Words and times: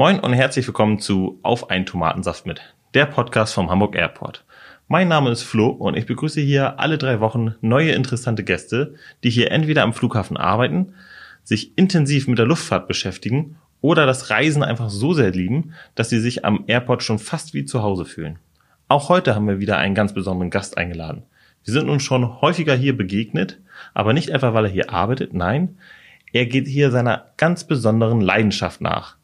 Moin 0.00 0.20
und 0.20 0.32
herzlich 0.32 0.64
willkommen 0.64 1.00
zu 1.00 1.40
Auf 1.42 1.70
einen 1.70 1.84
Tomatensaft 1.84 2.46
mit, 2.46 2.60
der 2.94 3.04
Podcast 3.04 3.52
vom 3.52 3.68
Hamburg 3.68 3.96
Airport. 3.96 4.44
Mein 4.86 5.08
Name 5.08 5.28
ist 5.32 5.42
Flo 5.42 5.70
und 5.70 5.96
ich 5.96 6.06
begrüße 6.06 6.40
hier 6.40 6.78
alle 6.78 6.98
drei 6.98 7.18
Wochen 7.18 7.56
neue 7.62 7.90
interessante 7.90 8.44
Gäste, 8.44 8.94
die 9.24 9.30
hier 9.30 9.50
entweder 9.50 9.82
am 9.82 9.92
Flughafen 9.92 10.36
arbeiten, 10.36 10.94
sich 11.42 11.76
intensiv 11.76 12.28
mit 12.28 12.38
der 12.38 12.46
Luftfahrt 12.46 12.86
beschäftigen 12.86 13.56
oder 13.80 14.06
das 14.06 14.30
Reisen 14.30 14.62
einfach 14.62 14.88
so 14.88 15.14
sehr 15.14 15.32
lieben, 15.32 15.74
dass 15.96 16.10
sie 16.10 16.20
sich 16.20 16.44
am 16.44 16.62
Airport 16.68 17.02
schon 17.02 17.18
fast 17.18 17.52
wie 17.52 17.64
zu 17.64 17.82
Hause 17.82 18.04
fühlen. 18.04 18.38
Auch 18.86 19.08
heute 19.08 19.34
haben 19.34 19.48
wir 19.48 19.58
wieder 19.58 19.78
einen 19.78 19.96
ganz 19.96 20.14
besonderen 20.14 20.50
Gast 20.50 20.78
eingeladen. 20.78 21.24
Wir 21.64 21.74
sind 21.74 21.88
uns 21.88 22.04
schon 22.04 22.40
häufiger 22.40 22.76
hier 22.76 22.96
begegnet, 22.96 23.58
aber 23.94 24.12
nicht 24.12 24.30
einfach, 24.30 24.54
weil 24.54 24.66
er 24.66 24.70
hier 24.70 24.92
arbeitet, 24.92 25.34
nein, 25.34 25.76
er 26.32 26.46
geht 26.46 26.68
hier 26.68 26.92
seiner 26.92 27.32
ganz 27.36 27.64
besonderen 27.64 28.20
Leidenschaft 28.20 28.80
nach. 28.80 29.17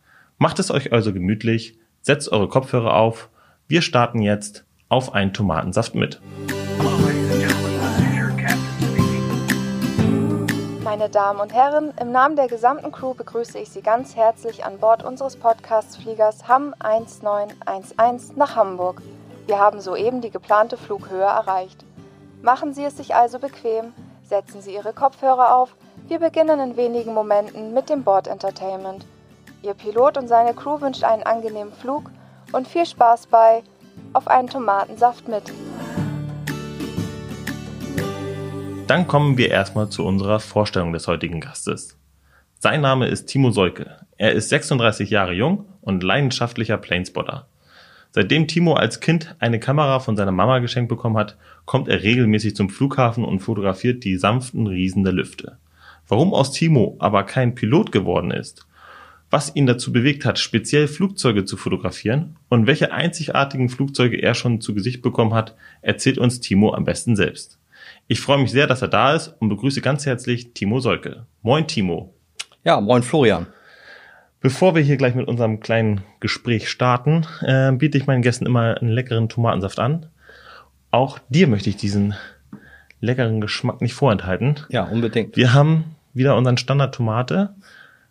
Macht 0.45 0.59
es 0.59 0.71
euch 0.71 0.93
also 0.93 1.15
gemütlich, 1.15 1.79
setzt 2.03 2.31
eure 2.31 2.49
Kopfhörer 2.49 2.97
auf. 2.97 3.31
Wir 3.67 3.81
starten 3.81 4.21
jetzt 4.21 4.67
auf 4.91 5.15
einen 5.15 5.33
Tomatensaft 5.33 5.95
mit. 5.95 6.21
Meine 10.83 11.09
Damen 11.09 11.41
und 11.41 11.55
Herren, 11.55 11.95
im 11.99 12.13
Namen 12.13 12.37
der 12.37 12.49
gesamten 12.49 12.93
Crew 12.93 13.15
begrüße 13.15 13.59
ich 13.59 13.71
Sie 13.71 13.81
ganz 13.81 14.17
herzlich 14.17 14.67
an 14.67 14.77
Bord 14.81 15.03
unseres 15.03 15.37
Podcast-Fliegers 15.37 16.47
HAM 16.47 16.75
1911 16.79 18.37
nach 18.37 18.55
Hamburg. 18.55 19.01
Wir 19.47 19.59
haben 19.59 19.81
soeben 19.81 20.21
die 20.21 20.31
geplante 20.31 20.77
Flughöhe 20.77 21.23
erreicht. 21.23 21.87
Machen 22.43 22.75
Sie 22.75 22.85
es 22.85 22.99
sich 22.99 23.15
also 23.15 23.39
bequem, 23.39 23.95
setzen 24.25 24.61
Sie 24.61 24.75
Ihre 24.75 24.93
Kopfhörer 24.93 25.57
auf. 25.57 25.75
Wir 26.07 26.19
beginnen 26.19 26.61
in 26.61 26.77
wenigen 26.77 27.15
Momenten 27.15 27.73
mit 27.73 27.89
dem 27.89 28.03
Bord-Entertainment. 28.05 29.07
Ihr 29.65 29.73
Pilot 29.73 30.19
und 30.19 30.29
seine 30.29 30.53
Crew 30.53 30.83
wünscht 30.83 31.05
einen 31.05 31.23
angenehmen 31.23 31.73
Flug 31.73 32.11
und 32.53 32.69
viel 32.69 32.85
Spaß 32.85 33.29
bei 33.29 33.63
Auf 34.13 34.29
einen 34.29 34.49
Tomatensaft 34.49 35.27
mit. 35.27 35.45
Dann 38.87 39.09
kommen 39.09 39.39
wir 39.39 39.51
erstmal 39.51 39.89
zu 39.89 40.05
unserer 40.05 40.39
Vorstellung 40.39 40.93
des 40.93 41.09
heutigen 41.09 41.41
Gastes. 41.41 41.97
Sein 42.59 42.83
Name 42.83 43.07
ist 43.09 43.25
Timo 43.25 43.53
Seuke. 43.53 43.97
Er 44.19 44.33
ist 44.33 44.51
36 44.51 45.09
Jahre 45.09 45.33
jung 45.33 45.65
und 45.81 46.03
leidenschaftlicher 46.03 46.77
Planespotter. 46.77 47.47
Seitdem 48.11 48.47
Timo 48.47 48.75
als 48.75 49.01
Kind 49.01 49.35
eine 49.39 49.61
Kamera 49.61 49.99
von 49.99 50.15
seiner 50.15 50.33
Mama 50.33 50.59
geschenkt 50.59 50.91
bekommen 50.91 51.17
hat, 51.17 51.39
kommt 51.65 51.89
er 51.89 52.03
regelmäßig 52.03 52.55
zum 52.55 52.69
Flughafen 52.69 53.25
und 53.25 53.41
fotografiert 53.41 54.05
die 54.05 54.19
sanften 54.19 54.67
Riesen 54.67 55.05
der 55.05 55.15
Lüfte. 55.15 55.57
Warum 56.07 56.35
aus 56.35 56.53
Timo 56.53 56.97
aber 56.99 57.25
kein 57.25 57.55
Pilot 57.55 57.93
geworden 57.93 58.31
ist 58.31 58.67
was 59.35 59.57
ihn 59.57 59.67
dazu 59.67 59.91
bewegt 59.93 60.25
hat, 60.25 60.39
speziell 60.39 60.87
Flugzeuge 60.87 61.45
zu 61.45 61.57
fotografieren 61.57 62.37
und 62.51 62.69
welche 62.69 62.93
einzigartigen 62.93 63.69
Flugzeuge 63.69 64.17
er 64.17 64.33
schon 64.35 64.61
zu 64.61 64.75
Gesicht 64.75 65.03
bekommen 65.03 65.35
hat, 65.35 65.57
erzählt 65.83 66.19
uns 66.19 66.39
Timo 66.39 66.73
am 66.73 66.85
besten 66.85 67.17
selbst. 67.17 67.59
Ich 68.07 68.21
freue 68.21 68.39
mich 68.39 68.53
sehr, 68.53 68.69
dass 68.69 68.81
er 68.81 68.87
da 68.87 69.13
ist 69.13 69.35
und 69.41 69.49
begrüße 69.49 69.81
ganz 69.81 70.07
herzlich 70.07 70.55
Timo 70.55 70.79
Solke. 70.79 71.27
Moin 71.43 71.67
Timo. 71.67 72.15
Ja, 72.63 72.81
moin 72.81 73.03
Florian. 73.03 73.49
Bevor 74.39 74.77
wir 74.77 74.83
hier 74.83 74.99
gleich 74.99 75.17
mit 75.17 75.27
unserem 75.27 75.59
kleinen 75.59 76.03
Gespräch 76.21 76.69
starten, 76.71 77.27
äh, 77.41 77.73
biete 77.73 77.99
ich 77.99 78.07
meinen 78.07 78.23
Gästen 78.23 78.47
immer 78.47 78.81
einen 78.81 78.93
leckeren 78.93 79.29
Tomatensaft 79.29 79.81
an. 79.81 80.07
Auch 80.93 81.19
dir 81.29 81.49
möchte 81.49 81.71
ich 81.71 81.77
diesen 81.77 82.15
leckeren 83.01 83.41
Geschmack 83.41 83.81
nicht 83.81 83.95
vorenthalten. 83.95 84.61
Ja, 84.69 84.85
unbedingt. 84.85 85.37
Wir 85.37 85.55
haben 85.55 85.97
wieder 86.13 86.37
unseren 86.37 86.57
Standard 86.57 86.95
Tomate 86.95 87.57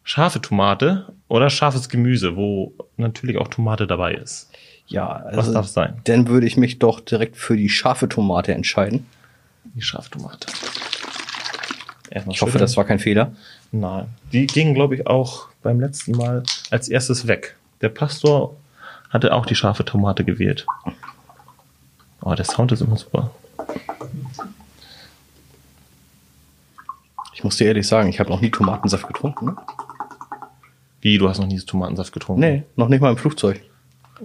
scharfe 0.03 0.41
Tomate 0.41 1.13
oder 1.27 1.49
scharfes 1.49 1.89
Gemüse, 1.89 2.35
wo 2.35 2.73
natürlich 2.97 3.37
auch 3.37 3.47
Tomate 3.47 3.87
dabei 3.87 4.13
ist. 4.13 4.49
Ja, 4.87 5.07
also 5.07 5.37
was 5.37 5.51
darf 5.51 5.67
sein? 5.67 6.01
Dann 6.03 6.27
würde 6.27 6.45
ich 6.45 6.57
mich 6.57 6.79
doch 6.79 6.99
direkt 6.99 7.37
für 7.37 7.55
die 7.55 7.69
scharfe 7.69 8.09
Tomate 8.09 8.53
entscheiden. 8.53 9.05
Die 9.75 9.81
scharfe 9.81 10.11
Tomate. 10.11 10.47
ich 12.29 12.41
hoffe, 12.41 12.57
das 12.57 12.75
war 12.77 12.83
kein 12.83 12.99
Fehler. 12.99 13.33
Nein. 13.71 14.07
Die 14.31 14.45
ging, 14.45 14.73
glaube 14.73 14.95
ich, 14.95 15.07
auch 15.07 15.47
beim 15.63 15.79
letzten 15.79 16.11
Mal 16.11 16.43
als 16.69 16.89
erstes 16.89 17.27
weg. 17.27 17.55
Der 17.81 17.89
Pastor 17.89 18.55
hatte 19.09 19.33
auch 19.33 19.45
die 19.45 19.55
scharfe 19.55 19.85
Tomate 19.85 20.23
gewählt. 20.23 20.65
Oh, 22.21 22.35
der 22.35 22.45
Sound 22.45 22.71
ist 22.71 22.81
immer 22.81 22.97
super. 22.97 23.31
Ich 27.33 27.43
muss 27.43 27.57
dir 27.57 27.67
ehrlich 27.67 27.87
sagen, 27.87 28.09
ich 28.09 28.19
habe 28.19 28.29
noch 28.29 28.41
nie 28.41 28.51
Tomatensaft 28.51 29.07
getrunken. 29.07 29.47
Ne? 29.47 29.55
Wie, 31.03 31.17
du 31.17 31.27
hast 31.27 31.39
noch 31.39 31.47
nie 31.47 31.59
Tomatensaft 31.59 32.13
getrunken? 32.13 32.39
Nee, 32.39 32.63
noch 32.77 32.87
nicht 32.87 33.01
mal 33.01 33.09
im 33.09 33.17
Flugzeug. 33.17 33.61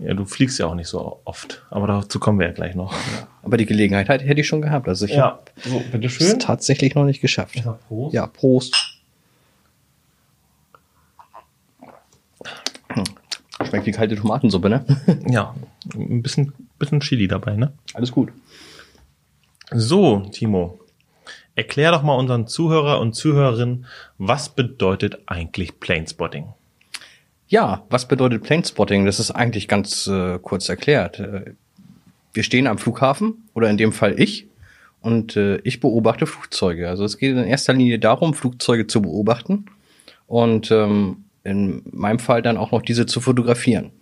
Ja, 0.00 0.14
du 0.14 0.24
fliegst 0.24 0.60
ja 0.60 0.66
auch 0.66 0.76
nicht 0.76 0.86
so 0.86 1.20
oft. 1.24 1.64
Aber 1.70 1.88
dazu 1.88 2.20
kommen 2.20 2.38
wir 2.38 2.46
ja 2.46 2.52
gleich 2.52 2.76
noch. 2.76 2.92
Ja. 2.92 3.26
Aber 3.42 3.56
die 3.56 3.66
Gelegenheit 3.66 4.08
hätte 4.08 4.40
ich 4.40 4.46
schon 4.46 4.62
gehabt. 4.62 4.86
Also 4.86 5.06
ich 5.06 5.12
ja. 5.12 5.40
so, 5.56 5.82
bitteschön. 5.90 6.28
es 6.28 6.38
tatsächlich 6.38 6.94
noch 6.94 7.04
nicht 7.04 7.20
geschafft. 7.20 7.56
Ja, 7.56 7.72
Prost. 7.88 8.14
Ja, 8.14 8.26
Prost. 8.28 9.00
Hm. 12.90 13.04
Schmeckt 13.66 13.86
wie 13.86 13.90
kalte 13.90 14.14
Tomatensuppe, 14.14 14.70
ne? 14.70 14.84
ja, 15.28 15.56
ein 15.96 16.22
bisschen, 16.22 16.52
bisschen 16.78 17.00
Chili 17.00 17.26
dabei, 17.26 17.56
ne? 17.56 17.72
Alles 17.92 18.12
gut. 18.12 18.30
So, 19.72 20.20
Timo. 20.30 20.78
Erklär 21.56 21.90
doch 21.90 22.04
mal 22.04 22.14
unseren 22.14 22.46
Zuhörer 22.46 23.00
und 23.00 23.14
Zuhörerinnen, 23.14 23.86
was 24.16 24.50
bedeutet 24.50 25.18
eigentlich 25.26 25.80
Planespotting? 25.80 26.52
Ja, 27.48 27.86
was 27.88 28.06
bedeutet 28.06 28.42
Planespotting? 28.42 29.06
Das 29.06 29.18
ist 29.18 29.30
eigentlich 29.30 29.68
ganz 29.68 30.06
äh, 30.06 30.38
kurz 30.40 30.68
erklärt. 30.68 31.18
Äh, 31.18 31.54
wir 32.34 32.42
stehen 32.42 32.66
am 32.66 32.76
Flughafen 32.76 33.48
oder 33.54 33.70
in 33.70 33.78
dem 33.78 33.92
Fall 33.92 34.20
ich 34.20 34.46
und 35.00 35.34
äh, 35.36 35.56
ich 35.64 35.80
beobachte 35.80 36.26
Flugzeuge. 36.26 36.88
Also 36.88 37.04
es 37.04 37.16
geht 37.16 37.32
in 37.32 37.44
erster 37.44 37.72
Linie 37.72 37.98
darum, 37.98 38.34
Flugzeuge 38.34 38.86
zu 38.86 39.00
beobachten 39.00 39.64
und 40.26 40.70
ähm, 40.70 41.24
in 41.42 41.82
meinem 41.90 42.18
Fall 42.18 42.42
dann 42.42 42.58
auch 42.58 42.70
noch 42.70 42.82
diese 42.82 43.06
zu 43.06 43.20
fotografieren. 43.22 43.92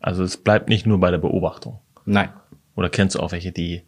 Also 0.00 0.22
es 0.22 0.36
bleibt 0.36 0.68
nicht 0.68 0.86
nur 0.86 1.00
bei 1.00 1.10
der 1.10 1.18
Beobachtung. 1.18 1.78
Nein. 2.04 2.28
Oder 2.76 2.90
kennst 2.90 3.16
du 3.16 3.20
auch 3.20 3.32
welche, 3.32 3.50
die 3.50 3.82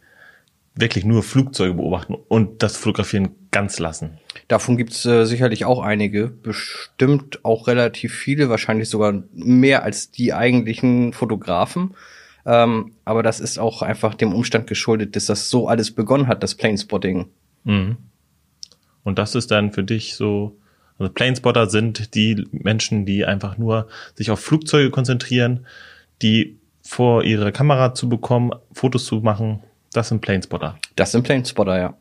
wirklich 0.73 1.05
nur 1.05 1.23
Flugzeuge 1.23 1.73
beobachten 1.73 2.15
und 2.15 2.63
das 2.63 2.77
Fotografieren 2.77 3.35
ganz 3.51 3.79
lassen. 3.79 4.17
Davon 4.47 4.77
gibt's 4.77 5.05
äh, 5.05 5.25
sicherlich 5.25 5.65
auch 5.65 5.81
einige, 5.81 6.27
bestimmt 6.27 7.43
auch 7.43 7.67
relativ 7.67 8.13
viele, 8.13 8.49
wahrscheinlich 8.49 8.89
sogar 8.89 9.23
mehr 9.33 9.83
als 9.83 10.11
die 10.11 10.33
eigentlichen 10.33 11.13
Fotografen. 11.13 11.95
Ähm, 12.45 12.93
aber 13.05 13.21
das 13.21 13.39
ist 13.39 13.59
auch 13.59 13.81
einfach 13.81 14.15
dem 14.15 14.33
Umstand 14.33 14.67
geschuldet, 14.67 15.15
dass 15.15 15.25
das 15.25 15.49
so 15.49 15.67
alles 15.67 15.91
begonnen 15.91 16.27
hat, 16.27 16.41
das 16.41 16.55
Planespotting. 16.55 17.27
Mhm. 17.65 17.97
Und 19.03 19.19
das 19.19 19.35
ist 19.35 19.51
dann 19.51 19.73
für 19.73 19.83
dich 19.83 20.15
so, 20.15 20.57
also 20.97 21.11
Planespotter 21.11 21.69
sind 21.69 22.15
die 22.15 22.47
Menschen, 22.51 23.05
die 23.05 23.25
einfach 23.25 23.57
nur 23.57 23.87
sich 24.15 24.31
auf 24.31 24.39
Flugzeuge 24.39 24.89
konzentrieren, 24.89 25.65
die 26.21 26.57
vor 26.81 27.23
ihre 27.23 27.51
Kamera 27.51 27.93
zu 27.93 28.09
bekommen, 28.09 28.51
Fotos 28.71 29.05
zu 29.05 29.17
machen 29.17 29.61
das 29.93 30.09
sind 30.09 30.21
Planespotter. 30.21 30.77
Das 30.95 31.11
sind 31.11 31.23
Planespotter, 31.23 31.77
ja. 31.77 31.97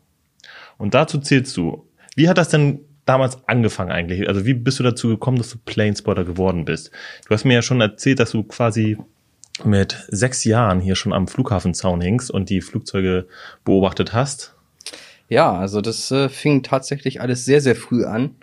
Und 0.79 0.95
dazu 0.95 1.19
zählst 1.19 1.57
du. 1.57 1.87
Wie 2.17 2.29
hat 2.29 2.39
das 2.39 2.49
denn 2.49 2.81
damals 3.05 3.39
angefangen 3.49 3.91
eigentlich? 3.91 4.29
Also 4.29 4.47
wie 4.47 4.55
bist 4.55 4.79
du 4.79 4.83
dazu 4.83 5.09
gekommen, 5.09 5.39
dass 5.39 5.51
du 5.51 5.59
Planespotter 5.65 6.25
geworden 6.25 6.65
bist? 6.65 6.91
Du 7.27 7.35
hast 7.35 7.45
mir 7.45 7.55
ja 7.55 7.63
schon 7.63 7.81
erzählt, 7.81 8.21
dass 8.21 8.31
du 8.31 8.43
quasi 8.45 8.97
mit 9.65 10.07
sechs 10.09 10.45
Jahren 10.45 10.81
hier 10.81 10.95
schon 10.95 11.13
am 11.13 11.29
Flughafenzaun 11.29 12.01
hingst 12.01 12.31
und 12.31 12.49
die 12.49 12.61
Flugzeuge 12.61 13.27
beobachtet 13.65 14.13
hast. 14.13 14.55
Ja, 15.29 15.53
also 15.53 15.81
das 15.81 16.11
äh, 16.11 16.29
fing 16.29 16.63
tatsächlich 16.63 17.21
alles 17.21 17.45
sehr, 17.45 17.61
sehr 17.61 17.77
früh 17.77 18.05
an. 18.05 18.35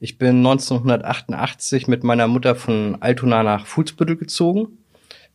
Ich 0.00 0.18
bin 0.18 0.38
1988 0.38 1.86
mit 1.86 2.04
meiner 2.04 2.28
Mutter 2.28 2.54
von 2.54 2.96
Altona 3.00 3.42
nach 3.42 3.66
Fuhlsbüttel 3.66 4.16
gezogen 4.16 4.78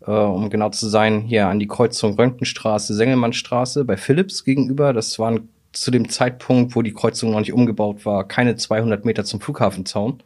äh, 0.06 0.12
um 0.12 0.50
genau 0.50 0.70
zu 0.70 0.88
sein, 0.88 1.22
hier 1.22 1.48
an 1.48 1.60
die 1.60 1.68
Kreuzung 1.68 2.16
Röntgenstraße, 2.16 2.94
Sengelmannstraße 2.94 3.86
bei 3.86 3.98
Philips 3.98 4.44
gegenüber. 4.44 4.94
Das 4.94 5.20
waren 5.20 5.50
zu 5.72 5.92
dem 5.92 6.10
Zeitpunkt, 6.10 6.76
wo 6.76 6.82
die 6.82 6.94
Kreuzung 6.94 7.32
noch 7.32 7.40
nicht 7.40 7.54
umgebaut 7.54 8.06
war, 8.06 8.28
keine 8.28 8.56
200 8.56 9.06
Meter 9.06 9.24
zum 9.24 9.40
Flughafenzaun. 9.40 10.22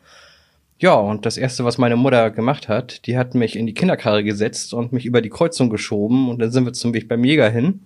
Ja, 0.78 0.96
und 0.96 1.26
das 1.26 1.38
erste, 1.38 1.64
was 1.64 1.78
meine 1.78 1.96
Mutter 1.96 2.32
gemacht 2.32 2.68
hat, 2.68 3.06
die 3.06 3.18
hat 3.18 3.34
mich 3.34 3.56
in 3.56 3.66
die 3.66 3.74
Kinderkarre 3.74 4.24
gesetzt 4.24 4.74
und 4.74 4.92
mich 4.92 5.06
über 5.06 5.22
die 5.22 5.30
Kreuzung 5.30 5.70
geschoben 5.70 6.30
und 6.30 6.40
dann 6.40 6.52
sind 6.52 6.66
wir 6.66 6.74
zum 6.74 6.94
Weg 6.94 7.08
beim 7.08 7.24
Jäger 7.24 7.50
hin. 7.50 7.82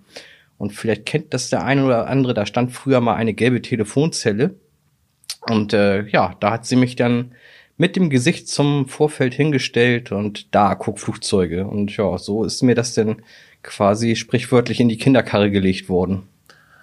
Und 0.58 0.74
vielleicht 0.74 1.06
kennt 1.06 1.34
das 1.34 1.50
der 1.50 1.64
eine 1.64 1.86
oder 1.86 2.08
andere, 2.08 2.34
da 2.34 2.46
stand 2.46 2.72
früher 2.72 3.00
mal 3.00 3.16
eine 3.16 3.34
gelbe 3.34 3.62
Telefonzelle. 3.62 4.56
Und 5.48 5.74
äh, 5.74 6.06
ja, 6.08 6.36
da 6.40 6.52
hat 6.52 6.66
sie 6.66 6.76
mich 6.76 6.96
dann 6.96 7.34
mit 7.80 7.96
dem 7.96 8.10
Gesicht 8.10 8.50
zum 8.50 8.88
Vorfeld 8.88 9.34
hingestellt 9.34 10.12
und 10.12 10.54
da 10.54 10.76
guck 10.76 11.00
Flugzeuge. 11.00 11.66
Und 11.66 11.96
ja, 11.96 12.18
so 12.18 12.44
ist 12.44 12.62
mir 12.62 12.76
das 12.76 12.94
denn 12.94 13.22
quasi 13.64 14.18
sprichwörtlich 14.18 14.82
in 14.82 14.90
die 14.90 14.98
Kinderkarre 14.98 15.50
gelegt 15.50 15.88
worden. 15.88 16.24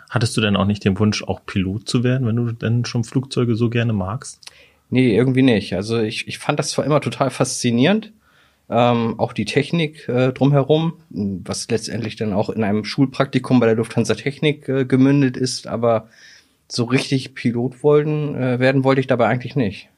Hattest 0.08 0.36
du 0.36 0.40
denn 0.40 0.56
auch 0.56 0.64
nicht 0.64 0.86
den 0.86 0.98
Wunsch, 0.98 1.22
auch 1.22 1.44
Pilot 1.44 1.86
zu 1.86 2.02
werden, 2.02 2.26
wenn 2.26 2.36
du 2.36 2.50
denn 2.50 2.86
schon 2.86 3.04
Flugzeuge 3.04 3.56
so 3.56 3.68
gerne 3.68 3.92
magst? 3.92 4.40
Nee, 4.88 5.14
irgendwie 5.14 5.42
nicht. 5.42 5.74
Also 5.74 6.00
ich, 6.00 6.28
ich 6.28 6.38
fand 6.38 6.58
das 6.58 6.70
zwar 6.70 6.86
immer 6.86 7.02
total 7.02 7.28
faszinierend, 7.28 8.12
ähm, 8.70 9.20
auch 9.20 9.34
die 9.34 9.44
Technik 9.44 10.08
äh, 10.08 10.32
drumherum, 10.32 10.94
was 11.10 11.68
letztendlich 11.68 12.16
dann 12.16 12.32
auch 12.32 12.48
in 12.48 12.64
einem 12.64 12.84
Schulpraktikum 12.84 13.60
bei 13.60 13.66
der 13.66 13.74
Lufthansa 13.74 14.14
Technik 14.14 14.66
äh, 14.70 14.86
gemündet 14.86 15.36
ist, 15.36 15.66
aber 15.66 16.08
so 16.68 16.84
richtig 16.84 17.34
Pilot 17.34 17.82
wollen, 17.82 18.34
äh, 18.34 18.58
werden 18.60 18.82
wollte 18.82 19.02
ich 19.02 19.06
dabei 19.06 19.26
eigentlich 19.26 19.56
nicht. 19.56 19.90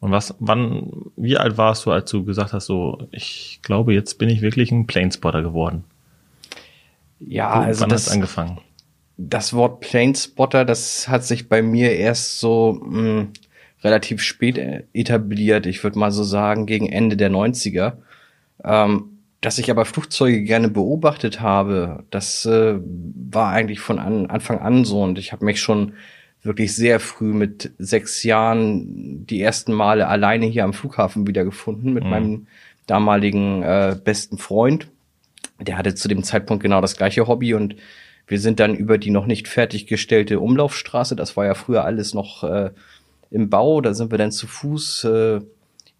Und 0.00 0.10
was, 0.12 0.34
wann, 0.38 1.10
wie 1.16 1.36
alt 1.36 1.56
warst 1.56 1.86
du, 1.86 1.90
als 1.90 2.10
du 2.10 2.24
gesagt 2.24 2.52
hast, 2.52 2.66
so, 2.66 2.98
ich 3.12 3.60
glaube, 3.62 3.94
jetzt 3.94 4.18
bin 4.18 4.28
ich 4.28 4.42
wirklich 4.42 4.70
ein 4.70 4.86
Planespotter 4.86 5.42
geworden? 5.42 5.84
Ja, 7.18 7.56
Wo, 7.56 7.60
also 7.64 7.80
wann 7.82 7.88
das, 7.88 8.06
hast 8.06 8.12
angefangen? 8.12 8.58
Das 9.16 9.54
Wort 9.54 9.80
Planespotter, 9.80 10.64
das 10.64 11.08
hat 11.08 11.24
sich 11.24 11.48
bei 11.48 11.62
mir 11.62 11.96
erst 11.96 12.40
so 12.40 12.78
mh, 12.82 12.98
hm, 12.98 13.28
relativ 13.82 14.22
spät 14.22 14.58
etabliert. 14.92 15.66
Ich 15.66 15.82
würde 15.82 15.98
mal 15.98 16.12
so 16.12 16.24
sagen, 16.24 16.66
gegen 16.66 16.88
Ende 16.88 17.16
der 17.16 17.30
90er. 17.30 17.94
Ähm, 18.64 19.16
dass 19.40 19.58
ich 19.58 19.70
aber 19.70 19.84
Flugzeuge 19.84 20.42
gerne 20.42 20.68
beobachtet 20.68 21.40
habe, 21.40 22.04
das 22.10 22.46
äh, 22.46 22.80
war 22.80 23.52
eigentlich 23.52 23.80
von 23.80 23.98
an, 23.98 24.26
Anfang 24.26 24.58
an 24.58 24.84
so. 24.84 25.02
Und 25.02 25.18
ich 25.18 25.32
habe 25.32 25.44
mich 25.44 25.60
schon 25.60 25.92
wirklich 26.46 26.74
sehr 26.74 27.00
früh 27.00 27.32
mit 27.32 27.72
sechs 27.78 28.22
Jahren 28.22 29.26
die 29.26 29.42
ersten 29.42 29.72
Male 29.72 30.08
alleine 30.08 30.46
hier 30.46 30.64
am 30.64 30.72
Flughafen 30.72 31.26
wiedergefunden 31.26 31.92
mit 31.92 32.04
mhm. 32.04 32.10
meinem 32.10 32.46
damaligen 32.86 33.62
äh, 33.62 33.96
besten 34.02 34.38
Freund. 34.38 34.88
Der 35.60 35.78
hatte 35.78 35.94
zu 35.94 36.08
dem 36.08 36.22
Zeitpunkt 36.22 36.62
genau 36.62 36.80
das 36.80 36.96
gleiche 36.96 37.26
Hobby 37.26 37.54
und 37.54 37.76
wir 38.26 38.40
sind 38.40 38.60
dann 38.60 38.74
über 38.74 38.98
die 38.98 39.10
noch 39.10 39.26
nicht 39.26 39.48
fertiggestellte 39.48 40.40
Umlaufstraße, 40.40 41.16
das 41.16 41.36
war 41.36 41.46
ja 41.46 41.54
früher 41.54 41.84
alles 41.84 42.12
noch 42.12 42.42
äh, 42.44 42.70
im 43.30 43.50
Bau, 43.50 43.80
da 43.80 43.94
sind 43.94 44.10
wir 44.10 44.18
dann 44.18 44.32
zu 44.32 44.46
Fuß 44.46 45.04
äh, 45.04 45.40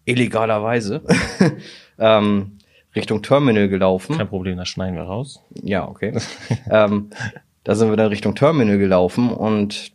illegalerweise 0.05 1.01
ähm, 1.99 2.57
Richtung 2.95 3.21
Terminal 3.21 3.69
gelaufen. 3.69 4.17
Kein 4.17 4.27
Problem, 4.27 4.57
das 4.57 4.67
schneiden 4.69 4.95
wir 4.95 5.03
raus. 5.03 5.41
Ja, 5.61 5.87
okay. 5.87 6.17
ähm, 6.69 7.09
da 7.63 7.75
sind 7.75 7.89
wir 7.89 7.97
dann 7.97 8.07
Richtung 8.07 8.35
Terminal 8.35 8.77
gelaufen 8.77 9.29
und 9.29 9.91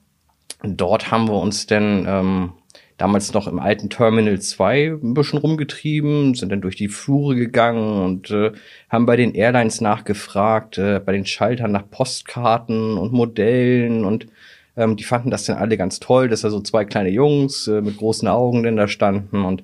dort 0.65 1.11
haben 1.11 1.29
wir 1.29 1.41
uns 1.41 1.67
dann 1.67 2.07
ähm, 2.07 2.53
damals 2.97 3.33
noch 3.33 3.49
im 3.49 3.59
alten 3.59 3.91
Terminal 3.91 4.41
2 4.41 4.99
ein 5.03 5.15
bisschen 5.15 5.41
rumgetrieben, 5.41 6.35
sind 6.35 6.53
dann 6.53 6.61
durch 6.61 6.77
die 6.77 6.89
Flure 6.89 7.35
gegangen 7.35 8.03
und 8.03 8.31
äh, 8.31 8.53
haben 8.89 9.07
bei 9.07 9.17
den 9.17 9.35
Airlines 9.35 9.81
nachgefragt, 9.81 10.79
äh, 10.79 11.01
bei 11.05 11.13
den 11.13 11.27
Schaltern 11.27 11.73
nach 11.73 11.91
Postkarten 11.91 12.97
und 12.97 13.13
Modellen 13.13 14.05
und 14.05 14.27
ähm, 14.77 14.97
die 14.97 15.05
fanden 15.05 15.31
das 15.31 15.45
dann 15.45 15.59
alle 15.59 15.77
ganz 15.77 16.01
toll, 16.01 16.29
dass 16.29 16.43
da 16.43 16.51
so 16.51 16.61
zwei 16.61 16.85
kleine 16.85 17.11
Jungs 17.11 17.67
äh, 17.67 17.81
mit 17.81 17.97
großen 17.97 18.29
Augen 18.29 18.63
denn 18.63 18.77
da 18.77 18.89
standen 18.89 19.45
und 19.45 19.63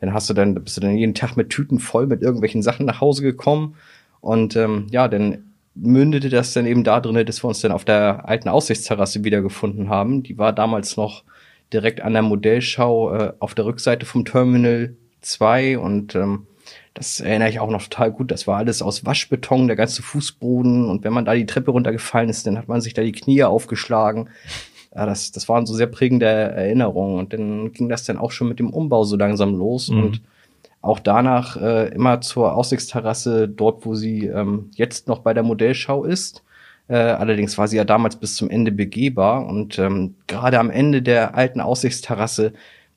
dann 0.00 0.12
hast 0.12 0.28
du 0.28 0.34
dann, 0.34 0.54
bist 0.54 0.76
du 0.76 0.82
dann 0.82 0.96
jeden 0.96 1.14
Tag 1.14 1.36
mit 1.36 1.50
Tüten 1.50 1.78
voll 1.78 2.06
mit 2.06 2.20
irgendwelchen 2.20 2.62
Sachen 2.62 2.84
nach 2.84 3.00
Hause 3.00 3.22
gekommen 3.22 3.76
und 4.20 4.56
ähm, 4.56 4.88
ja, 4.90 5.08
dann 5.08 5.53
mündete 5.74 6.28
das 6.28 6.52
dann 6.52 6.66
eben 6.66 6.84
da 6.84 7.00
drin, 7.00 7.26
dass 7.26 7.42
wir 7.42 7.48
uns 7.48 7.60
dann 7.60 7.72
auf 7.72 7.84
der 7.84 8.28
alten 8.28 8.48
Aussichtsterrasse 8.48 9.24
wiedergefunden 9.24 9.88
haben. 9.88 10.22
Die 10.22 10.38
war 10.38 10.52
damals 10.52 10.96
noch 10.96 11.24
direkt 11.72 12.00
an 12.00 12.12
der 12.12 12.22
Modellschau 12.22 13.14
äh, 13.14 13.32
auf 13.40 13.54
der 13.54 13.64
Rückseite 13.64 14.06
vom 14.06 14.24
Terminal 14.24 14.96
2 15.20 15.78
und 15.78 16.14
ähm, 16.14 16.46
das 16.94 17.18
erinnere 17.18 17.48
ich 17.48 17.58
auch 17.58 17.70
noch 17.70 17.82
total 17.82 18.12
gut. 18.12 18.30
Das 18.30 18.46
war 18.46 18.58
alles 18.58 18.80
aus 18.80 19.04
Waschbeton, 19.04 19.66
der 19.66 19.74
ganze 19.74 20.00
Fußboden. 20.00 20.88
Und 20.88 21.02
wenn 21.02 21.12
man 21.12 21.24
da 21.24 21.34
die 21.34 21.44
Treppe 21.46 21.72
runtergefallen 21.72 22.28
ist, 22.28 22.46
dann 22.46 22.56
hat 22.56 22.68
man 22.68 22.80
sich 22.80 22.94
da 22.94 23.02
die 23.02 23.12
Knie 23.12 23.42
aufgeschlagen. 23.42 24.28
Ja, 24.94 25.04
das, 25.04 25.32
das 25.32 25.48
waren 25.48 25.66
so 25.66 25.74
sehr 25.74 25.88
prägende 25.88 26.26
Erinnerungen. 26.26 27.18
Und 27.18 27.32
dann 27.32 27.72
ging 27.72 27.88
das 27.88 28.04
dann 28.04 28.16
auch 28.16 28.30
schon 28.30 28.48
mit 28.48 28.60
dem 28.60 28.70
Umbau 28.70 29.02
so 29.02 29.16
langsam 29.16 29.56
los. 29.56 29.88
Mhm. 29.88 30.02
Und 30.04 30.20
auch 30.84 31.00
danach 31.00 31.56
äh, 31.56 31.88
immer 31.88 32.20
zur 32.20 32.54
Aussichtsterrasse, 32.54 33.48
dort, 33.48 33.86
wo 33.86 33.94
sie 33.94 34.26
ähm, 34.26 34.70
jetzt 34.74 35.08
noch 35.08 35.20
bei 35.20 35.34
der 35.34 35.42
Modellschau 35.42 36.04
ist. 36.04 36.44
Äh, 36.88 36.96
allerdings 36.96 37.56
war 37.56 37.68
sie 37.68 37.76
ja 37.76 37.84
damals 37.84 38.16
bis 38.16 38.36
zum 38.36 38.50
Ende 38.50 38.70
begehbar. 38.70 39.46
Und 39.46 39.78
ähm, 39.78 40.14
gerade 40.26 40.58
am 40.58 40.70
Ende 40.70 41.02
der 41.02 41.34
alten 41.34 41.60
Aussichtsterrasse 41.60 42.52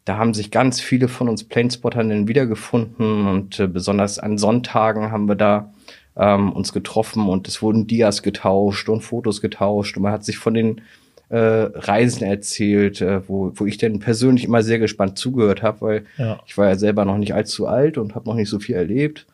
da 0.07 0.17
haben 0.17 0.33
sich 0.33 0.51
ganz 0.51 0.79
viele 0.79 1.09
von 1.09 1.27
uns 1.27 1.43
Planespottern 1.43 2.29
wiedergefunden 2.29 3.27
und 3.27 3.59
äh, 3.59 3.67
besonders 3.67 4.19
an 4.19 4.37
Sonntagen 4.37 5.11
haben 5.11 5.27
wir 5.27 5.35
da 5.35 5.73
ähm, 6.15 6.53
uns 6.53 6.71
getroffen 6.71 7.27
und 7.27 7.47
es 7.49 7.61
wurden 7.61 7.87
Dias 7.87 8.23
getauscht 8.23 8.87
und 8.87 9.01
Fotos 9.01 9.41
getauscht 9.41 9.97
und 9.97 10.03
man 10.03 10.13
hat 10.13 10.23
sich 10.23 10.37
von 10.37 10.53
den 10.53 10.81
äh, 11.29 11.37
Reisen 11.37 12.23
erzählt, 12.23 13.01
äh, 13.01 13.27
wo, 13.27 13.51
wo 13.55 13.65
ich 13.65 13.77
dann 13.77 13.99
persönlich 13.99 14.45
immer 14.45 14.63
sehr 14.63 14.79
gespannt 14.79 15.17
zugehört 15.17 15.61
habe, 15.61 15.81
weil 15.81 16.05
ja. 16.17 16.39
ich 16.45 16.57
war 16.57 16.67
ja 16.67 16.75
selber 16.75 17.05
noch 17.05 17.17
nicht 17.17 17.33
allzu 17.33 17.67
alt 17.67 17.97
und 17.97 18.15
habe 18.15 18.27
noch 18.27 18.35
nicht 18.35 18.49
so 18.49 18.59
viel 18.59 18.75
erlebt. 18.75 19.25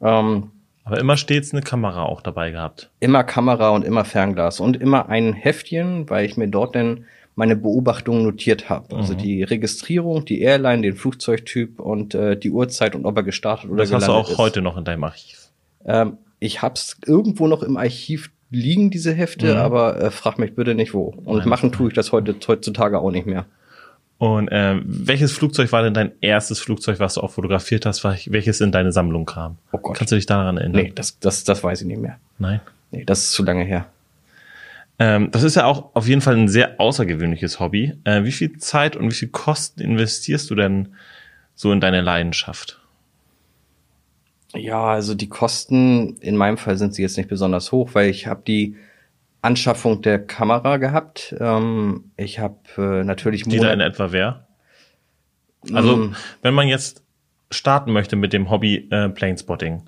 Ähm, 0.00 0.50
aber 0.84 1.00
immer 1.00 1.16
stets 1.16 1.52
eine 1.52 1.62
Kamera 1.62 2.04
auch 2.04 2.22
dabei 2.22 2.50
gehabt. 2.50 2.90
Immer 3.00 3.24
Kamera 3.24 3.70
und 3.70 3.84
immer 3.84 4.04
Fernglas 4.04 4.58
und 4.60 4.78
immer 4.78 5.08
ein 5.08 5.34
Heftchen, 5.34 6.08
weil 6.08 6.24
ich 6.24 6.36
mir 6.36 6.48
dort 6.48 6.74
dann 6.74 7.04
meine 7.34 7.56
Beobachtungen 7.56 8.24
notiert 8.24 8.68
habe. 8.68 8.96
Also 8.96 9.12
mhm. 9.12 9.18
die 9.18 9.42
Registrierung, 9.42 10.24
die 10.24 10.40
Airline, 10.40 10.82
den 10.82 10.96
Flugzeugtyp 10.96 11.78
und 11.78 12.14
äh, 12.14 12.36
die 12.36 12.50
Uhrzeit 12.50 12.94
und 12.94 13.04
ob 13.04 13.16
er 13.16 13.22
gestartet 13.22 13.70
oder 13.70 13.82
das 13.82 13.90
gelandet 13.90 14.08
ist. 14.08 14.08
Das 14.08 14.16
hast 14.16 14.26
du 14.26 14.32
auch 14.32 14.32
ist. 14.32 14.38
heute 14.38 14.62
noch 14.62 14.76
in 14.76 14.84
deinem 14.84 15.04
Archiv. 15.04 15.50
Ähm, 15.84 16.18
ich 16.40 16.62
hab's 16.62 16.96
irgendwo 17.06 17.46
noch 17.46 17.62
im 17.62 17.76
Archiv 17.76 18.30
liegen, 18.50 18.90
diese 18.90 19.12
Hefte, 19.12 19.54
mhm. 19.54 19.60
aber 19.60 20.00
äh, 20.00 20.10
frag 20.10 20.38
mich 20.38 20.54
bitte 20.54 20.74
nicht 20.74 20.94
wo. 20.94 21.14
Und 21.24 21.38
Nein, 21.38 21.48
machen 21.48 21.72
tue 21.72 21.88
ich 21.88 21.94
das 21.94 22.12
heute 22.12 22.34
heutzutage 22.46 22.98
auch 22.98 23.10
nicht 23.10 23.26
mehr. 23.26 23.46
Und 24.18 24.48
äh, 24.48 24.80
welches 24.84 25.32
Flugzeug 25.32 25.70
war 25.70 25.82
denn 25.82 25.94
dein 25.94 26.12
erstes 26.20 26.58
Flugzeug, 26.58 26.98
was 26.98 27.14
du 27.14 27.20
auch 27.20 27.30
fotografiert 27.30 27.86
hast, 27.86 28.02
welches 28.02 28.60
in 28.60 28.72
deine 28.72 28.90
Sammlung 28.90 29.26
kam? 29.26 29.58
Oh 29.70 29.78
Gott. 29.78 29.96
Kannst 29.96 30.10
du 30.10 30.16
dich 30.16 30.26
daran 30.26 30.56
erinnern? 30.56 30.82
Nee, 30.82 30.92
das, 30.92 31.20
das, 31.20 31.44
das 31.44 31.62
weiß 31.62 31.82
ich 31.82 31.86
nicht 31.86 32.00
mehr. 32.00 32.18
Nein? 32.38 32.60
Nee, 32.90 33.04
das 33.04 33.24
ist 33.24 33.32
zu 33.32 33.44
lange 33.44 33.64
her. 33.64 33.86
Ähm, 34.98 35.30
das 35.30 35.44
ist 35.44 35.54
ja 35.54 35.66
auch 35.66 35.94
auf 35.94 36.08
jeden 36.08 36.20
Fall 36.20 36.36
ein 36.36 36.48
sehr 36.48 36.80
außergewöhnliches 36.80 37.60
Hobby. 37.60 37.94
Äh, 38.02 38.24
wie 38.24 38.32
viel 38.32 38.58
Zeit 38.58 38.96
und 38.96 39.08
wie 39.08 39.14
viel 39.14 39.28
Kosten 39.28 39.80
investierst 39.80 40.50
du 40.50 40.56
denn 40.56 40.88
so 41.54 41.70
in 41.70 41.80
deine 41.80 42.00
Leidenschaft? 42.00 42.77
Ja, 44.54 44.82
also 44.84 45.14
die 45.14 45.28
Kosten 45.28 46.16
in 46.20 46.36
meinem 46.36 46.56
Fall 46.56 46.76
sind 46.78 46.94
sie 46.94 47.02
jetzt 47.02 47.16
nicht 47.16 47.28
besonders 47.28 47.70
hoch, 47.72 47.90
weil 47.92 48.08
ich 48.08 48.26
habe 48.26 48.42
die 48.46 48.76
Anschaffung 49.42 50.02
der 50.02 50.24
Kamera 50.24 50.78
gehabt. 50.78 51.34
Ähm, 51.38 52.10
ich 52.16 52.38
habe 52.38 52.56
äh, 52.76 53.04
natürlich 53.04 53.44
die 53.44 53.58
da 53.58 53.72
in 53.72 53.80
etwa 53.80 54.10
wer? 54.12 54.46
Also 55.72 55.96
mm. 55.96 56.16
wenn 56.42 56.54
man 56.54 56.68
jetzt 56.68 57.02
starten 57.50 57.92
möchte 57.92 58.16
mit 58.16 58.32
dem 58.32 58.50
Hobby 58.50 58.88
äh, 58.90 59.08
Planespotting, 59.08 59.82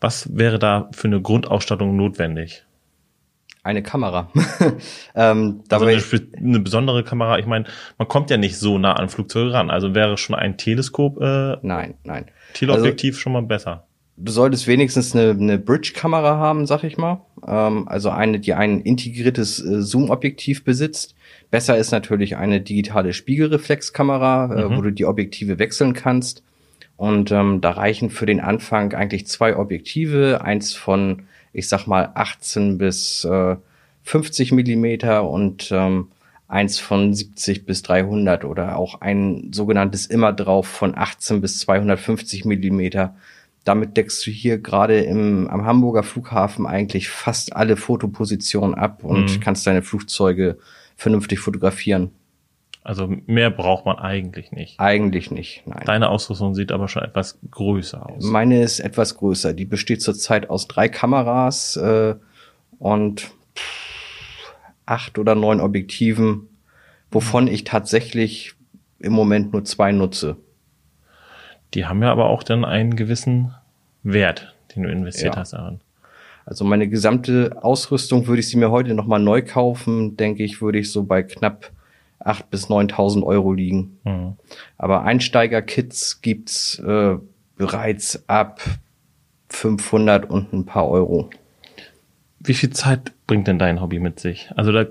was 0.00 0.36
wäre 0.36 0.58
da 0.58 0.88
für 0.92 1.08
eine 1.08 1.20
Grundausstattung 1.20 1.96
notwendig? 1.96 2.66
eine 3.66 3.82
Kamera. 3.82 4.30
ähm, 5.16 5.64
also 5.68 5.86
eine, 5.86 6.00
eine, 6.36 6.60
besondere 6.60 7.02
Kamera, 7.02 7.38
ich 7.38 7.46
meine, 7.46 7.64
man 7.98 8.06
kommt 8.06 8.30
ja 8.30 8.36
nicht 8.36 8.58
so 8.58 8.78
nah 8.78 8.92
an 8.92 9.08
Flugzeuge 9.08 9.52
ran. 9.52 9.70
Also 9.70 9.92
wäre 9.92 10.16
schon 10.16 10.36
ein 10.36 10.56
Teleskop. 10.56 11.20
Äh, 11.20 11.56
nein, 11.62 11.94
nein. 12.04 12.26
Teleobjektiv 12.54 13.14
also, 13.14 13.20
schon 13.22 13.32
mal 13.32 13.42
besser. 13.42 13.85
Du 14.18 14.32
solltest 14.32 14.66
wenigstens 14.66 15.14
eine, 15.14 15.30
eine 15.30 15.58
Bridge-Kamera 15.58 16.38
haben, 16.38 16.66
sag 16.66 16.84
ich 16.84 16.96
mal. 16.96 17.20
Ähm, 17.46 17.86
also 17.86 18.10
eine, 18.10 18.40
die 18.40 18.54
ein 18.54 18.80
integriertes 18.80 19.62
äh, 19.62 19.82
Zoom-Objektiv 19.82 20.64
besitzt. 20.64 21.14
Besser 21.50 21.76
ist 21.76 21.90
natürlich 21.90 22.36
eine 22.36 22.60
digitale 22.60 23.12
Spiegelreflexkamera, 23.12 24.54
äh, 24.54 24.64
mhm. 24.64 24.76
wo 24.76 24.80
du 24.80 24.90
die 24.90 25.04
Objektive 25.04 25.58
wechseln 25.58 25.92
kannst. 25.92 26.42
Und 26.96 27.30
ähm, 27.30 27.60
da 27.60 27.72
reichen 27.72 28.08
für 28.08 28.24
den 28.24 28.40
Anfang 28.40 28.94
eigentlich 28.94 29.26
zwei 29.26 29.56
Objektive, 29.56 30.40
eins 30.42 30.72
von 30.72 31.24
ich 31.52 31.68
sag 31.68 31.86
mal 31.86 32.10
18 32.14 32.78
bis 32.78 33.24
äh, 33.24 33.56
50 34.02 34.52
Millimeter 34.52 35.28
und 35.28 35.70
ähm, 35.72 36.08
eins 36.48 36.78
von 36.78 37.12
70 37.12 37.66
bis 37.66 37.82
300 37.82 38.44
oder 38.44 38.76
auch 38.76 39.00
ein 39.00 39.50
sogenanntes 39.52 40.06
immer 40.06 40.32
drauf 40.32 40.66
von 40.66 40.96
18 40.96 41.40
bis 41.40 41.58
250 41.60 42.44
Millimeter. 42.44 43.16
Damit 43.66 43.96
deckst 43.96 44.24
du 44.24 44.30
hier 44.30 44.58
gerade 44.58 45.00
im, 45.00 45.48
am 45.48 45.66
Hamburger 45.66 46.04
Flughafen 46.04 46.66
eigentlich 46.66 47.08
fast 47.08 47.56
alle 47.56 47.76
Fotopositionen 47.76 48.76
ab 48.76 49.02
und 49.02 49.24
mhm. 49.24 49.40
kannst 49.40 49.66
deine 49.66 49.82
Flugzeuge 49.82 50.56
vernünftig 50.94 51.40
fotografieren. 51.40 52.12
Also 52.84 53.12
mehr 53.26 53.50
braucht 53.50 53.84
man 53.84 53.98
eigentlich 53.98 54.52
nicht. 54.52 54.78
Eigentlich 54.78 55.32
nicht, 55.32 55.64
nein. 55.66 55.82
Deine 55.84 56.10
Ausrüstung 56.10 56.54
sieht 56.54 56.70
aber 56.70 56.86
schon 56.86 57.02
etwas 57.02 57.40
größer 57.50 58.08
aus. 58.08 58.22
Meine 58.22 58.62
ist 58.62 58.78
etwas 58.78 59.16
größer. 59.16 59.52
Die 59.52 59.64
besteht 59.64 60.00
zurzeit 60.00 60.48
aus 60.48 60.68
drei 60.68 60.88
Kameras 60.88 61.76
äh, 61.76 62.14
und 62.78 63.32
acht 64.86 65.18
oder 65.18 65.34
neun 65.34 65.60
Objektiven, 65.60 66.48
wovon 67.10 67.48
ich 67.48 67.64
tatsächlich 67.64 68.54
im 69.00 69.12
Moment 69.12 69.52
nur 69.52 69.64
zwei 69.64 69.90
nutze. 69.90 70.36
Die 71.76 71.84
haben 71.84 72.02
ja 72.02 72.10
aber 72.10 72.30
auch 72.30 72.42
dann 72.42 72.64
einen 72.64 72.96
gewissen 72.96 73.54
Wert, 74.02 74.54
den 74.74 74.84
du 74.84 74.88
investiert 74.88 75.34
ja. 75.34 75.40
hast 75.42 75.52
daran. 75.52 75.80
Also 76.46 76.64
meine 76.64 76.88
gesamte 76.88 77.58
Ausrüstung 77.60 78.26
würde 78.26 78.40
ich 78.40 78.48
sie 78.48 78.56
mir 78.56 78.70
heute 78.70 78.94
nochmal 78.94 79.20
neu 79.20 79.42
kaufen, 79.42 80.16
denke 80.16 80.42
ich, 80.42 80.62
würde 80.62 80.78
ich 80.78 80.90
so 80.90 81.02
bei 81.02 81.22
knapp 81.22 81.70
8.000 82.20 82.42
bis 82.50 82.66
9.000 82.68 83.24
Euro 83.24 83.52
liegen. 83.52 83.98
Mhm. 84.04 84.36
Aber 84.78 85.02
Einsteiger-Kits 85.02 86.22
gibt's 86.22 86.78
äh, 86.78 87.16
bereits 87.58 88.26
ab 88.26 88.62
500 89.50 90.30
und 90.30 90.54
ein 90.54 90.64
paar 90.64 90.88
Euro. 90.88 91.28
Wie 92.40 92.54
viel 92.54 92.70
Zeit 92.70 93.12
bringt 93.26 93.48
denn 93.48 93.58
dein 93.58 93.80
Hobby 93.80 93.98
mit 93.98 94.20
sich? 94.20 94.50
Also 94.54 94.72
da, 94.72 94.86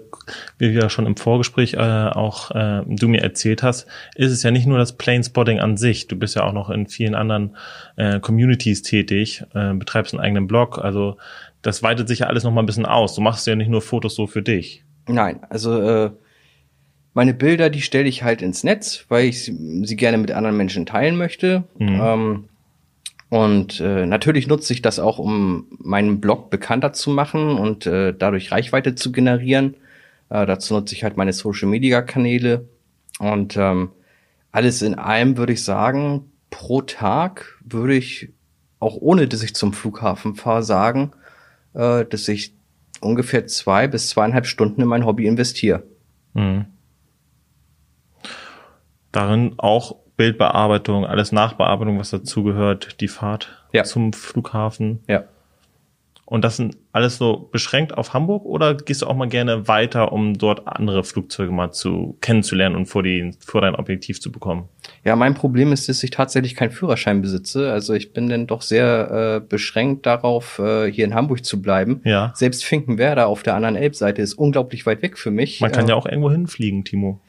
wie 0.57 0.73
du 0.73 0.79
ja 0.79 0.89
schon 0.89 1.05
im 1.05 1.15
Vorgespräch 1.15 1.73
äh, 1.73 1.77
auch 1.77 2.51
äh, 2.51 2.81
du 2.85 3.07
mir 3.07 3.21
erzählt 3.21 3.63
hast, 3.63 3.87
ist 4.15 4.31
es 4.31 4.43
ja 4.43 4.51
nicht 4.51 4.65
nur 4.67 4.77
das 4.77 4.93
Planespotting 4.93 5.59
an 5.59 5.77
sich. 5.77 6.07
Du 6.07 6.17
bist 6.17 6.35
ja 6.35 6.43
auch 6.43 6.53
noch 6.53 6.69
in 6.69 6.87
vielen 6.87 7.15
anderen 7.15 7.55
äh, 7.95 8.19
Communities 8.19 8.81
tätig, 8.81 9.43
äh, 9.53 9.73
betreibst 9.73 10.13
einen 10.13 10.23
eigenen 10.23 10.47
Blog. 10.47 10.79
Also 10.79 11.17
das 11.61 11.81
weitet 11.81 12.07
sich 12.07 12.19
ja 12.19 12.27
alles 12.27 12.43
noch 12.43 12.51
mal 12.51 12.61
ein 12.61 12.65
bisschen 12.67 12.85
aus. 12.85 13.15
Du 13.15 13.21
machst 13.21 13.47
ja 13.47 13.55
nicht 13.55 13.69
nur 13.69 13.81
Fotos 13.81 14.15
so 14.15 14.27
für 14.27 14.41
dich. 14.41 14.83
Nein, 15.07 15.41
also 15.49 15.81
äh, 15.81 16.11
meine 17.13 17.33
Bilder, 17.33 17.69
die 17.69 17.81
stelle 17.81 18.09
ich 18.09 18.23
halt 18.23 18.41
ins 18.41 18.63
Netz, 18.63 19.05
weil 19.07 19.25
ich 19.25 19.43
sie, 19.43 19.85
sie 19.85 19.95
gerne 19.95 20.17
mit 20.17 20.31
anderen 20.31 20.57
Menschen 20.57 20.85
teilen 20.85 21.15
möchte. 21.15 21.63
Mhm. 21.77 22.01
Ähm, 22.01 22.49
und 23.29 23.79
äh, 23.79 24.05
natürlich 24.05 24.47
nutze 24.47 24.73
ich 24.73 24.81
das 24.81 24.99
auch, 24.99 25.17
um 25.17 25.67
meinen 25.79 26.21
Blog 26.21 26.49
bekannter 26.49 26.93
zu 26.93 27.09
machen 27.09 27.57
und 27.57 27.85
äh, 27.85 28.13
dadurch 28.13 28.51
Reichweite 28.51 28.95
zu 28.95 29.11
generieren. 29.11 29.75
Äh, 30.29 30.45
dazu 30.45 30.73
nutze 30.75 30.93
ich 30.93 31.03
halt 31.03 31.17
meine 31.17 31.33
Social-Media-Kanäle. 31.33 32.67
Und 33.19 33.57
ähm, 33.57 33.91
alles 34.51 34.81
in 34.81 34.95
allem 34.95 35.37
würde 35.37 35.53
ich 35.53 35.63
sagen, 35.63 36.31
pro 36.49 36.81
Tag 36.81 37.59
würde 37.63 37.95
ich, 37.95 38.29
auch 38.79 38.95
ohne 38.95 39.27
dass 39.27 39.41
ich 39.41 39.55
zum 39.55 39.73
Flughafen 39.73 40.35
fahre, 40.35 40.63
sagen, 40.63 41.11
äh, 41.73 42.05
dass 42.05 42.27
ich 42.27 42.53
ungefähr 43.01 43.47
zwei 43.47 43.87
bis 43.87 44.09
zweieinhalb 44.09 44.45
Stunden 44.45 44.81
in 44.81 44.87
mein 44.87 45.05
Hobby 45.05 45.25
investiere. 45.25 45.83
Mhm. 46.33 46.65
Darin 49.11 49.55
auch 49.57 49.95
Bildbearbeitung, 50.17 51.05
alles 51.05 51.31
Nachbearbeitung, 51.31 51.99
was 51.99 52.09
dazugehört, 52.11 53.01
die 53.01 53.07
Fahrt 53.07 53.65
Ja. 53.73 53.83
zum 53.83 54.13
Flughafen. 54.13 54.99
Ja. 55.07 55.25
Und 56.27 56.43
das 56.43 56.57
sind 56.57 56.75
alles 56.91 57.17
so 57.17 57.49
beschränkt 57.51 57.95
auf 57.95 58.13
Hamburg 58.15 58.45
oder 58.45 58.73
gehst 58.73 59.03
du 59.03 59.05
auch 59.05 59.15
mal 59.15 59.27
gerne 59.27 59.67
weiter, 59.67 60.11
um 60.11 60.35
dort 60.35 60.63
andere 60.65 61.03
Flugzeuge 61.03 61.51
mal 61.51 61.71
zu 61.71 62.17
kennenzulernen 62.19 62.75
und 62.75 62.87
vor, 62.87 63.03
die, 63.03 63.31
vor 63.45 63.61
dein 63.61 63.75
Objektiv 63.75 64.19
zu 64.19 64.31
bekommen? 64.31 64.67
Ja, 65.03 65.15
mein 65.15 65.35
Problem 65.35 65.71
ist, 65.71 65.87
dass 65.87 66.01
ich 66.01 66.09
tatsächlich 66.09 66.55
keinen 66.55 66.71
Führerschein 66.71 67.21
besitze. 67.21 67.71
Also 67.71 67.93
ich 67.93 68.11
bin 68.11 68.27
dann 68.27 68.47
doch 68.47 68.63
sehr 68.63 69.41
äh, 69.43 69.47
beschränkt 69.47 70.07
darauf, 70.07 70.57
äh, 70.57 70.91
hier 70.91 71.05
in 71.05 71.13
Hamburg 71.13 71.45
zu 71.45 71.61
bleiben. 71.61 72.01
Ja. 72.05 72.31
Selbst 72.33 72.65
Finkenwerder 72.65 73.27
auf 73.27 73.43
der 73.43 73.53
anderen 73.53 73.75
Elbseite 73.75 74.23
ist 74.23 74.33
unglaublich 74.33 74.87
weit 74.87 75.03
weg 75.03 75.19
für 75.19 75.29
mich. 75.29 75.61
Man 75.61 75.71
kann 75.71 75.85
äh, 75.85 75.89
ja 75.89 75.95
auch 75.95 76.07
irgendwo 76.07 76.31
hinfliegen, 76.31 76.85
Timo. 76.85 77.19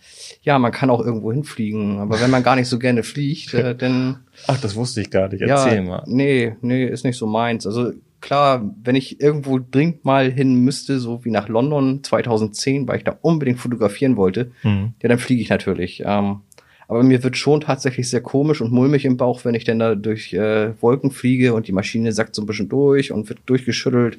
Ja, 0.43 0.59
man 0.59 0.73
kann 0.73 0.91
auch 0.91 1.05
irgendwo 1.05 1.33
hinfliegen. 1.33 1.99
Aber 1.99 2.21
wenn 2.21 2.31
man 2.31 2.43
gar 2.43 2.57
nicht 2.57 2.69
so 2.69 2.79
gerne 2.79 3.03
fliegt, 3.03 3.55
äh, 3.55 3.75
dann 3.79 4.21
Ach, 4.47 4.61
das 4.61 4.75
wusste 4.77 5.01
ich 5.01 5.11
gar 5.11 5.29
nicht. 5.29 5.41
ja, 5.41 5.65
Erzähl 5.65 5.83
mal. 5.83 6.03
nee, 6.07 6.55
nee, 6.61 6.85
ist 6.87 7.05
nicht 7.05 7.17
so 7.19 7.27
meins. 7.27 7.67
Also 7.67 7.93
klar, 8.21 8.75
wenn 8.83 8.97
ich 8.97 9.21
irgendwo 9.21 9.59
dringend 9.59 10.05
mal 10.05 10.31
hin 10.31 10.55
müsste, 10.57 10.99
so 10.99 11.25
wie 11.25 11.31
nach 11.31 11.49
London 11.49 12.03
2010, 12.03 12.89
weil 12.89 12.99
ich 12.99 13.05
da 13.05 13.17
unbedingt 13.23 13.59
fotografieren 13.61 14.17
wollte, 14.17 14.51
Mhm. 14.63 14.95
ja, 15.03 15.09
dann 15.09 15.19
fliege 15.19 15.43
ich 15.43 15.49
natürlich. 15.51 16.03
Ähm, 16.05 16.41
aber 16.89 17.03
mir 17.03 17.23
wird 17.25 17.37
schon 17.37 17.61
tatsächlich 17.63 18.09
sehr 18.09 18.21
komisch 18.21 18.61
und 18.61 18.71
mulmig 18.73 19.05
im 19.05 19.17
Bauch, 19.17 19.45
wenn 19.45 19.55
ich 19.57 19.65
dann 19.65 19.81
da 19.81 19.95
durch 19.97 20.33
äh, 20.33 20.71
Wolken 20.81 21.11
fliege 21.11 21.53
und 21.53 21.67
die 21.67 21.73
Maschine 21.73 22.13
sackt 22.13 22.35
so 22.37 22.43
ein 22.43 22.47
bisschen 22.47 22.69
durch 22.69 23.11
und 23.11 23.29
wird 23.29 23.41
durchgeschüttelt. 23.47 24.19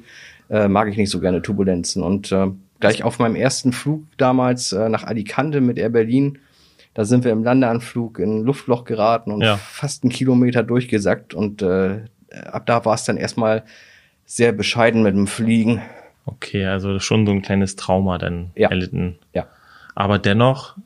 Äh, 0.50 0.68
mag 0.68 0.88
ich 0.88 0.96
nicht 0.96 1.10
so 1.10 1.20
gerne 1.20 1.40
Turbulenzen. 1.42 2.02
Und 2.02 2.30
äh, 2.32 2.46
gleich 2.80 3.02
auf 3.02 3.18
meinem 3.18 3.36
ersten 3.36 3.72
Flug 3.72 4.04
damals 4.16 4.72
äh, 4.72 4.88
nach 4.88 5.04
Alicante 5.04 5.60
mit 5.60 5.78
Air 5.78 5.90
Berlin, 5.90 6.38
da 6.94 7.04
sind 7.04 7.24
wir 7.24 7.32
im 7.32 7.44
Landeanflug 7.44 8.18
in 8.18 8.40
ein 8.40 8.44
Luftloch 8.44 8.84
geraten 8.84 9.30
und 9.32 9.42
Ja. 9.42 9.56
fast 9.56 10.02
einen 10.04 10.10
Kilometer 10.12 10.62
durchgesackt. 10.62 11.32
Und 11.34 11.62
äh, 11.62 12.00
ab 12.50 12.66
da 12.66 12.84
war 12.84 12.94
es 12.94 13.04
dann 13.04 13.16
erstmal 13.16 13.62
sehr 14.26 14.52
bescheiden 14.52 15.02
mit 15.02 15.14
dem 15.14 15.26
Fliegen. 15.26 15.80
Okay, 16.26 16.66
also 16.66 16.98
schon 16.98 17.24
so 17.24 17.32
ein 17.32 17.42
kleines 17.42 17.76
Trauma 17.76 18.18
dann 18.18 18.50
Ja. 18.56 18.68
erlitten. 18.70 19.18
Ja. 19.32 19.46
Aber 19.94 20.18
dennoch 20.18 20.76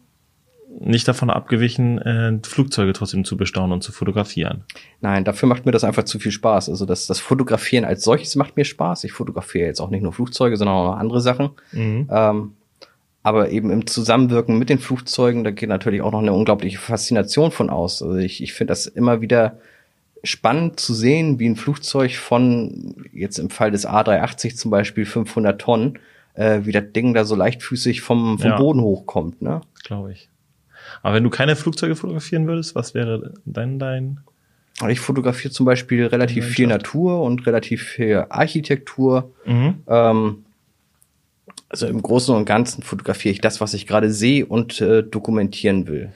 nicht 0.80 1.06
davon 1.06 1.30
abgewichen, 1.30 1.98
äh, 1.98 2.38
Flugzeuge 2.42 2.92
trotzdem 2.92 3.24
zu 3.24 3.36
bestaunen 3.36 3.72
und 3.72 3.82
zu 3.82 3.92
fotografieren. 3.92 4.64
Nein, 5.00 5.24
dafür 5.24 5.48
macht 5.48 5.66
mir 5.66 5.72
das 5.72 5.84
einfach 5.84 6.04
zu 6.04 6.18
viel 6.18 6.32
Spaß. 6.32 6.68
Also 6.68 6.86
das, 6.86 7.06
das 7.06 7.20
Fotografieren 7.20 7.84
als 7.84 8.04
solches 8.04 8.36
macht 8.36 8.56
mir 8.56 8.64
Spaß. 8.64 9.04
Ich 9.04 9.12
fotografiere 9.12 9.66
jetzt 9.66 9.80
auch 9.80 9.90
nicht 9.90 10.02
nur 10.02 10.12
Flugzeuge, 10.12 10.56
sondern 10.56 10.76
auch 10.76 10.92
noch 10.92 10.98
andere 10.98 11.20
Sachen. 11.20 11.50
Mhm. 11.72 12.08
Ähm, 12.10 12.52
aber 13.22 13.50
eben 13.50 13.70
im 13.70 13.86
Zusammenwirken 13.86 14.58
mit 14.58 14.68
den 14.68 14.80
Flugzeugen, 14.80 15.44
da 15.44 15.50
geht 15.52 15.68
natürlich 15.68 16.02
auch 16.02 16.10
noch 16.10 16.20
eine 16.20 16.32
unglaubliche 16.32 16.78
Faszination 16.78 17.52
von 17.52 17.70
aus. 17.70 18.02
Also 18.02 18.16
ich, 18.16 18.42
ich 18.42 18.52
finde 18.52 18.72
das 18.72 18.86
immer 18.86 19.20
wieder 19.20 19.58
spannend 20.24 20.80
zu 20.80 20.94
sehen, 20.94 21.38
wie 21.38 21.48
ein 21.48 21.56
Flugzeug 21.56 22.16
von, 22.16 22.94
jetzt 23.12 23.38
im 23.38 23.50
Fall 23.50 23.70
des 23.70 23.88
A380 23.88 24.56
zum 24.56 24.70
Beispiel 24.70 25.04
500 25.04 25.60
Tonnen, 25.60 25.98
äh, 26.34 26.60
wie 26.64 26.72
das 26.72 26.84
Ding 26.94 27.14
da 27.14 27.24
so 27.24 27.36
leichtfüßig 27.36 28.00
vom, 28.00 28.38
vom 28.38 28.50
Ja. 28.50 28.56
Boden 28.56 28.80
hochkommt. 28.80 29.42
Ne? 29.42 29.60
Glaube 29.84 30.12
ich. 30.12 30.28
Aber 31.02 31.14
wenn 31.14 31.24
du 31.24 31.30
keine 31.30 31.56
Flugzeuge 31.56 31.96
fotografieren 31.96 32.46
würdest, 32.46 32.74
was 32.74 32.94
wäre 32.94 33.34
dann 33.44 33.78
dein? 33.78 34.20
Ich 34.88 35.00
fotografiere 35.00 35.52
zum 35.52 35.66
Beispiel 35.66 36.06
relativ 36.06 36.46
viel 36.46 36.66
Natur 36.66 37.22
und 37.22 37.46
relativ 37.46 37.82
viel 37.82 38.26
Architektur. 38.28 39.32
Mhm. 39.44 39.82
Ähm, 39.86 40.44
also 41.68 41.86
im 41.86 42.02
Großen 42.02 42.34
und 42.34 42.44
Ganzen 42.44 42.82
fotografiere 42.82 43.32
ich 43.32 43.40
das, 43.40 43.60
was 43.60 43.74
ich 43.74 43.86
gerade 43.86 44.10
sehe 44.10 44.46
und 44.46 44.80
äh, 44.80 45.02
dokumentieren 45.02 45.86
will. 45.86 46.12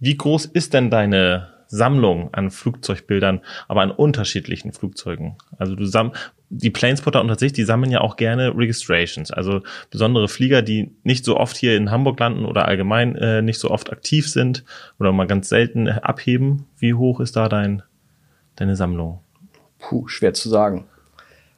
Wie 0.00 0.16
groß 0.16 0.46
ist 0.46 0.74
denn 0.74 0.90
deine 0.90 1.48
Sammlung 1.66 2.32
an 2.32 2.50
Flugzeugbildern, 2.50 3.40
aber 3.68 3.82
an 3.82 3.90
unterschiedlichen 3.90 4.72
Flugzeugen? 4.72 5.36
Also 5.58 5.74
du 5.74 5.84
samm 5.84 6.12
die 6.50 6.70
Planespotter 6.70 7.20
unter 7.20 7.38
sich, 7.38 7.52
die 7.52 7.64
sammeln 7.64 7.90
ja 7.92 8.00
auch 8.00 8.16
gerne 8.16 8.56
Registrations, 8.56 9.30
also 9.30 9.60
besondere 9.90 10.28
Flieger, 10.28 10.62
die 10.62 10.90
nicht 11.02 11.24
so 11.24 11.36
oft 11.36 11.56
hier 11.56 11.76
in 11.76 11.90
Hamburg 11.90 12.18
landen 12.20 12.44
oder 12.46 12.66
allgemein 12.66 13.16
äh, 13.16 13.42
nicht 13.42 13.58
so 13.60 13.70
oft 13.70 13.92
aktiv 13.92 14.28
sind 14.30 14.64
oder 14.98 15.12
mal 15.12 15.26
ganz 15.26 15.48
selten 15.50 15.86
äh, 15.86 16.00
abheben. 16.02 16.66
Wie 16.78 16.94
hoch 16.94 17.20
ist 17.20 17.36
da 17.36 17.48
dein 17.48 17.82
deine 18.56 18.76
Sammlung? 18.76 19.20
Puh, 19.78 20.08
schwer 20.08 20.34
zu 20.34 20.48
sagen. 20.48 20.86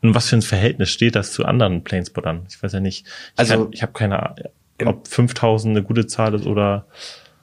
Und 0.03 0.15
was 0.15 0.29
für 0.29 0.37
ein 0.37 0.43
Verhältnis 0.43 0.91
steht 0.91 1.15
das 1.15 1.33
zu 1.33 1.45
anderen 1.45 1.85
Planespottern? 1.85 2.47
Ich 2.49 2.63
weiß 2.63 2.73
ja 2.73 2.81
nicht. 2.81 3.07
Ich 3.07 3.13
Also- 3.37 3.55
kann, 3.65 3.69
ich 3.73 3.83
habe 3.83 3.93
keine 3.93 4.23
Ahnung, 4.23 4.37
ob 4.87 5.07
5000 5.07 5.77
eine 5.77 5.85
gute 5.87 6.07
Zahl 6.07 6.35
ist 6.35 6.47
oder 6.47 6.87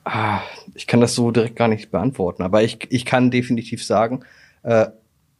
Ah, 0.04 0.39
ich 0.74 0.88
kann 0.88 1.01
das 1.01 1.16
so 1.16 1.32
direkt 1.32 1.56
gar 1.58 1.68
nicht 1.68 1.92
beantworten, 1.92 2.42
aber 2.42 2.63
ich, 2.63 2.77
ich 2.92 3.04
kann 3.06 3.30
definitiv 3.30 3.84
sagen, 3.84 4.22
äh, 4.63 4.88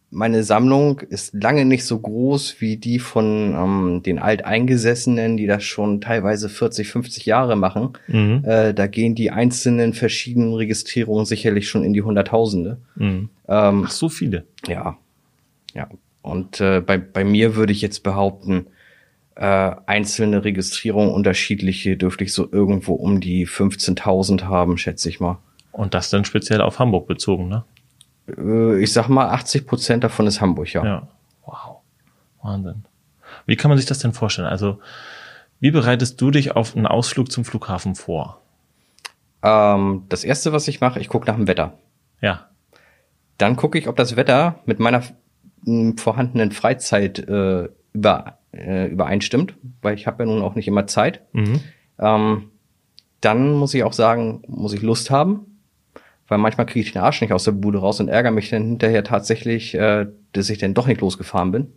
meine 0.10 0.44
Sammlung 0.44 1.02
ist 1.02 1.34
lange 1.34 1.66
nicht 1.66 1.86
so 1.86 2.00
groß 2.00 2.62
wie 2.62 2.78
die 2.78 3.00
von 3.00 3.54
ähm, 3.54 4.04
den 4.04 4.20
Alteingesessenen, 4.20 5.36
die 5.36 5.48
das 5.48 5.64
schon 5.64 6.00
teilweise 6.00 6.48
40, 6.48 6.88
50 6.88 7.26
Jahre 7.26 7.56
machen. 7.56 7.94
Mhm. 8.08 8.44
Äh, 8.46 8.74
da 8.74 8.88
gehen 8.88 9.16
die 9.16 9.32
einzelnen 9.32 9.94
verschiedenen 9.94 10.54
Registrierungen 10.54 11.26
sicherlich 11.26 11.68
schon 11.68 11.84
in 11.84 11.94
die 11.94 12.04
Hunderttausende. 12.04 12.78
Mhm. 12.96 13.30
Ähm, 13.50 13.84
Ach, 13.86 13.92
so 13.92 14.08
viele. 14.08 14.46
Ja, 14.68 14.98
ja. 15.74 15.90
Und 16.22 16.62
äh, 16.62 16.82
bei, 16.82 16.98
bei 16.98 17.24
mir 17.24 17.56
würde 17.56 17.74
ich 17.74 17.82
jetzt 17.82 18.04
behaupten, 18.04 18.68
äh, 19.36 19.72
einzelne 19.86 20.44
Registrierungen, 20.44 21.14
unterschiedliche, 21.14 21.98
dürfte 21.98 22.24
ich 22.24 22.34
so 22.34 22.48
irgendwo 22.52 22.94
um 22.94 23.20
die 23.20 23.48
15.000 23.48 24.44
haben, 24.44 24.78
schätze 24.78 25.10
ich 25.10 25.20
mal. 25.20 25.40
Und 25.72 25.94
das 25.94 26.10
dann 26.10 26.26
speziell 26.26 26.62
auf 26.62 26.80
Hamburg 26.80 27.08
bezogen, 27.08 27.50
ne? 27.50 27.64
Äh, 28.27 28.81
ich 28.81 28.93
sag 28.93 29.07
mal, 29.10 29.29
80 29.29 29.67
Prozent 29.67 30.03
davon 30.03 30.27
ist 30.27 30.41
Hamburg, 30.41 30.74
ja. 30.74 30.86
Ja. 30.86 31.07
Wow. 31.46 31.77
Wahnsinn. 32.41 32.86
Wie 33.46 33.55
kann 33.55 33.69
man 33.69 33.77
sich 33.77 33.88
das 33.88 34.00
denn 34.00 34.13
vorstellen? 34.13 34.48
Also, 34.48 34.79
wie 35.60 35.72
bereitest 35.72 36.19
du 36.22 36.31
dich 36.31 36.55
auf 36.55 36.75
einen 36.75 36.88
Ausflug 36.88 37.31
zum 37.31 37.46
Flughafen 37.46 37.96
vor? 37.96 38.41
Ähm, 39.41 40.03
das 40.10 40.24
erste, 40.24 40.53
was 40.53 40.67
ich 40.67 40.81
mache, 40.81 41.00
ich 41.00 41.10
gucke 41.10 41.27
nach 41.27 41.36
dem 41.36 41.48
Wetter. 41.48 41.74
Ja. 42.22 42.48
Dann 43.38 43.55
gucke 43.55 43.77
ich, 43.77 43.88
ob 43.88 43.96
das 43.96 44.15
Wetter 44.15 44.60
mit 44.65 44.79
meiner 44.79 45.03
vorhandenen 45.98 46.51
Freizeit 46.51 47.19
äh, 47.19 47.69
über, 47.93 48.38
äh, 48.53 48.88
übereinstimmt, 48.88 49.55
weil 49.81 49.96
ich 49.96 50.07
habe 50.07 50.24
ja 50.24 50.29
nun 50.29 50.41
auch 50.41 50.55
nicht 50.55 50.67
immer 50.67 50.88
Zeit. 50.88 51.22
Mhm. 51.34 51.60
Ähm, 52.00 52.51
dann 53.22 53.53
muss 53.53 53.74
ich 53.74 53.84
auch 53.84 53.93
sagen, 53.93 54.43
muss 54.48 54.74
ich 54.74 54.81
Lust 54.81 55.10
haben, 55.10 55.57
weil 56.27 56.38
manchmal 56.38 56.65
kriege 56.65 56.86
ich 56.86 56.93
den 56.93 57.01
Arsch 57.01 57.22
nicht 57.22 57.34
aus 57.34 57.43
der 57.46 57.51
Bude 57.53 57.79
raus 57.79 58.00
und 58.00 58.07
ärgere 58.10 58.31
mich 58.31 58.50
dann 58.50 58.63
hinterher 58.63 59.03
tatsächlich, 59.03 59.74
äh, 59.75 60.07
dass 60.34 60.50
ich 60.50 60.57
dann 60.57 60.74
doch 60.74 60.88
nicht 60.88 61.01
losgefahren 61.01 61.51
bin. 61.51 61.67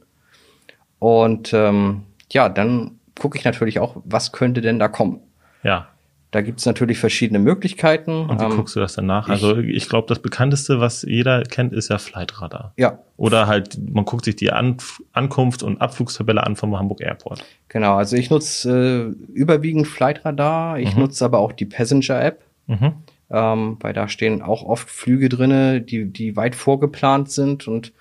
Und 0.99 1.52
ähm, 1.54 2.02
ja, 2.30 2.49
dann 2.49 2.92
gucke 3.19 3.38
ich 3.38 3.45
natürlich 3.45 3.78
auch, 3.78 3.97
was 4.04 4.33
könnte 4.33 4.61
denn 4.61 4.78
da 4.78 4.88
kommen. 4.88 5.21
Ja. 5.62 5.88
Da 6.33 6.42
gibt's 6.42 6.64
natürlich 6.64 6.99
verschiedene 6.99 7.40
Möglichkeiten. 7.40 8.26
Und 8.26 8.40
wie 8.40 8.45
Ähm, 8.45 8.50
guckst 8.52 8.76
du 8.76 8.80
das 8.80 8.95
dann 8.95 9.07
nach? 9.07 9.26
ich- 9.26 9.33
also, 9.33 9.57
ich 9.59 9.88
glaube, 9.88 10.07
das 10.07 10.21
bekannteste, 10.21 10.78
was 10.78 11.02
jeder 11.02 11.42
kennt, 11.42 11.73
ist 11.73 11.88
ja 11.90 11.99
Flightradar. 11.99 12.73
ja, 12.76 13.00
Oder 13.16 13.49
halt, 13.49 13.76
man 13.92 14.04
guckt 14.04 14.25
sich 14.26 14.37
die 14.37 14.52
An 14.52 14.76
Ankunft- 15.12 15.64
und 15.64 15.80
Abflugstabelle 15.80 16.45
an 16.47 16.54
vom 16.54 16.78
Hamburg 16.78 17.00
Airport. 17.00 17.45
genau. 17.69 17.97
Also 17.97 18.16
ich 18.16 18.30
nutze 18.30 19.14
äh, 19.19 19.33
überwiegend 19.33 19.88
Flightradar. 19.88 20.78
Ich 20.78 20.95
Mhm. 20.95 21.00
nutze 21.02 21.25
aber 21.25 21.40
auch 21.40 21.52
die 21.52 21.66
Passenger-App. 21.66 22.40
Mhm. 22.69 22.92
Ähm, 23.31 23.77
weil 23.81 23.93
da 23.93 24.09
stehen 24.09 24.43
auch 24.43 24.65
oft 24.65 24.91
Flüge 24.91 25.29
drinne, 25.29 25.81
die, 25.81 26.07
die 26.07 26.37
weit 26.37 26.55
vorgeplant 26.55 27.31
sind 27.31 27.69
und 27.69 27.93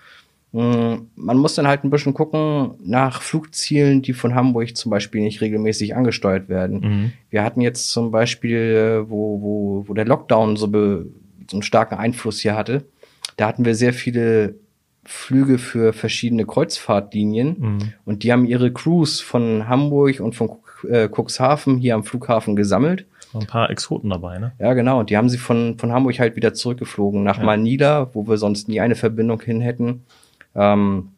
mh, 0.51 0.63
mm, 0.63 1.07
man 1.15 1.37
muss 1.37 1.55
dann 1.55 1.67
halt 1.67 1.83
ein 1.83 1.91
bisschen 1.91 2.13
gucken 2.13 2.71
nach 2.83 3.21
Flugzielen, 3.21 4.01
die 4.01 4.13
von 4.13 4.33
Hamburg 4.33 4.75
zum 4.75 4.89
Beispiel 4.89 5.21
nicht 5.21 5.41
regelmäßig 5.41 5.95
angesteuert 5.95 6.49
werden. 6.49 6.79
Mhm. 6.79 7.11
Wir 7.29 7.43
hatten 7.43 7.61
jetzt 7.61 7.91
zum 7.91 8.11
Beispiel, 8.11 8.57
äh, 9.05 9.09
wo, 9.09 9.41
wo, 9.41 9.83
wo 9.87 9.93
der 9.93 10.05
Lockdown 10.05 10.57
so, 10.57 10.67
be, 10.67 11.05
so 11.49 11.57
einen 11.57 11.63
starken 11.63 11.95
Einfluss 11.95 12.39
hier 12.39 12.55
hatte, 12.55 12.85
da 13.37 13.47
hatten 13.47 13.65
wir 13.65 13.75
sehr 13.75 13.93
viele 13.93 14.55
Flüge 15.05 15.57
für 15.57 15.93
verschiedene 15.93 16.45
Kreuzfahrtlinien 16.45 17.55
mhm. 17.57 17.93
und 18.05 18.23
die 18.23 18.31
haben 18.31 18.45
ihre 18.45 18.73
Crews 18.73 19.21
von 19.21 19.67
Hamburg 19.67 20.19
und 20.19 20.35
von 20.35 20.51
Cuxhaven 20.83 21.77
hier 21.77 21.95
am 21.95 22.03
Flughafen 22.03 22.55
gesammelt. 22.55 23.05
Ein 23.33 23.45
paar 23.45 23.69
Exoten 23.69 24.09
dabei, 24.09 24.39
ne? 24.39 24.53
Ja, 24.59 24.73
genau. 24.73 24.99
Und 24.99 25.09
die 25.09 25.17
haben 25.17 25.29
sie 25.29 25.37
von, 25.37 25.77
von 25.77 25.91
Hamburg 25.91 26.19
halt 26.19 26.35
wieder 26.35 26.53
zurückgeflogen 26.53 27.23
nach 27.23 27.37
ja. 27.37 27.43
Manila, 27.43 28.09
wo 28.13 28.27
wir 28.27 28.37
sonst 28.37 28.67
nie 28.67 28.81
eine 28.81 28.95
Verbindung 28.95 29.41
hin 29.41 29.61
hätten. 29.61 30.03
Ähm, 30.55 31.09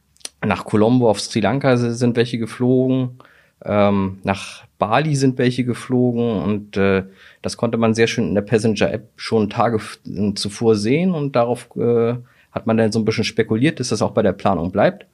nach 0.44 0.65
Colombo 0.65 1.10
auf 1.10 1.22
Sri 1.22 1.39
Lanka 1.39 1.77
sind 1.77 2.18
welche 2.18 2.38
geflogen. 2.38 3.20
Ähm, 3.63 4.20
nach 4.24 4.63
Bali 4.80 5.15
sind 5.15 5.38
welche 5.38 5.63
geflogen 5.63 6.41
und 6.41 6.77
äh, 6.77 7.03
das 7.44 7.58
konnte 7.58 7.77
man 7.77 7.94
sehr 7.94 8.08
schön 8.08 8.30
in 8.30 8.36
der 8.36 8.41
Passenger-App 8.41 9.10
schon 9.15 9.51
Tage 9.51 9.80
zuvor 10.34 10.75
sehen 10.75 11.13
und 11.13 11.36
darauf 11.36 11.70
äh, 11.75 12.15
hat 12.51 12.65
man 12.65 12.77
dann 12.77 12.91
so 12.91 12.98
ein 12.98 13.06
bisschen 13.06 13.24
spekuliert, 13.24 13.80
dass 13.80 13.89
das 13.89 14.01
auch 14.01 14.12
bei 14.12 14.24
der 14.24 14.34
Planung 14.34 14.72
bleibt. 14.72 15.06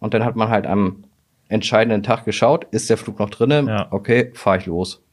Und 0.00 0.14
dann 0.14 0.24
hat 0.24 0.36
man 0.36 0.48
halt 0.48 0.66
am 0.66 1.04
entscheidenden 1.48 2.02
Tag 2.02 2.24
geschaut, 2.24 2.66
ist 2.70 2.88
der 2.88 2.96
Flug 2.96 3.18
noch 3.18 3.28
drinnen? 3.28 3.68
Ja. 3.68 3.88
Okay, 3.90 4.30
fahre 4.32 4.58
ich 4.58 4.66
los. 4.66 5.03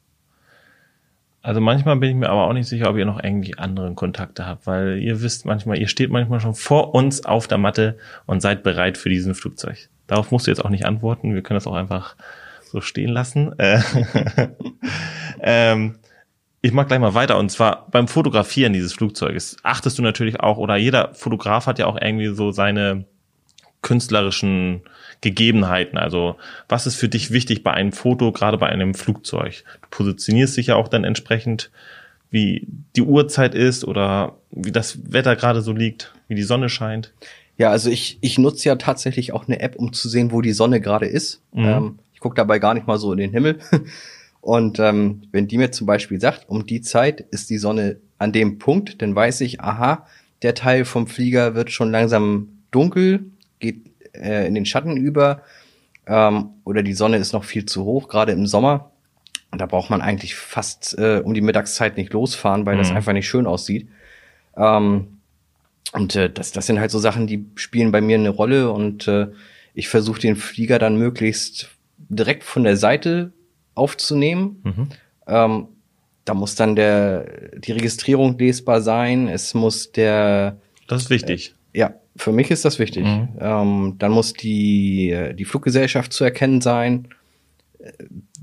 Also 1.44 1.60
manchmal 1.60 1.96
bin 1.96 2.10
ich 2.10 2.16
mir 2.16 2.30
aber 2.30 2.48
auch 2.48 2.54
nicht 2.54 2.68
sicher, 2.68 2.90
ob 2.90 2.98
ihr 2.98 3.06
noch 3.06 3.24
irgendwie 3.24 3.58
andere 3.58 3.94
Kontakte 3.96 4.46
habt, 4.46 4.68
weil 4.68 5.00
ihr 5.00 5.22
wisst 5.22 5.46
manchmal, 5.46 5.80
ihr 5.80 5.88
steht 5.88 6.12
manchmal 6.12 6.40
schon 6.40 6.54
vor 6.54 6.94
uns 6.94 7.26
auf 7.26 7.48
der 7.48 7.58
Matte 7.58 7.98
und 8.28 8.42
seid 8.42 8.62
bereit 8.62 8.98
für 8.98 9.10
diesen 9.10 9.34
Flugzeug. 9.34 9.90
Darauf 10.06 10.30
musst 10.32 10.46
du 10.46 10.52
jetzt 10.52 10.64
auch 10.64 10.70
nicht 10.70 10.86
antworten. 10.86 11.34
Wir 11.34 11.42
können 11.42 11.58
das 11.58 11.68
auch 11.68 11.76
einfach 11.76 12.16
so 12.64 12.82
stehen 12.82 13.10
lassen. 13.10 13.56
Äh, 15.44 15.72
ähm, 15.72 15.96
ich 16.62 16.74
mag 16.74 16.88
gleich 16.88 17.00
mal 17.00 17.16
weiter 17.16 17.40
und 17.40 17.50
zwar 17.50 17.88
beim 17.90 18.08
Fotografieren 18.08 18.74
dieses 18.74 18.94
Flugzeuges 18.94 19.58
achtest 19.64 19.98
du 19.98 20.04
natürlich 20.04 20.40
auch 20.40 20.58
oder 20.58 20.76
jeder 20.76 21.16
Fotograf 21.16 21.66
hat 21.66 21.80
ja 21.80 21.88
auch 21.88 22.00
irgendwie 22.00 22.28
so 22.28 22.52
seine 22.52 23.06
künstlerischen 23.82 24.82
Gegebenheiten. 25.22 25.98
Also 25.98 26.36
was 26.68 26.88
ist 26.88 26.96
für 26.96 27.10
dich 27.10 27.32
wichtig 27.32 27.64
bei 27.64 27.72
einem 27.72 27.92
Foto, 27.92 28.32
gerade 28.32 28.58
bei 28.58 28.68
einem 28.68 28.94
Flugzeug? 28.94 29.64
Du 29.82 29.88
positionierst 29.90 30.58
dich 30.58 30.68
ja 30.68 30.76
auch 30.76 30.88
dann 30.88 31.04
entsprechend, 31.04 31.72
wie 32.32 32.68
die 32.96 33.04
Uhrzeit 33.04 33.56
ist 33.56 33.86
oder 33.86 34.38
wie 34.52 34.72
das 34.72 35.12
Wetter 35.12 35.36
gerade 35.36 35.62
so 35.62 35.74
liegt, 35.74 36.14
wie 36.28 36.36
die 36.36 36.44
Sonne 36.44 36.70
scheint. 36.70 37.14
Ja, 37.58 37.70
also 37.70 37.90
ich, 37.90 38.18
ich 38.22 38.40
nutze 38.40 38.70
ja 38.70 38.76
tatsächlich 38.76 39.34
auch 39.34 39.48
eine 39.48 39.60
App, 39.60 39.76
um 39.76 39.94
zu 39.94 40.10
sehen, 40.10 40.32
wo 40.32 40.42
die 40.42 40.54
Sonne 40.54 40.82
gerade 40.82 41.06
ist. 41.06 41.42
Mhm. 41.54 41.66
Ähm, 41.66 42.00
ich 42.14 42.20
gucke 42.20 42.36
dabei 42.36 42.58
gar 42.58 42.74
nicht 42.74 42.88
mal 42.88 42.98
so 42.98 43.12
in 43.12 43.20
den 43.20 43.32
Himmel. 43.32 43.60
Und 44.42 44.80
ähm, 44.80 45.22
wenn 45.32 45.48
die 45.48 45.60
mir 45.60 45.72
zum 45.72 45.86
Beispiel 45.86 46.20
sagt, 46.20 46.50
um 46.50 46.66
die 46.66 46.82
Zeit 46.82 47.22
ist 47.30 47.52
die 47.52 47.60
Sonne 47.60 47.98
an 48.18 48.32
dem 48.32 48.58
Punkt, 48.58 49.02
dann 49.04 49.16
weiß 49.16 49.42
ich, 49.42 49.62
aha, 49.62 50.08
der 50.42 50.56
Teil 50.56 50.86
vom 50.86 51.06
Flieger 51.06 51.54
wird 51.54 51.72
schon 51.72 51.92
langsam 51.92 52.50
dunkel, 52.72 53.26
geht 53.60 53.91
äh, 54.14 54.48
in 54.48 54.56
den 54.56 54.66
Schatten 54.66 54.98
über 54.98 55.42
ähm, 56.08 56.52
oder 56.64 56.84
die 56.84 56.94
Sonne 56.94 57.18
ist 57.18 57.34
noch 57.34 57.44
viel 57.44 57.66
zu 57.66 57.86
hoch, 57.86 58.08
gerade 58.08 58.32
im 58.32 58.48
Sommer. 58.48 58.92
Da 59.52 59.66
braucht 59.66 59.90
man 59.90 60.02
eigentlich 60.02 60.36
fast 60.36 60.98
äh, 60.98 61.22
um 61.24 61.34
die 61.34 61.42
Mittagszeit 61.42 61.98
nicht 61.98 62.14
losfahren, 62.14 62.66
weil 62.66 62.76
mhm. 62.76 62.80
das 62.80 62.92
einfach 62.92 63.14
nicht 63.14 63.28
schön 63.28 63.46
aussieht. 63.46 63.90
Ähm, 64.56 65.20
und 65.94 66.16
äh, 66.16 66.30
das, 66.30 66.52
das 66.52 66.66
sind 66.66 66.80
halt 66.80 66.92
so 66.92 67.00
Sachen, 67.00 67.28
die 67.28 67.46
spielen 67.56 67.92
bei 67.92 68.02
mir 68.02 68.18
eine 68.18 68.30
Rolle 68.30 68.72
und 68.72 69.08
äh, 69.08 69.28
ich 69.74 69.90
versuche 69.90 70.22
den 70.22 70.36
Flieger 70.36 70.80
dann 70.80 70.98
möglichst 70.98 71.70
direkt 71.98 72.44
von 72.44 72.64
der 72.64 72.78
Seite 72.78 73.34
aufzunehmen. 73.76 74.62
Mhm. 74.64 74.90
Ähm, 75.28 75.68
da 76.26 76.34
muss 76.34 76.56
dann 76.56 76.76
der, 76.76 77.58
die 77.58 77.72
Registrierung 77.72 78.38
lesbar 78.38 78.82
sein. 78.82 79.28
Es 79.28 79.54
muss 79.54 79.92
der. 79.92 80.58
Das 80.88 81.04
ist 81.04 81.10
wichtig. 81.10 81.56
Äh, 81.74 81.80
ja, 81.80 81.94
für 82.16 82.32
mich 82.32 82.52
ist 82.52 82.66
das 82.66 82.80
wichtig. 82.80 83.06
Mhm. 83.06 83.30
Ähm, 83.40 83.96
dann 83.98 84.12
muss 84.12 84.34
die, 84.34 85.34
die 85.38 85.46
Fluggesellschaft 85.46 86.14
zu 86.14 86.24
erkennen 86.24 86.62
sein. 86.62 87.08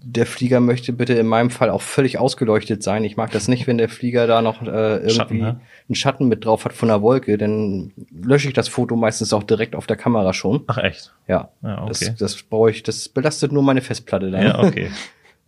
Der 0.02 0.26
Flieger 0.26 0.60
möchte 0.60 0.92
bitte 0.92 1.14
in 1.14 1.26
meinem 1.26 1.50
Fall 1.50 1.70
auch 1.70 1.82
völlig 1.82 2.18
ausgeleuchtet 2.18 2.82
sein. 2.82 3.04
Ich 3.04 3.16
mag 3.16 3.30
das 3.30 3.46
nicht, 3.46 3.66
wenn 3.66 3.78
der 3.78 3.88
Flieger 3.88 4.26
da 4.26 4.42
noch 4.42 4.62
äh, 4.62 4.66
irgendwie 4.66 5.10
Schatten, 5.10 5.38
ne? 5.38 5.60
einen 5.88 5.94
Schatten 5.94 6.28
mit 6.28 6.44
drauf 6.44 6.64
hat 6.64 6.72
von 6.72 6.88
der 6.88 7.02
Wolke. 7.02 7.36
Dann 7.36 7.92
lösche 8.10 8.48
ich 8.48 8.54
das 8.54 8.68
Foto 8.68 8.96
meistens 8.96 9.32
auch 9.32 9.42
direkt 9.42 9.76
auf 9.76 9.86
der 9.86 9.96
Kamera 9.96 10.32
schon. 10.32 10.64
Ach 10.66 10.78
echt? 10.78 11.12
Ja. 11.26 11.50
ja 11.62 11.82
okay. 11.82 12.06
Das, 12.06 12.16
das 12.16 12.42
brauche 12.42 12.70
ich. 12.70 12.82
Das 12.82 13.08
belastet 13.08 13.52
nur 13.52 13.62
meine 13.62 13.82
Festplatte 13.82 14.30
dann. 14.30 14.42
Ja, 14.42 14.58
okay. 14.60 14.90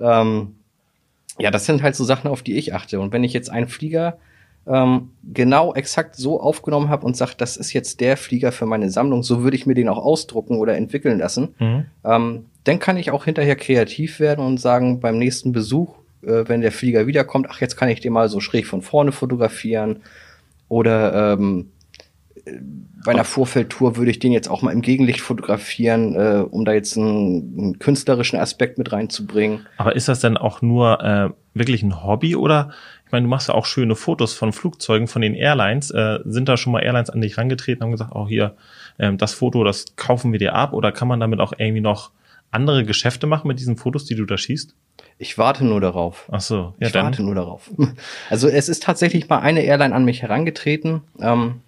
Ähm, 0.02 0.54
ja, 1.38 1.50
das 1.50 1.66
sind 1.66 1.82
halt 1.82 1.94
so 1.94 2.04
Sachen, 2.04 2.30
auf 2.30 2.42
die 2.42 2.56
ich 2.56 2.74
achte. 2.74 3.00
Und 3.00 3.12
wenn 3.12 3.22
ich 3.22 3.34
jetzt 3.34 3.50
einen 3.50 3.68
Flieger 3.68 4.16
ähm, 4.66 5.10
genau 5.22 5.74
exakt 5.74 6.16
so 6.16 6.40
aufgenommen 6.40 6.88
habe 6.88 7.06
und 7.06 7.16
sage, 7.16 7.32
das 7.36 7.56
ist 7.56 7.72
jetzt 7.72 8.00
der 8.00 8.16
Flieger 8.16 8.52
für 8.52 8.66
meine 8.66 8.90
Sammlung, 8.90 9.22
so 9.22 9.42
würde 9.42 9.56
ich 9.56 9.66
mir 9.66 9.74
den 9.74 9.88
auch 9.88 9.98
ausdrucken 9.98 10.58
oder 10.58 10.76
entwickeln 10.76 11.18
lassen, 11.18 11.54
mhm. 11.58 11.84
ähm, 12.04 12.44
dann 12.64 12.78
kann 12.78 12.96
ich 12.96 13.10
auch 13.10 13.24
hinterher 13.24 13.56
kreativ 13.56 14.20
werden 14.20 14.44
und 14.44 14.58
sagen, 14.58 15.00
beim 15.00 15.18
nächsten 15.18 15.52
Besuch, 15.52 15.96
äh, 16.22 16.44
wenn 16.46 16.60
der 16.60 16.72
Flieger 16.72 17.06
wiederkommt, 17.06 17.46
ach, 17.50 17.60
jetzt 17.60 17.76
kann 17.76 17.88
ich 17.88 18.00
den 18.00 18.12
mal 18.12 18.28
so 18.28 18.40
schräg 18.40 18.66
von 18.66 18.82
vorne 18.82 19.12
fotografieren 19.12 20.02
oder 20.68 21.32
ähm, 21.32 21.70
bei 23.04 23.12
einer 23.12 23.24
Vorfeldtour 23.24 23.96
würde 23.96 24.10
ich 24.10 24.18
den 24.18 24.32
jetzt 24.32 24.48
auch 24.48 24.62
mal 24.62 24.72
im 24.72 24.82
Gegenlicht 24.82 25.20
fotografieren, 25.20 26.14
äh, 26.14 26.44
um 26.48 26.64
da 26.64 26.72
jetzt 26.72 26.96
einen, 26.96 27.58
einen, 27.58 27.78
künstlerischen 27.78 28.38
Aspekt 28.38 28.78
mit 28.78 28.92
reinzubringen. 28.92 29.66
Aber 29.76 29.96
ist 29.96 30.08
das 30.08 30.20
denn 30.20 30.36
auch 30.36 30.62
nur 30.62 31.02
äh, 31.02 31.30
wirklich 31.54 31.82
ein 31.82 32.04
Hobby 32.04 32.36
oder? 32.36 32.70
Ich 33.10 33.12
meine, 33.12 33.24
du 33.24 33.28
machst 33.28 33.48
ja 33.48 33.54
auch 33.54 33.66
schöne 33.66 33.96
Fotos 33.96 34.34
von 34.34 34.52
Flugzeugen, 34.52 35.08
von 35.08 35.20
den 35.20 35.34
Airlines. 35.34 35.90
Äh, 35.90 36.20
sind 36.24 36.48
da 36.48 36.56
schon 36.56 36.72
mal 36.72 36.80
Airlines 36.80 37.10
an 37.10 37.20
dich 37.20 37.36
rangetreten 37.36 37.82
und 37.82 37.86
haben 37.86 37.92
gesagt, 37.92 38.12
auch 38.12 38.26
oh, 38.26 38.28
hier, 38.28 38.54
ähm, 39.00 39.18
das 39.18 39.34
Foto, 39.34 39.64
das 39.64 39.96
kaufen 39.96 40.30
wir 40.30 40.38
dir 40.38 40.54
ab? 40.54 40.72
Oder 40.72 40.92
kann 40.92 41.08
man 41.08 41.18
damit 41.18 41.40
auch 41.40 41.52
irgendwie 41.58 41.80
noch 41.80 42.12
andere 42.52 42.84
Geschäfte 42.84 43.26
machen 43.26 43.48
mit 43.48 43.58
diesen 43.58 43.76
Fotos, 43.76 44.04
die 44.04 44.14
du 44.14 44.26
da 44.26 44.38
schießt? 44.38 44.76
Ich 45.18 45.38
warte 45.38 45.64
nur 45.64 45.80
darauf. 45.80 46.28
Ach 46.30 46.40
so, 46.40 46.74
ja, 46.78 46.86
ich 46.86 46.92
dann. 46.92 47.06
warte 47.06 47.22
nur 47.22 47.34
darauf. 47.34 47.70
Also 48.30 48.48
es 48.48 48.68
ist 48.68 48.84
tatsächlich 48.84 49.28
mal 49.28 49.40
eine 49.40 49.62
Airline 49.62 49.94
an 49.94 50.04
mich 50.04 50.22
herangetreten. 50.22 51.02
Ähm, 51.20 51.62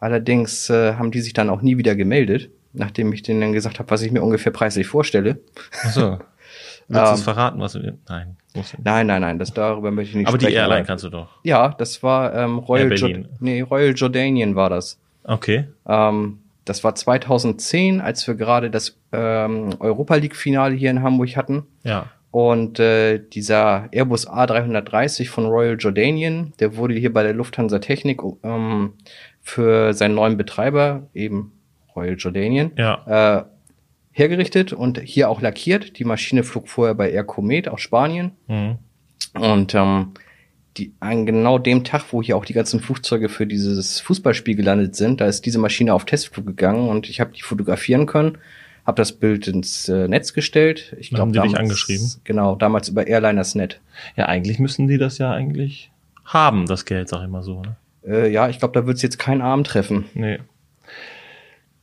Allerdings 0.00 0.70
äh, 0.70 0.94
haben 0.94 1.10
die 1.10 1.20
sich 1.20 1.32
dann 1.32 1.50
auch 1.50 1.60
nie 1.60 1.76
wieder 1.76 1.96
gemeldet, 1.96 2.50
nachdem 2.72 3.12
ich 3.12 3.22
denen 3.22 3.40
dann 3.40 3.52
gesagt 3.52 3.78
habe, 3.78 3.90
was 3.90 4.02
ich 4.02 4.12
mir 4.12 4.22
ungefähr 4.22 4.52
preislich 4.52 4.86
vorstelle. 4.86 5.40
Ach 5.82 5.90
so. 5.90 6.18
Willst 6.88 7.10
du 7.10 7.14
es 7.14 7.18
ähm, 7.18 7.24
verraten, 7.24 7.60
was 7.60 7.72
du 7.72 7.98
Nein. 8.08 8.37
Nein, 8.82 9.06
nein, 9.06 9.20
nein, 9.20 9.38
das 9.38 9.52
darüber 9.52 9.90
möchte 9.90 10.10
ich 10.10 10.16
nicht 10.16 10.28
Aber 10.28 10.38
sprechen. 10.38 10.52
die 10.52 10.56
Airline 10.56 10.84
kannst 10.84 11.04
du 11.04 11.10
doch. 11.10 11.28
Ja, 11.44 11.74
das 11.76 12.02
war 12.02 12.34
ähm, 12.34 12.58
Royal, 12.58 12.92
jo 12.92 13.08
nee, 13.40 13.60
Royal 13.60 13.94
Jordanian 13.94 14.54
war 14.56 14.70
das. 14.70 14.98
Okay. 15.24 15.68
Ähm, 15.86 16.38
das 16.64 16.84
war 16.84 16.94
2010, 16.94 18.00
als 18.00 18.26
wir 18.26 18.34
gerade 18.34 18.70
das 18.70 18.98
ähm, 19.12 19.70
Europa 19.78 20.16
League 20.16 20.36
Finale 20.36 20.74
hier 20.74 20.90
in 20.90 21.02
Hamburg 21.02 21.36
hatten. 21.36 21.66
Ja. 21.82 22.06
Und 22.30 22.78
äh, 22.78 23.18
dieser 23.18 23.88
Airbus 23.90 24.28
A330 24.28 25.28
von 25.28 25.46
Royal 25.46 25.76
Jordanian, 25.78 26.52
der 26.60 26.76
wurde 26.76 26.94
hier 26.94 27.12
bei 27.12 27.22
der 27.22 27.32
Lufthansa 27.32 27.78
Technik 27.78 28.20
ähm, 28.42 28.92
für 29.40 29.94
seinen 29.94 30.14
neuen 30.14 30.36
Betreiber, 30.36 31.06
eben 31.14 31.52
Royal 31.96 32.16
Jordanian, 32.16 32.72
ja. 32.76 33.38
äh, 33.38 33.44
hergerichtet 34.18 34.72
und 34.72 35.00
hier 35.00 35.30
auch 35.30 35.40
lackiert. 35.40 35.98
Die 35.98 36.04
Maschine 36.04 36.42
flog 36.42 36.68
vorher 36.68 36.94
bei 36.94 37.10
Air 37.10 37.24
Comet 37.24 37.68
aus 37.68 37.80
Spanien. 37.80 38.32
Mhm. 38.46 38.78
Und 39.34 39.74
ähm, 39.74 40.12
die, 40.76 40.92
an 41.00 41.26
genau 41.26 41.58
dem 41.58 41.84
Tag, 41.84 42.12
wo 42.12 42.22
hier 42.22 42.36
auch 42.36 42.44
die 42.44 42.52
ganzen 42.52 42.80
Flugzeuge 42.80 43.28
für 43.28 43.46
dieses 43.46 44.00
Fußballspiel 44.00 44.56
gelandet 44.56 44.96
sind, 44.96 45.20
da 45.20 45.26
ist 45.26 45.44
diese 45.44 45.58
Maschine 45.58 45.94
auf 45.94 46.04
Testflug 46.04 46.46
gegangen 46.46 46.88
und 46.88 47.08
ich 47.08 47.20
habe 47.20 47.32
die 47.32 47.42
fotografieren 47.42 48.06
können, 48.06 48.38
habe 48.86 48.96
das 48.96 49.12
Bild 49.12 49.48
ins 49.48 49.88
äh, 49.88 50.08
Netz 50.08 50.32
gestellt. 50.32 50.96
Ich 50.98 51.10
glaube, 51.10 51.32
die 51.32 51.36
damals, 51.36 51.52
dich 51.52 51.60
angeschrieben. 51.60 52.12
Genau, 52.24 52.54
damals 52.54 52.88
über 52.88 53.06
Airliners.net. 53.06 53.80
Ja, 54.16 54.26
eigentlich 54.26 54.58
müssen 54.58 54.88
die 54.88 54.98
das 54.98 55.18
ja 55.18 55.32
eigentlich 55.32 55.90
haben, 56.24 56.66
das 56.66 56.84
Geld, 56.84 57.08
sag 57.08 57.22
ich 57.22 57.28
mal 57.28 57.42
so. 57.42 57.62
Ne? 57.62 57.76
Äh, 58.06 58.32
ja, 58.32 58.48
ich 58.48 58.58
glaube, 58.58 58.78
da 58.78 58.86
wird 58.86 58.96
es 58.96 59.02
jetzt 59.02 59.18
keinen 59.18 59.42
Arm 59.42 59.64
treffen. 59.64 60.06
Nee. 60.14 60.38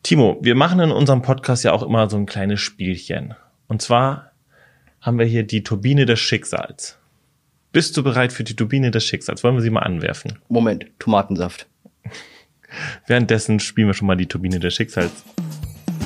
Timo, 0.05 0.37
wir 0.39 0.53
machen 0.53 0.79
in 0.81 0.91
unserem 0.91 1.23
Podcast 1.23 1.63
ja 1.63 1.73
auch 1.73 1.81
immer 1.81 2.07
so 2.07 2.15
ein 2.15 2.27
kleines 2.27 2.61
Spielchen. 2.61 3.33
Und 3.67 3.81
zwar 3.81 4.33
haben 5.01 5.17
wir 5.17 5.25
hier 5.25 5.41
die 5.41 5.63
Turbine 5.63 6.05
des 6.05 6.19
Schicksals. 6.19 6.99
Bist 7.71 7.97
du 7.97 8.03
bereit 8.03 8.31
für 8.31 8.43
die 8.43 8.55
Turbine 8.55 8.91
des 8.91 9.03
Schicksals? 9.03 9.43
Wollen 9.43 9.55
wir 9.55 9.63
sie 9.63 9.71
mal 9.71 9.79
anwerfen? 9.79 10.37
Moment, 10.47 10.85
Tomatensaft. 10.99 11.65
Währenddessen 13.07 13.59
spielen 13.59 13.87
wir 13.87 13.95
schon 13.95 14.05
mal 14.05 14.15
die 14.15 14.27
Turbine 14.27 14.59
des 14.59 14.75
Schicksals. 14.75 15.23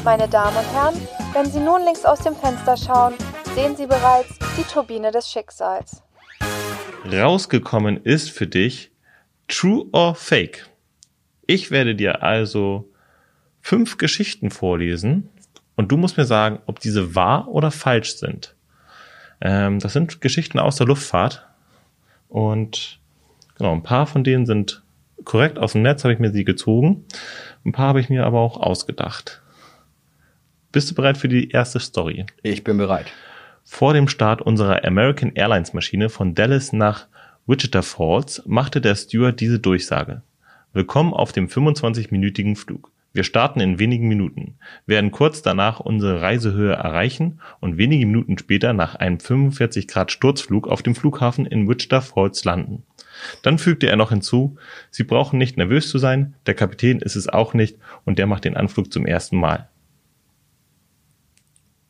Meine 0.06 0.30
Damen 0.30 0.56
und 0.56 0.74
Herren, 0.74 0.96
wenn 1.34 1.52
Sie 1.52 1.60
nun 1.60 1.84
links 1.84 2.06
aus 2.06 2.22
dem 2.22 2.38
Fenster 2.38 2.78
schauen, 2.78 3.16
sehen 3.54 3.76
Sie 3.76 3.86
bereits 3.86 4.30
die 4.58 4.64
Turbine 4.64 5.12
des 5.12 5.28
Schicksals. 5.28 6.02
Rausgekommen 7.12 8.02
ist 8.06 8.32
für 8.32 8.48
dich 8.48 8.94
True 9.50 9.88
or 9.92 10.16
Fake? 10.16 10.70
Ich 11.48 11.70
werde 11.70 11.96
dir 11.96 12.24
also 12.24 12.89
fünf 13.70 14.00
Geschichten 14.00 14.50
vorlesen 14.50 15.30
und 15.76 15.92
du 15.92 15.98
musst 15.98 16.18
mir 16.18 16.26
sagen, 16.26 16.58
ob 16.66 16.80
diese 16.80 17.14
wahr 17.14 17.48
oder 17.50 17.70
falsch 17.70 18.16
sind. 18.16 18.56
Ähm, 19.42 19.78
das 19.78 19.94
sind 19.94 20.22
Geschichten 20.22 20.58
aus 20.58 20.78
der 20.78 20.88
Luftfahrt 20.88 21.48
und 22.30 23.00
genau, 23.60 23.74
ein 23.74 23.84
paar 23.84 24.08
von 24.08 24.24
denen 24.24 24.48
sind 24.48 24.82
korrekt. 25.24 25.60
Aus 25.60 25.74
dem 25.74 25.84
Netz 25.84 26.04
habe 26.04 26.16
ich 26.16 26.20
mir 26.20 26.32
sie 26.32 26.46
gezogen. 26.46 27.06
Ein 27.64 27.72
paar 27.72 27.90
habe 27.90 28.00
ich 28.00 28.10
mir 28.10 28.26
aber 28.26 28.40
auch 28.40 28.58
ausgedacht. 28.58 29.44
Bist 30.72 30.90
du 30.90 30.96
bereit 30.96 31.20
für 31.20 31.30
die 31.30 31.52
erste 31.52 31.80
Story? 31.80 32.26
Ich 32.42 32.64
bin 32.64 32.78
bereit. 32.78 33.06
Vor 33.64 33.94
dem 33.94 34.08
Start 34.08 34.42
unserer 34.42 34.84
American 34.84 35.34
Airlines 35.36 35.74
Maschine 35.74 36.10
von 36.10 36.34
Dallas 36.34 36.74
nach 36.74 37.06
Wichita 37.46 37.84
Falls 37.84 38.42
machte 38.48 38.82
der 38.82 38.96
Steward 38.96 39.40
diese 39.40 39.60
Durchsage. 39.60 40.24
Willkommen 40.74 41.14
auf 41.14 41.34
dem 41.34 41.48
25-minütigen 41.48 42.56
Flug. 42.56 42.92
Wir 43.20 43.26
starten 43.26 43.60
in 43.60 43.80
wenigen 43.80 44.08
Minuten, 44.08 44.56
werden 44.86 45.12
kurz 45.12 45.42
danach 45.42 45.82
unsere 45.82 46.22
Reisehöhe 46.22 46.72
erreichen 46.72 47.42
und 47.60 47.78
wenige 47.78 48.06
Minuten 48.06 48.38
später 48.38 48.72
nach 48.72 48.96
einem 48.96 49.20
45 49.20 49.90
Grad 49.90 50.14
Sturzflug 50.14 50.70
auf 50.70 50.84
dem 50.84 50.96
Flughafen 50.96 51.46
in 51.46 51.68
Wichita 51.68 52.00
Falls 52.00 52.46
landen. 52.46 52.84
Dann 53.42 53.58
fügte 53.58 53.88
er 53.88 53.98
noch 53.98 54.12
hinzu, 54.12 54.56
Sie 54.90 55.04
brauchen 55.04 55.38
nicht 55.38 55.58
nervös 55.58 55.90
zu 55.90 55.98
sein, 55.98 56.36
der 56.46 56.54
Kapitän 56.54 57.02
ist 57.02 57.18
es 57.18 57.28
auch 57.28 57.54
nicht 57.54 57.78
und 58.06 58.20
der 58.20 58.26
macht 58.26 58.46
den 58.46 58.56
Anflug 58.56 58.94
zum 58.94 59.06
ersten 59.06 59.36
Mal. 59.36 59.68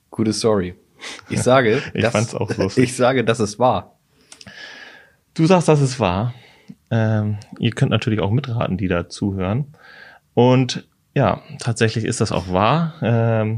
Gute 0.10 0.34
Story. 0.34 0.74
Ich 1.30 1.44
sage, 1.44 1.84
Ich 1.94 2.02
dass, 2.02 2.12
fand's 2.12 2.34
auch 2.34 2.58
lustig. 2.58 2.84
ich 2.86 2.96
sage, 2.96 3.24
dass 3.24 3.38
es 3.38 3.60
wahr. 3.60 4.00
Du 5.36 5.46
sagst, 5.46 5.68
dass 5.68 5.80
es 5.80 6.00
wahr. 6.00 6.34
Ähm, 6.90 7.38
ihr 7.60 7.70
könnt 7.70 7.92
natürlich 7.92 8.20
auch 8.20 8.32
mitraten, 8.32 8.78
die 8.78 8.88
da 8.88 9.10
zuhören. 9.10 9.76
Und 10.34 10.89
ja, 11.16 11.42
tatsächlich 11.60 12.06
ist 12.06 12.22
das 12.22 12.32
auch 12.32 12.52
wahr. 12.52 12.94
Ähm, 13.02 13.58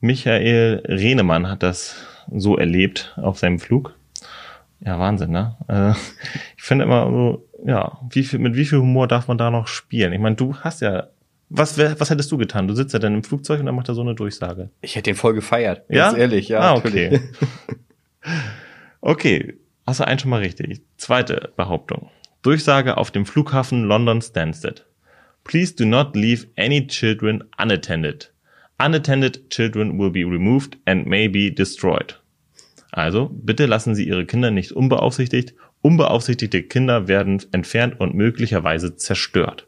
Michael 0.00 0.82
Rehnemann 0.86 1.48
hat 1.48 1.62
das 1.62 1.96
so 2.32 2.56
erlebt 2.56 3.14
auf 3.16 3.38
seinem 3.38 3.58
Flug. 3.58 3.94
Ja, 4.80 4.98
Wahnsinn, 4.98 5.30
ne? 5.30 5.56
Äh, 5.68 5.90
ich 6.56 6.62
finde 6.62 6.84
immer 6.84 7.06
so, 7.06 7.48
ja, 7.66 7.98
wie 8.10 8.24
viel, 8.24 8.38
mit 8.38 8.56
wie 8.56 8.64
viel 8.64 8.78
Humor 8.78 9.08
darf 9.08 9.28
man 9.28 9.38
da 9.38 9.50
noch 9.50 9.66
spielen? 9.66 10.12
Ich 10.12 10.20
meine, 10.20 10.36
du 10.36 10.56
hast 10.56 10.80
ja, 10.80 11.08
was, 11.50 11.76
was 11.78 12.10
hättest 12.10 12.30
du 12.32 12.38
getan? 12.38 12.68
Du 12.68 12.74
sitzt 12.74 12.94
ja 12.94 12.98
dann 12.98 13.14
im 13.14 13.24
Flugzeug 13.24 13.60
und 13.60 13.66
dann 13.66 13.74
macht 13.74 13.88
er 13.88 13.94
so 13.94 14.00
eine 14.00 14.14
Durchsage. 14.14 14.70
Ich 14.80 14.96
hätte 14.96 15.10
den 15.10 15.16
voll 15.16 15.34
gefeiert. 15.34 15.82
Ja? 15.88 16.06
Ganz 16.06 16.18
ehrlich, 16.18 16.48
ja. 16.48 16.60
Ah, 16.60 16.74
okay. 16.76 17.20
okay, 19.00 19.54
hast 19.86 20.00
du 20.00 20.06
einen 20.06 20.18
schon 20.18 20.30
mal 20.30 20.40
richtig. 20.40 20.80
Zweite 20.96 21.52
Behauptung. 21.56 22.08
Durchsage 22.42 22.96
auf 22.96 23.10
dem 23.10 23.26
Flughafen 23.26 23.84
London 23.84 24.22
Stansted. 24.22 24.86
Please 25.44 25.74
do 25.74 25.84
not 25.84 26.14
leave 26.14 26.46
any 26.56 26.86
children 26.86 27.44
unattended. 27.58 28.30
Unattended 28.78 29.50
children 29.50 29.98
will 29.98 30.10
be 30.10 30.24
removed 30.24 30.78
and 30.86 31.06
may 31.06 31.28
be 31.28 31.50
destroyed. 31.50 32.18
Also, 32.92 33.30
bitte 33.32 33.66
lassen 33.66 33.94
Sie 33.94 34.06
Ihre 34.06 34.26
Kinder 34.26 34.50
nicht 34.50 34.72
unbeaufsichtigt. 34.72 35.54
Unbeaufsichtigte 35.82 36.62
Kinder 36.62 37.08
werden 37.08 37.42
entfernt 37.52 37.98
und 38.00 38.14
möglicherweise 38.14 38.96
zerstört. 38.96 39.66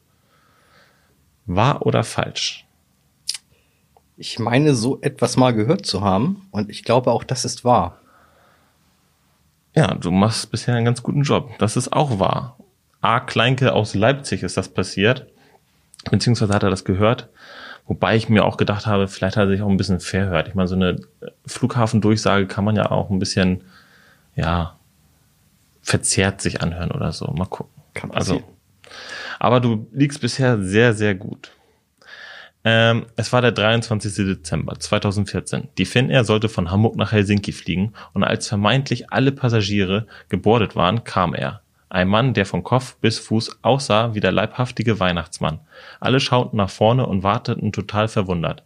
Wahr 1.46 1.86
oder 1.86 2.04
falsch? 2.04 2.66
Ich 4.16 4.38
meine, 4.38 4.74
so 4.74 5.00
etwas 5.00 5.36
mal 5.36 5.52
gehört 5.52 5.86
zu 5.86 6.02
haben 6.02 6.46
und 6.50 6.70
ich 6.70 6.84
glaube 6.84 7.10
auch, 7.10 7.24
das 7.24 7.44
ist 7.44 7.64
wahr. 7.64 7.98
Ja, 9.74 9.94
du 9.94 10.10
machst 10.10 10.50
bisher 10.50 10.74
einen 10.74 10.84
ganz 10.84 11.02
guten 11.02 11.22
Job. 11.22 11.50
Das 11.58 11.76
ist 11.76 11.92
auch 11.92 12.18
wahr. 12.18 12.58
A. 13.00 13.20
Kleinke 13.20 13.72
aus 13.72 13.94
Leipzig 13.94 14.42
ist 14.42 14.56
das 14.56 14.68
passiert. 14.68 15.31
Beziehungsweise 16.10 16.52
hat 16.52 16.62
er 16.62 16.70
das 16.70 16.84
gehört. 16.84 17.28
Wobei 17.86 18.16
ich 18.16 18.28
mir 18.28 18.44
auch 18.44 18.56
gedacht 18.56 18.86
habe, 18.86 19.08
vielleicht 19.08 19.36
hat 19.36 19.44
er 19.46 19.50
sich 19.50 19.62
auch 19.62 19.68
ein 19.68 19.76
bisschen 19.76 20.00
verhört. 20.00 20.48
Ich 20.48 20.54
meine, 20.54 20.68
so 20.68 20.76
eine 20.76 20.96
Flughafendurchsage 21.46 22.46
kann 22.46 22.64
man 22.64 22.76
ja 22.76 22.90
auch 22.90 23.10
ein 23.10 23.18
bisschen, 23.18 23.64
ja, 24.36 24.76
verzerrt 25.82 26.40
sich 26.40 26.62
anhören 26.62 26.92
oder 26.92 27.12
so. 27.12 27.26
Mal 27.26 27.46
gucken. 27.46 27.72
Kann 27.94 28.10
Also, 28.12 28.34
passieren. 28.36 28.56
aber 29.40 29.60
du 29.60 29.86
liegst 29.92 30.20
bisher 30.20 30.62
sehr, 30.62 30.94
sehr 30.94 31.14
gut. 31.14 31.50
Ähm, 32.64 33.06
es 33.16 33.32
war 33.32 33.42
der 33.42 33.50
23. 33.50 34.14
Dezember 34.24 34.78
2014. 34.78 35.68
Die 35.78 35.84
Finnair 35.84 36.22
sollte 36.24 36.48
von 36.48 36.70
Hamburg 36.70 36.94
nach 36.94 37.10
Helsinki 37.10 37.50
fliegen 37.50 37.92
und 38.12 38.22
als 38.22 38.46
vermeintlich 38.46 39.10
alle 39.12 39.32
Passagiere 39.32 40.06
gebordet 40.28 40.76
waren, 40.76 41.02
kam 41.02 41.34
er. 41.34 41.61
Ein 41.92 42.08
Mann, 42.08 42.32
der 42.32 42.46
von 42.46 42.64
Kopf 42.64 42.96
bis 42.96 43.18
Fuß 43.18 43.58
aussah 43.60 44.14
wie 44.14 44.20
der 44.20 44.32
leibhaftige 44.32 44.98
Weihnachtsmann. 44.98 45.60
Alle 46.00 46.20
schauten 46.20 46.56
nach 46.56 46.70
vorne 46.70 47.04
und 47.04 47.22
warteten 47.22 47.70
total 47.70 48.08
verwundert. 48.08 48.64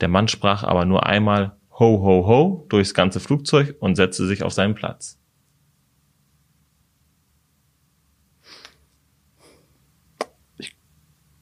Der 0.00 0.08
Mann 0.08 0.28
sprach 0.28 0.64
aber 0.64 0.86
nur 0.86 1.04
einmal 1.04 1.58
Ho, 1.78 2.00
ho, 2.00 2.26
ho 2.26 2.66
durchs 2.70 2.94
ganze 2.94 3.20
Flugzeug 3.20 3.76
und 3.80 3.96
setzte 3.96 4.26
sich 4.26 4.42
auf 4.42 4.54
seinen 4.54 4.74
Platz. 4.74 5.18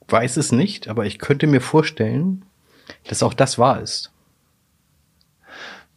Weiß 0.09 0.37
es 0.37 0.51
nicht, 0.51 0.89
aber 0.89 1.07
ich 1.07 1.21
könnte 1.21 1.47
mir 1.47 1.61
vorstellen, 1.61 2.45
dass 3.07 3.23
auch 3.23 3.35
das 3.35 3.61
wahr 3.61 3.81
ist. 3.81 4.13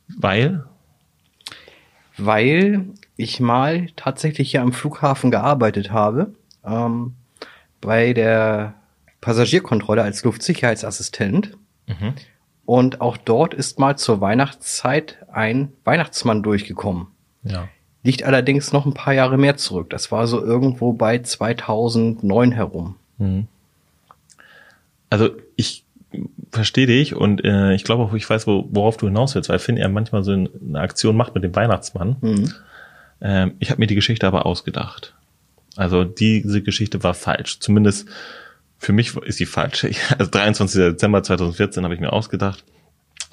Weil, 0.08 0.66
Weil 2.16 2.94
ich 3.18 3.40
mal 3.40 3.88
tatsächlich 3.96 4.54
ja 4.54 4.62
am 4.62 4.74
Flughafen 4.74 5.32
gearbeitet 5.32 5.92
habe, 5.92 6.34
ähm, 6.66 7.14
bei 7.82 8.14
der 8.14 8.74
Passagierkontrolle 9.22 10.04
als 10.04 10.24
Luftsicherheitsassistent. 10.24 11.58
Mhm. 11.88 12.14
Und 12.66 13.02
auch 13.02 13.18
dort 13.18 13.54
ist 13.54 13.80
mal 13.80 13.98
zur 13.98 14.22
Weihnachtszeit 14.22 15.18
ein 15.32 15.72
Weihnachtsmann 15.84 16.44
durchgekommen. 16.44 17.08
ja, 17.44 17.68
Liegt 18.04 18.24
allerdings 18.24 18.72
noch 18.72 18.86
ein 18.86 18.94
paar 18.94 19.14
Jahre 19.14 19.38
mehr 19.38 19.58
zurück. 19.58 19.90
Das 19.90 20.12
war 20.12 20.28
so 20.28 20.44
irgendwo 20.44 20.94
bei 20.94 21.20
2009 21.20 22.52
herum. 22.52 22.96
Also 25.10 25.30
ich 25.56 25.86
verstehe 26.52 26.88
dich 26.88 27.16
und 27.16 27.44
äh, 27.44 27.74
ich 27.74 27.84
glaube 27.84 28.04
auch, 28.04 28.14
ich 28.14 28.30
weiß, 28.30 28.48
wo, 28.48 28.68
worauf 28.72 28.98
du 28.98 29.08
hinaus 29.08 29.36
willst, 29.36 29.50
weil 29.50 29.60
Finn 29.60 29.78
ja 29.78 29.88
manchmal 29.90 30.24
so 30.24 30.32
eine 30.32 30.80
Aktion 30.80 31.18
macht 31.18 31.36
mit 31.36 31.44
dem 31.44 31.56
Weihnachtsmann. 31.56 32.18
Mhm. 32.22 32.54
Ähm, 33.26 33.56
ich 33.60 33.72
habe 33.72 33.80
mir 33.80 33.88
die 33.88 33.96
Geschichte 33.96 34.28
aber 34.28 34.46
ausgedacht. 34.46 35.16
Also 35.76 36.04
diese 36.04 36.62
Geschichte 36.62 37.04
war 37.04 37.16
falsch. 37.16 37.60
Zumindest 37.60 38.08
für 38.78 38.94
mich 38.94 39.16
ist 39.18 39.38
sie 39.38 39.48
falsch. 39.48 39.88
Also 40.18 40.30
23. 40.30 40.80
Dezember 40.80 41.24
2014 41.24 41.84
habe 41.84 41.96
ich 41.96 42.00
mir 42.00 42.14
ausgedacht. 42.14 42.64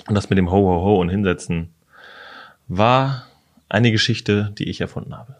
Und 0.08 0.14
das 0.14 0.30
mit 0.30 0.38
dem 0.38 0.50
Ho 0.50 0.56
Ho 0.56 0.82
Ho 0.82 1.00
und 1.00 1.10
Hinsetzen 1.10 1.74
war 2.68 3.26
eine 3.68 3.92
Geschichte, 3.92 4.52
die 4.58 4.68
ich 4.68 4.80
erfunden 4.80 5.14
habe. 5.16 5.36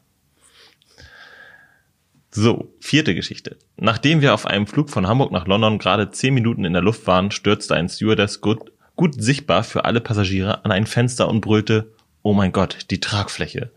So, 2.31 2.73
vierte 2.81 3.15
Geschichte. 3.15 3.57
Nachdem 3.77 4.21
wir 4.21 4.35
auf 4.35 4.47
einem 4.47 4.67
Flug 4.67 4.91
von 4.91 5.07
Hamburg 5.07 5.33
nach 5.33 5.47
London 5.47 5.79
gerade 5.79 6.11
zehn 6.11 6.35
Minuten 6.35 6.65
in 6.65 6.73
der 6.73 6.83
Luft 6.83 7.07
waren, 7.07 7.31
stürzte 7.31 7.75
ein 7.75 7.89
Stewardess 7.89 8.41
gut, 8.41 8.73
gut 8.97 9.15
sichtbar 9.23 9.65
für 9.65 9.85
alle 9.85 10.01
Passagiere 10.01 10.65
an 10.65 10.73
ein 10.73 10.87
Fenster 10.87 11.29
und 11.29 11.41
brüllte, 11.41 11.93
oh 12.23 12.33
mein 12.35 12.53
Gott, 12.53 12.91
die 12.91 13.01
Tragfläche. 13.01 13.71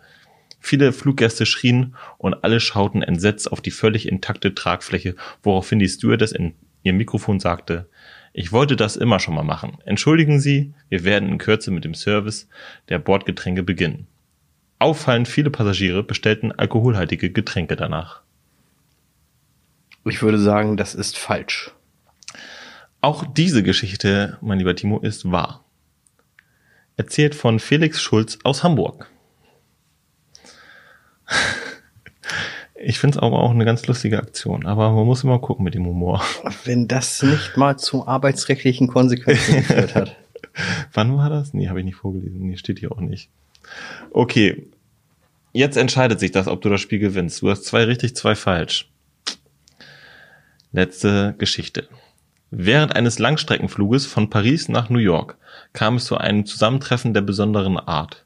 Viele 0.66 0.94
Fluggäste 0.94 1.46
schrien 1.46 1.94
und 2.18 2.44
alle 2.44 2.60
schauten 2.60 3.04
entsetzt 3.04 3.52
auf 3.52 3.62
die 3.62 3.70
völlig 3.70 4.08
intakte 4.08 4.56
Tragfläche, 4.56 5.16
woraufhin 5.44 5.78
die 5.78 5.88
Stewardess 5.88 6.32
in 6.32 6.56
ihr 6.82 6.94
Mikrofon 6.94 7.40
sagte, 7.40 7.88
ich 8.34 8.52
wollte 8.52 8.76
das 8.76 8.96
immer 8.96 9.20
schon 9.20 9.36
mal 9.36 9.44
machen. 9.44 9.78
Entschuldigen 9.86 10.40
Sie, 10.40 10.74
wir 10.90 11.04
werden 11.04 11.30
in 11.30 11.38
Kürze 11.38 11.70
mit 11.70 11.84
dem 11.84 11.94
Service 11.94 12.50
der 12.90 12.98
Bordgetränke 12.98 13.62
beginnen. 13.62 14.08
Auffallend 14.80 15.28
viele 15.28 15.52
Passagiere 15.52 16.02
bestellten 16.02 16.52
alkoholhaltige 16.52 17.30
Getränke 17.30 17.76
danach. 17.76 18.22
Ich 20.04 20.24
würde 20.24 20.40
sagen, 20.40 20.78
das 20.78 20.96
ist 20.96 21.16
falsch. 21.16 21.76
Auch 23.02 23.24
diese 23.24 23.62
Geschichte, 23.62 24.40
mein 24.42 24.58
lieber 24.58 24.76
Timo, 24.76 24.98
ist 24.98 25.32
wahr. 25.32 25.64
Erzählt 26.98 27.36
von 27.36 27.60
Felix 27.60 28.02
Schulz 28.02 28.40
aus 28.44 28.64
Hamburg. 28.64 29.12
Ich 32.78 33.00
finde 33.00 33.18
es 33.18 33.24
aber 33.24 33.40
auch 33.40 33.52
eine 33.52 33.66
ganz 33.66 33.88
lustige 33.88 34.20
Aktion, 34.20 34.66
aber 34.66 34.92
man 34.92 35.06
muss 35.06 35.24
immer 35.24 35.40
gucken 35.40 35.64
mit 35.64 35.74
dem 35.74 35.86
Humor. 35.86 36.22
Wenn 36.66 36.88
das 36.88 37.24
nicht 37.24 37.58
mal 37.58 37.78
zu 37.78 38.08
arbeitsrechtlichen 38.08 38.88
Konsequenzen 38.88 39.56
geführt 39.68 39.96
hat. 39.96 40.16
Wann 40.94 41.18
war 41.18 41.30
das? 41.30 41.54
Nee, 41.54 41.70
habe 41.70 41.80
ich 41.80 41.86
nicht 41.86 41.96
vorgelesen. 41.96 42.42
Nee, 42.42 42.58
steht 42.58 42.80
hier 42.80 42.92
auch 42.92 43.00
nicht. 43.00 43.30
Okay. 44.12 44.68
Jetzt 45.54 45.78
entscheidet 45.78 46.20
sich 46.20 46.32
das, 46.32 46.48
ob 46.48 46.62
du 46.62 46.70
das 46.70 46.82
Spiel 46.82 47.00
gewinnst. 47.00 47.42
Du 47.42 47.50
hast 47.50 47.64
zwei 47.64 47.86
richtig, 47.86 48.16
zwei 48.16 48.36
falsch. 48.36 48.90
Letzte 50.74 51.34
Geschichte. 51.38 51.88
Während 52.52 52.96
eines 52.96 53.20
Langstreckenfluges 53.20 54.06
von 54.06 54.30
Paris 54.30 54.68
nach 54.68 54.90
New 54.90 55.00
York 55.00 55.38
kam 55.74 55.96
es 55.96 56.06
zu 56.06 56.18
einem 56.18 56.46
Zusammentreffen 56.46 57.14
der 57.14 57.22
besonderen 57.22 57.78
Art. 57.78 58.25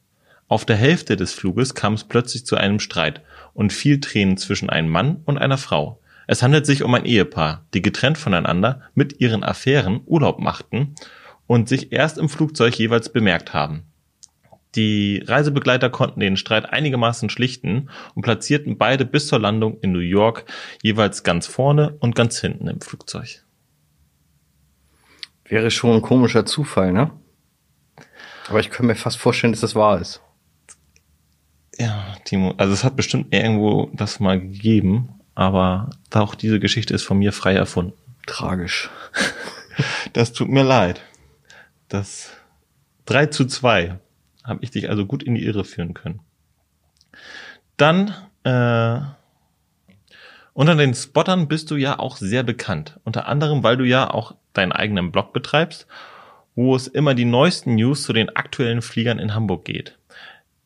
Auf 0.50 0.66
der 0.66 0.78
Hälfte 0.78 1.16
des 1.16 1.32
Fluges 1.32 1.76
kam 1.76 1.94
es 1.94 2.04
plötzlich 2.04 2.44
zu 2.44 2.58
einem 2.58 2.80
Streit 2.80 3.22
und 3.54 3.72
viel 3.72 4.00
Tränen 4.00 4.36
zwischen 4.36 4.72
einem 4.72 4.90
Mann 4.90 5.22
und 5.26 5.38
einer 5.38 5.60
Frau. 5.60 6.02
Es 6.26 6.42
handelt 6.42 6.66
sich 6.66 6.82
um 6.82 6.92
ein 6.96 7.06
Ehepaar, 7.06 7.68
die 7.76 7.84
getrennt 7.84 8.18
voneinander 8.18 8.82
mit 8.96 9.22
ihren 9.22 9.44
Affären 9.44 10.02
Urlaub 10.08 10.40
machten 10.40 10.96
und 11.46 11.70
sich 11.70 11.92
erst 11.92 12.18
im 12.18 12.30
Flugzeug 12.30 12.74
jeweils 12.80 13.14
bemerkt 13.14 13.54
haben. 13.54 13.84
Die 14.74 15.24
Reisebegleiter 15.24 15.92
konnten 15.92 16.20
den 16.20 16.36
Streit 16.36 16.66
einigermaßen 16.68 17.30
schlichten 17.30 17.92
und 18.16 18.24
platzierten 18.24 18.80
beide 18.80 19.06
bis 19.06 19.28
zur 19.28 19.38
Landung 19.38 19.80
in 19.82 19.92
New 19.92 20.00
York 20.00 20.46
jeweils 20.82 21.22
ganz 21.22 21.46
vorne 21.46 21.96
und 22.00 22.16
ganz 22.16 22.42
hinten 22.42 22.68
im 22.68 22.82
Flugzeug. 22.82 23.44
Wäre 25.46 25.70
schon 25.70 25.98
ein 25.98 26.02
komischer 26.02 26.48
Zufall, 26.48 26.92
ne? 26.92 27.12
Aber 28.48 28.60
ich 28.60 28.72
könnte 28.72 28.88
mir 28.88 28.96
fast 28.96 29.18
vorstellen, 29.18 29.54
dass 29.54 29.62
das 29.62 29.76
wahr 29.76 30.02
ist. 30.02 30.24
Timo, 32.30 32.54
also 32.58 32.74
es 32.74 32.84
hat 32.84 32.96
bestimmt 32.96 33.34
irgendwo 33.34 33.90
das 33.94 34.20
mal 34.20 34.40
gegeben, 34.40 35.20
aber 35.34 35.90
auch 36.14 36.36
diese 36.36 36.60
Geschichte 36.60 36.94
ist 36.94 37.02
von 37.02 37.18
mir 37.18 37.34
frei 37.34 37.56
erfunden. 37.56 37.94
Tragisch. 38.26 38.90
Das 40.12 40.34
tut 40.34 40.50
mir 40.50 40.64
leid. 40.64 41.00
Das 41.88 42.32
3 43.06 43.28
zu 43.28 43.46
2 43.46 43.98
habe 44.44 44.60
ich 44.62 44.72
dich 44.72 44.90
also 44.90 45.06
gut 45.06 45.24
in 45.24 45.36
die 45.36 45.46
Irre 45.46 45.64
führen 45.64 45.94
können. 45.94 46.20
Dann, 47.78 48.14
äh, 48.44 49.00
unter 50.52 50.76
den 50.76 50.94
Spottern 50.94 51.48
bist 51.48 51.72
du 51.72 51.78
ja 51.78 51.98
auch 51.98 52.18
sehr 52.18 52.44
bekannt. 52.44 53.00
Unter 53.06 53.30
anderem, 53.30 53.64
weil 53.64 53.78
du 53.78 53.86
ja 53.86 54.14
auch 54.14 54.36
deinen 54.52 54.74
eigenen 54.74 55.14
Blog 55.14 55.32
betreibst, 55.32 55.88
wo 56.56 56.76
es 56.76 56.88
immer 56.88 57.16
die 57.16 57.24
neuesten 57.24 57.76
News 57.76 58.04
zu 58.04 58.12
den 58.12 58.36
aktuellen 58.36 58.82
Fliegern 58.82 59.18
in 59.18 59.34
Hamburg 59.34 59.64
geht. 59.64 59.99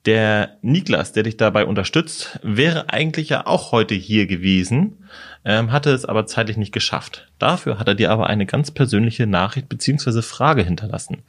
Der 0.05 0.57
Niklas, 0.61 1.13
der 1.13 1.23
dich 1.23 1.37
dabei 1.37 1.65
unterstützt, 1.65 2.37
wäre 2.43 2.89
eigentlich 2.89 3.29
ja 3.29 3.47
auch 3.47 3.71
heute 3.71 3.95
hier 3.95 4.27
gewesen, 4.27 4.97
ähm, 5.45 5.71
hatte 5.71 5.91
es 5.91 6.03
aber 6.03 6.25
zeitlich 6.25 6.57
nicht 6.57 6.73
geschafft. 6.73 7.29
Dafür 7.39 7.79
hat 7.79 7.87
er 7.87 7.95
dir 7.95 8.11
aber 8.11 8.27
eine 8.27 8.45
ganz 8.45 8.71
persönliche 8.71 9.27
Nachricht 9.27 9.69
beziehungsweise 9.69 10.21
Frage 10.21 10.63
hinterlassen. 10.63 11.23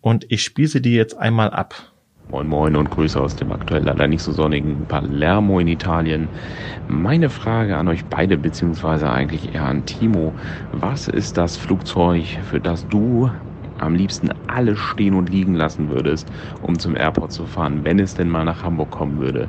Und 0.00 0.26
ich 0.28 0.44
spiele 0.44 0.68
sie 0.68 0.80
dir 0.80 0.94
jetzt 0.94 1.18
einmal 1.18 1.50
ab. 1.50 1.74
Moin 2.30 2.46
Moin 2.46 2.76
und 2.76 2.90
Grüße 2.90 3.20
aus 3.20 3.34
dem 3.34 3.50
aktuell 3.50 3.82
leider 3.82 4.06
nicht 4.06 4.22
so 4.22 4.32
sonnigen 4.32 4.86
Palermo 4.86 5.58
in 5.58 5.68
Italien. 5.68 6.28
Meine 6.88 7.30
Frage 7.30 7.76
an 7.76 7.88
euch 7.88 8.04
beide, 8.04 8.38
beziehungsweise 8.38 9.10
eigentlich 9.10 9.54
eher 9.54 9.64
an 9.64 9.86
Timo. 9.86 10.32
Was 10.72 11.08
ist 11.08 11.36
das 11.36 11.56
Flugzeug, 11.56 12.24
für 12.48 12.60
das 12.60 12.86
du 12.88 13.30
am 13.78 13.94
liebsten 13.94 14.30
alles 14.46 14.78
stehen 14.78 15.14
und 15.14 15.30
liegen 15.30 15.54
lassen 15.54 15.90
würdest, 15.90 16.28
um 16.62 16.78
zum 16.78 16.96
Airport 16.96 17.32
zu 17.32 17.46
fahren, 17.46 17.84
wenn 17.84 17.98
es 17.98 18.14
denn 18.14 18.28
mal 18.28 18.44
nach 18.44 18.62
Hamburg 18.62 18.90
kommen 18.90 19.20
würde? 19.20 19.48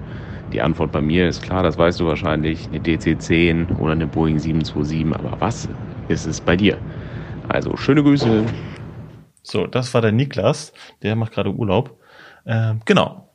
Die 0.54 0.62
Antwort 0.62 0.92
bei 0.92 1.02
mir 1.02 1.28
ist 1.28 1.42
klar, 1.42 1.64
das 1.64 1.78
weißt 1.78 2.00
du 2.00 2.06
wahrscheinlich, 2.06 2.68
eine 2.68 2.80
DC-10 2.80 3.78
oder 3.78 3.94
eine 3.94 4.08
Boeing 4.08 4.40
727, 4.40 5.14
aber 5.14 5.42
was 5.42 5.68
ist 6.08 6.26
es 6.26 6.40
bei 6.40 6.56
dir? 6.56 6.78
Also 7.48 7.76
schöne 7.78 8.04
Grüße. 8.04 8.46
So, 9.44 9.68
das 9.68 9.94
war 9.94 10.02
der 10.02 10.12
Niklas, 10.12 10.74
der 11.02 11.16
macht 11.16 11.34
gerade 11.34 11.52
Urlaub. 11.52 12.00
Ähm, 12.46 12.82
genau. 12.86 13.30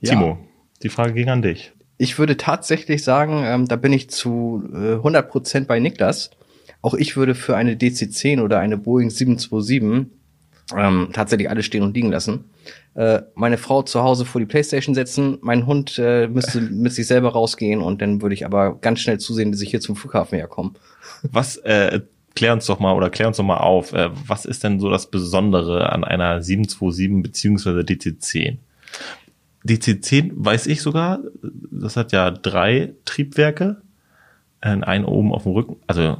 Ja. 0.00 0.10
Timo, 0.10 0.38
die 0.82 0.88
Frage 0.88 1.12
ging 1.14 1.28
an 1.28 1.42
dich. 1.42 1.72
Ich 1.96 2.18
würde 2.18 2.36
tatsächlich 2.36 3.04
sagen, 3.04 3.42
ähm, 3.44 3.66
da 3.66 3.76
bin 3.76 3.92
ich 3.92 4.10
zu 4.10 4.68
äh, 4.72 4.96
100% 4.96 5.66
bei 5.66 5.78
Niklas. 5.78 6.30
Auch 6.84 6.92
ich 6.92 7.16
würde 7.16 7.34
für 7.34 7.56
eine 7.56 7.76
DC-10 7.76 8.42
oder 8.42 8.58
eine 8.58 8.76
Boeing 8.76 9.08
727 9.08 10.06
ähm, 10.76 11.08
tatsächlich 11.14 11.48
alles 11.48 11.64
stehen 11.64 11.82
und 11.82 11.96
liegen 11.96 12.10
lassen. 12.10 12.44
Äh, 12.92 13.22
meine 13.34 13.56
Frau 13.56 13.80
zu 13.80 14.02
Hause 14.02 14.26
vor 14.26 14.38
die 14.38 14.46
Playstation 14.46 14.94
setzen, 14.94 15.38
mein 15.40 15.64
Hund 15.64 15.98
äh, 15.98 16.28
müsste 16.28 16.60
mit 16.70 16.92
sich 16.92 17.06
selber 17.06 17.30
rausgehen 17.30 17.80
und 17.80 18.02
dann 18.02 18.20
würde 18.20 18.34
ich 18.34 18.44
aber 18.44 18.78
ganz 18.82 19.00
schnell 19.00 19.18
zusehen, 19.18 19.50
dass 19.50 19.62
ich 19.62 19.70
hier 19.70 19.80
zum 19.80 19.96
Flughafen 19.96 20.36
herkomme. 20.36 20.72
Was, 21.22 21.56
äh, 21.56 22.02
klär 22.34 22.52
uns 22.52 22.66
doch 22.66 22.80
mal 22.80 22.92
oder 22.92 23.08
klär 23.08 23.28
uns 23.28 23.38
doch 23.38 23.44
mal 23.44 23.56
auf, 23.56 23.94
äh, 23.94 24.10
was 24.26 24.44
ist 24.44 24.62
denn 24.62 24.78
so 24.78 24.90
das 24.90 25.10
Besondere 25.10 25.90
an 25.90 26.04
einer 26.04 26.42
727 26.42 27.22
beziehungsweise 27.22 27.80
DC-10? 27.80 28.58
DC-10 29.66 30.32
weiß 30.34 30.66
ich 30.66 30.82
sogar, 30.82 31.20
das 31.70 31.96
hat 31.96 32.12
ja 32.12 32.30
drei 32.30 32.92
Triebwerke, 33.06 33.80
äh, 34.60 34.68
einen 34.68 35.06
oben 35.06 35.32
auf 35.32 35.44
dem 35.44 35.52
Rücken, 35.52 35.76
also 35.86 36.18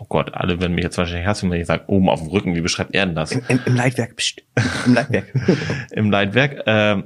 Oh 0.00 0.06
Gott, 0.08 0.34
alle 0.34 0.60
werden 0.60 0.74
mich 0.74 0.84
jetzt 0.84 0.98
wahrscheinlich 0.98 1.26
hassen, 1.26 1.50
wenn 1.50 1.60
ich 1.60 1.66
sage, 1.66 1.84
oben 1.88 2.08
auf 2.08 2.20
dem 2.20 2.28
Rücken, 2.28 2.54
wie 2.54 2.60
beschreibt 2.60 2.94
er 2.94 3.06
denn 3.06 3.14
das? 3.14 3.32
Im, 3.32 3.42
im, 3.48 3.60
im 3.66 3.76
Leitwerk, 3.76 4.16
pst, 4.16 4.42
im 4.86 4.94
Leitwerk. 4.94 5.26
Im 5.90 6.10
Leitwerk. 6.10 6.62
Ähm, 6.66 7.04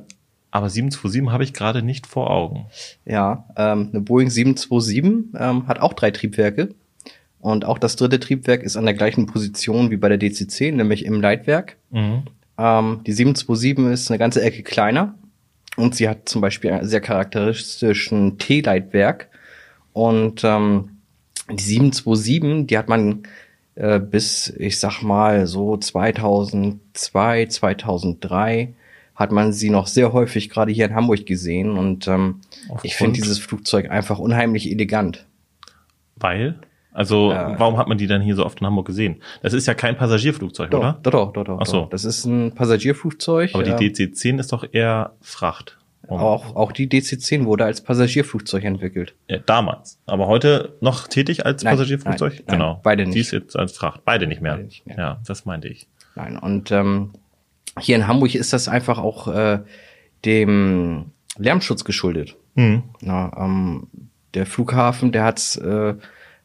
aber 0.50 0.68
727 0.68 1.33
habe 1.33 1.44
ich 1.44 1.55
gerade 1.55 1.83
nicht 1.83 2.07
vor 2.07 2.31
Augen. 2.31 2.66
ja, 3.07 3.46
ähm, 3.57 3.88
eine 3.92 4.02
Boeing 4.02 4.28
727 4.28 5.40
ähm, 5.40 5.66
hat 5.66 5.81
auch 5.81 5.94
drei 5.94 6.11
Triebwerke. 6.11 6.74
Und 7.40 7.64
auch 7.64 7.78
das 7.78 7.96
dritte 7.96 8.20
Triebwerk 8.20 8.62
ist 8.62 8.76
an 8.76 8.85
der 8.85 8.94
gleichen 8.94 9.26
Position 9.26 9.90
wie 9.90 9.96
bei 9.96 10.09
der 10.09 10.20
DC-10, 10.20 10.72
nämlich 10.72 11.05
im 11.05 11.20
Leitwerk. 11.20 11.76
Mhm. 11.90 12.24
Ähm, 12.59 13.00
die 13.07 13.12
727 13.12 13.92
ist 13.92 14.11
eine 14.11 14.18
ganze 14.18 14.42
Ecke 14.42 14.62
kleiner 14.62 15.14
und 15.76 15.94
sie 15.94 16.09
hat 16.09 16.28
zum 16.28 16.40
Beispiel 16.40 16.70
einen 16.70 16.87
sehr 16.87 17.00
charakteristischen 17.00 18.38
T-Leitwerk. 18.38 19.28
Und 19.92 20.44
ähm, 20.44 20.91
die 21.57 21.62
727, 21.65 22.67
die 22.67 22.79
hat 22.79 22.88
man 22.88 23.23
äh, 23.75 23.99
bis, 24.01 24.49
ich 24.59 24.79
sag 24.79 25.03
mal, 25.03 25.47
so 25.47 25.77
2002, 25.77 27.47
2003 27.47 28.75
hat 29.15 29.31
man 29.33 29.53
sie 29.53 29.71
noch 29.71 29.87
sehr 29.87 30.12
häufig 30.12 30.49
gerade 30.51 30.73
hier 30.73 30.87
in 30.87 30.95
Hamburg 30.95 31.27
gesehen 31.27 31.77
und 31.79 32.09
ähm, 32.09 32.41
Aufgrund- 32.69 32.85
ich 32.85 32.95
finde 32.97 33.12
dieses 33.21 33.38
Flugzeug 33.38 33.91
einfach 33.91 34.19
unheimlich 34.19 34.71
elegant. 34.71 35.27
Weil? 36.17 36.59
Also, 36.95 37.31
Äh. 37.33 37.55
warum 37.59 37.79
hat 37.79 37.88
man 37.88 37.97
die 37.97 38.07
dann 38.07 38.21
hier 38.21 38.37
so 38.37 38.45
oft 38.45 38.61
in 38.61 38.67
Hamburg 38.67 38.87
gesehen? 38.87 39.23
Das 39.43 39.55
ist 39.55 39.67
ja 39.67 39.73
kein 39.75 39.97
Passagierflugzeug, 39.97 40.71
Doch, 40.71 40.79
oder? 40.81 40.99
doch, 41.03 41.11
doch, 41.12 41.33
doch, 41.33 41.45
doch. 41.45 41.59
Ach 41.62 41.67
so. 41.67 41.81
doch. 41.83 41.91
Das 41.91 42.05
ist 42.05 42.27
ein 42.27 42.53
Passagierflugzeug. 42.55 43.55
Aber 43.55 43.62
die 43.62 43.71
ähm, 43.71 43.79
DC-10 43.79 44.38
ist 44.38 44.53
doch 44.53 44.65
eher 44.73 45.12
Fracht. 45.23 45.79
Und- 46.07 46.19
auch, 46.21 46.57
auch 46.57 46.73
die 46.73 46.88
DC-10 46.88 47.45
wurde 47.45 47.65
als 47.65 47.81
Passagierflugzeug 47.81 48.65
entwickelt. 48.65 49.15
Ja, 49.29 49.38
damals. 49.38 49.99
Aber 50.07 50.27
heute 50.27 50.77
noch 50.81 51.07
tätig 51.09 51.47
als 51.47 51.62
Nein, 51.62 51.73
Passagierflugzeug? 51.75 52.33
nein, 52.33 52.43
nein, 52.49 52.59
genau. 52.59 52.81
beide 52.83 53.05
nicht. 53.05 53.15
Die 53.15 53.21
ist 53.21 53.31
jetzt 53.31 53.57
als 53.57 53.77
Fracht. 53.77 54.05
Beide 54.05 54.27
nicht 54.27 54.41
mehr. 54.41 54.53
Beide 54.55 54.65
nicht 54.65 54.87
mehr. 54.87 54.97
Ja, 54.99 55.21
das 55.27 55.45
meinte 55.47 55.69
ich. 55.69 55.87
Nein, 56.15 56.37
und 56.37 56.71
ähm, 56.73 57.11
hier 57.81 57.97
in 57.97 58.07
Hamburg 58.07 58.35
ist 58.35 58.53
das 58.53 58.69
einfach 58.69 58.99
auch 58.99 59.29
äh, 59.29 59.61
dem 60.25 61.07
Lärmschutz 61.38 61.85
geschuldet. 61.85 62.37
Mhm. 62.55 62.83
Na, 63.01 63.33
ähm, 63.38 63.87
der 64.35 64.47
Flughafen, 64.47 65.12
der 65.12 65.25
hat's 65.25 65.57
äh, 65.57 65.95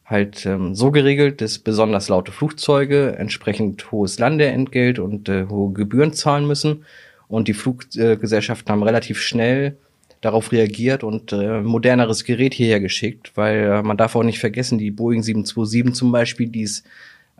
halt 0.04 0.46
ähm, 0.46 0.74
so 0.74 0.90
geregelt, 0.90 1.40
dass 1.40 1.58
besonders 1.58 2.08
laute 2.08 2.32
Flugzeuge 2.32 3.16
entsprechend 3.16 3.90
hohes 3.92 4.18
Landeentgelt 4.18 4.98
und 4.98 5.28
äh, 5.28 5.46
hohe 5.48 5.72
Gebühren 5.72 6.12
zahlen 6.14 6.46
müssen. 6.46 6.84
Und 7.28 7.48
die 7.48 7.54
Fluggesellschaften 7.54 8.72
haben 8.72 8.82
relativ 8.82 9.20
schnell 9.20 9.76
darauf 10.20 10.50
reagiert 10.50 11.04
und 11.04 11.32
äh, 11.32 11.60
moderneres 11.60 12.24
Gerät 12.24 12.54
hierher 12.54 12.80
geschickt, 12.80 13.32
weil 13.36 13.58
äh, 13.58 13.82
man 13.82 13.96
darf 13.96 14.16
auch 14.16 14.24
nicht 14.24 14.40
vergessen, 14.40 14.78
die 14.78 14.90
Boeing 14.90 15.22
727 15.22 15.94
zum 15.94 16.10
Beispiel, 16.10 16.48
die 16.48 16.62
ist 16.62 16.84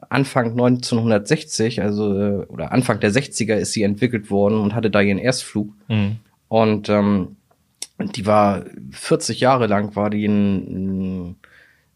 Anfang 0.08 0.52
1960, 0.52 1.82
also 1.82 2.14
äh, 2.16 2.46
oder 2.46 2.70
Anfang 2.70 3.00
der 3.00 3.10
60er 3.12 3.56
ist 3.56 3.72
sie 3.72 3.82
entwickelt 3.82 4.30
worden 4.30 4.60
und 4.60 4.74
hatte 4.74 4.90
da 4.90 5.00
ihren 5.00 5.18
Erstflug. 5.18 5.72
Mhm. 5.88 6.16
Und 6.46 6.88
ähm, 6.88 7.36
die 7.98 8.26
war 8.26 8.64
40 8.92 9.40
Jahre 9.40 9.66
lang, 9.66 9.96
war 9.96 10.10
die 10.10 10.26
ein, 10.26 11.28
ein 11.28 11.36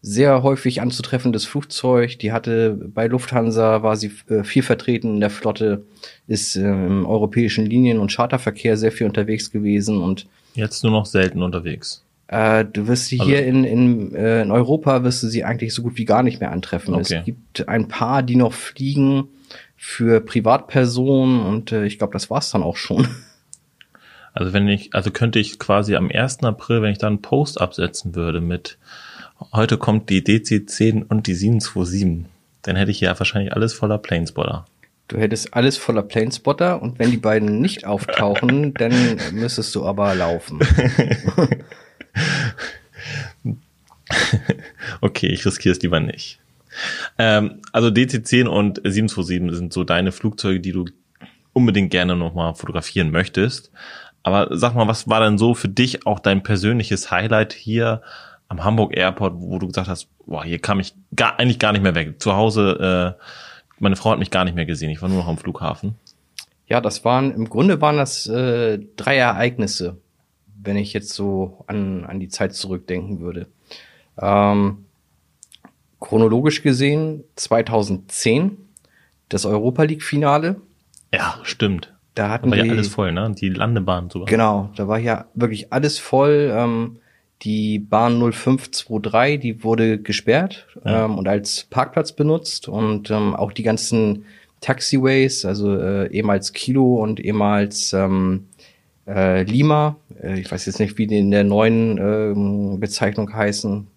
sehr 0.05 0.43
häufig 0.43 0.81
anzutreffendes 0.81 1.45
Flugzeug. 1.45 2.19
Die 2.19 2.33
hatte 2.33 2.71
bei 2.93 3.07
Lufthansa, 3.07 3.83
war 3.83 3.95
sie 3.95 4.11
äh, 4.27 4.43
viel 4.43 4.61
vertreten 4.61 5.15
in 5.15 5.19
der 5.21 5.29
Flotte, 5.29 5.85
ist 6.27 6.57
äh, 6.57 6.61
im 6.61 7.05
europäischen 7.05 7.65
Linien- 7.65 7.99
und 7.99 8.11
Charterverkehr 8.11 8.75
sehr 8.75 8.91
viel 8.91 9.07
unterwegs 9.07 9.49
gewesen. 9.49 10.01
Und 10.01 10.27
Jetzt 10.55 10.83
nur 10.83 10.91
noch 10.91 11.05
selten 11.05 11.41
unterwegs. 11.41 12.03
äh, 12.27 12.65
du 12.65 12.87
wirst 12.87 13.05
sie 13.07 13.19
Also- 13.21 13.31
hier 13.31 13.45
in, 13.45 13.63
in, 13.63 14.13
äh, 14.13 14.41
in 14.41 14.51
Europa, 14.51 15.03
wirst 15.05 15.23
du 15.23 15.27
sie 15.27 15.45
eigentlich 15.45 15.73
so 15.73 15.81
gut 15.81 15.97
wie 15.97 16.03
gar 16.05 16.21
nicht 16.21 16.41
mehr 16.41 16.51
antreffen. 16.51 16.93
Okay. 16.95 17.19
Es 17.19 17.25
gibt 17.25 17.67
ein 17.69 17.87
paar, 17.87 18.23
die 18.23 18.35
noch 18.35 18.51
fliegen 18.51 19.29
für 19.77 20.19
Privatpersonen 20.19 21.39
und 21.45 21.71
ich 21.71 21.97
glaube, 21.97 22.11
das 22.13 22.29
war's 22.29 22.51
dann 22.51 22.61
auch 22.63 22.75
schon. 22.77 23.07
Also 24.35 24.51
wenn 24.51 24.67
ich, 24.67 24.95
also 24.95 25.11
könnte 25.11 25.37
ich 25.37 25.59
quasi 25.59 25.95
am 25.95 26.09
1. 26.11 26.39
April, 26.43 26.81
wenn 26.81 26.91
ich 26.91 26.97
da 26.97 27.05
einen 27.05 27.21
Post 27.21 27.61
absetzen 27.61 28.15
würde 28.15 28.41
mit 28.41 28.79
heute 29.51 29.77
kommt 29.77 30.09
die 30.09 30.21
DC-10 30.21 31.05
und 31.07 31.27
die 31.27 31.35
727, 31.35 32.25
dann 32.61 32.75
hätte 32.75 32.91
ich 32.91 33.01
ja 33.01 33.17
wahrscheinlich 33.17 33.53
alles 33.53 33.73
voller 33.73 33.97
Planespotter. 33.97 34.65
Du 35.07 35.17
hättest 35.17 35.53
alles 35.53 35.77
voller 35.77 36.01
Planespotter 36.01 36.81
und 36.81 36.97
wenn 36.97 37.11
die 37.11 37.17
beiden 37.17 37.59
nicht 37.59 37.85
auftauchen, 37.85 38.73
dann 38.75 39.19
müsstest 39.33 39.75
du 39.75 39.85
aber 39.85 40.15
laufen. 40.15 40.59
Okay, 45.01 45.27
ich 45.27 45.45
riskiere 45.45 45.73
es 45.73 45.81
lieber 45.81 45.99
nicht. 45.99 46.39
Ähm, 47.17 47.61
also 47.71 47.89
DC-10 47.89 48.47
und 48.47 48.77
727 48.83 49.55
sind 49.55 49.73
so 49.73 49.83
deine 49.83 50.11
Flugzeuge, 50.11 50.59
die 50.59 50.71
du 50.71 50.85
unbedingt 51.53 51.91
gerne 51.91 52.15
nochmal 52.15 52.55
fotografieren 52.55 53.11
möchtest. 53.11 53.71
Aber 54.23 54.47
sag 54.51 54.75
mal, 54.75 54.87
was 54.87 55.07
war 55.07 55.19
denn 55.19 55.37
so 55.37 55.53
für 55.53 55.67
dich 55.67 56.05
auch 56.05 56.19
dein 56.19 56.43
persönliches 56.43 57.11
Highlight 57.11 57.53
hier 57.53 58.01
am 58.53 58.63
Hamburg 58.63 58.95
Airport, 58.95 59.33
wo 59.37 59.59
du 59.59 59.67
gesagt 59.67 59.87
hast, 59.87 60.07
boah, 60.25 60.43
hier 60.43 60.59
kam 60.59 60.79
ich 60.79 60.93
gar, 61.15 61.39
eigentlich 61.39 61.59
gar 61.59 61.73
nicht 61.73 61.81
mehr 61.81 61.95
weg. 61.95 62.21
Zu 62.21 62.35
Hause, 62.35 63.17
äh, 63.19 63.23
meine 63.79 63.95
Frau 63.95 64.11
hat 64.11 64.19
mich 64.19 64.31
gar 64.31 64.45
nicht 64.45 64.55
mehr 64.55 64.65
gesehen. 64.65 64.89
Ich 64.91 65.01
war 65.01 65.09
nur 65.09 65.19
noch 65.19 65.27
am 65.27 65.37
Flughafen. 65.37 65.95
Ja, 66.67 66.79
das 66.79 67.03
waren, 67.03 67.33
im 67.33 67.49
Grunde 67.49 67.81
waren 67.81 67.97
das 67.97 68.27
äh, 68.27 68.79
drei 68.95 69.17
Ereignisse, 69.17 69.97
wenn 70.61 70.77
ich 70.77 70.93
jetzt 70.93 71.13
so 71.13 71.63
an, 71.67 72.05
an 72.05 72.19
die 72.19 72.29
Zeit 72.29 72.53
zurückdenken 72.53 73.19
würde. 73.19 73.47
Ähm, 74.21 74.85
chronologisch 75.99 76.61
gesehen 76.61 77.23
2010 77.35 78.57
das 79.29 79.45
Europa 79.45 79.83
League 79.83 80.03
Finale. 80.03 80.57
Ja, 81.11 81.39
stimmt. 81.43 81.93
Da 82.13 82.29
hatten 82.29 82.51
da 82.51 82.57
war 82.57 82.63
wir 82.63 82.65
ja 82.65 82.71
alles 82.71 82.89
voll, 82.89 83.11
ne? 83.11 83.33
Die 83.35 83.49
Landebahn 83.49 84.11
sogar. 84.11 84.27
Genau, 84.27 84.69
da 84.75 84.87
war 84.87 84.99
ja 84.99 85.25
wirklich 85.33 85.73
alles 85.73 85.97
voll. 85.97 86.53
Ähm, 86.55 86.97
die 87.43 87.79
Bahn 87.79 88.19
0523, 88.19 89.39
die 89.39 89.63
wurde 89.63 89.99
gesperrt 89.99 90.67
Ja. 90.85 91.05
ähm, 91.05 91.17
und 91.17 91.27
als 91.27 91.65
Parkplatz 91.69 92.13
benutzt. 92.13 92.67
Und 92.67 93.11
ähm, 93.11 93.35
auch 93.35 93.51
die 93.51 93.63
ganzen 93.63 94.25
Taxiways, 94.61 95.43
also 95.45 95.77
äh, 95.77 96.09
ehemals 96.11 96.53
Kilo 96.53 97.01
und 97.03 97.19
ehemals 97.19 97.91
ähm, 97.93 98.47
äh, 99.07 99.43
Lima, 99.43 99.97
äh, 100.21 100.39
ich 100.39 100.49
weiß 100.49 100.65
jetzt 100.65 100.79
nicht, 100.79 100.97
wie 100.97 101.07
die 101.07 101.17
in 101.19 101.31
der 101.31 101.43
neuen 101.43 101.97
ähm, 101.97 102.79
Bezeichnung 102.79 103.33
heißen, 103.33 103.87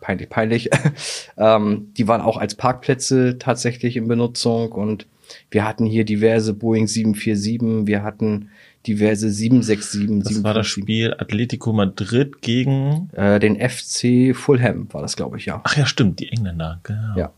peinlich, 0.00 0.28
peinlich, 0.28 0.70
ähm, 1.36 1.92
die 1.96 2.06
waren 2.06 2.20
auch 2.20 2.36
als 2.36 2.54
Parkplätze 2.54 3.38
tatsächlich 3.38 3.96
in 3.96 4.06
Benutzung. 4.06 4.70
Und 4.70 5.06
wir 5.50 5.66
hatten 5.66 5.86
hier 5.86 6.04
diverse 6.04 6.54
Boeing 6.54 6.86
747, 6.86 7.86
wir 7.86 8.04
hatten 8.04 8.50
diverse 8.86 9.30
767, 9.30 10.24
Das 10.24 10.44
war 10.44 10.54
das 10.54 10.66
757. 10.68 10.82
Spiel 10.82 11.14
Atletico 11.18 11.72
Madrid 11.72 12.42
gegen. 12.42 13.10
Äh, 13.12 13.38
den 13.40 13.56
FC 13.56 14.36
Fulham 14.36 14.92
war 14.92 15.02
das, 15.02 15.16
glaube 15.16 15.38
ich, 15.38 15.46
ja. 15.46 15.60
Ach 15.64 15.76
ja, 15.76 15.86
stimmt, 15.86 16.20
die 16.20 16.30
Engländer. 16.30 16.80
Genau. 16.82 17.16
Ja. 17.16 17.32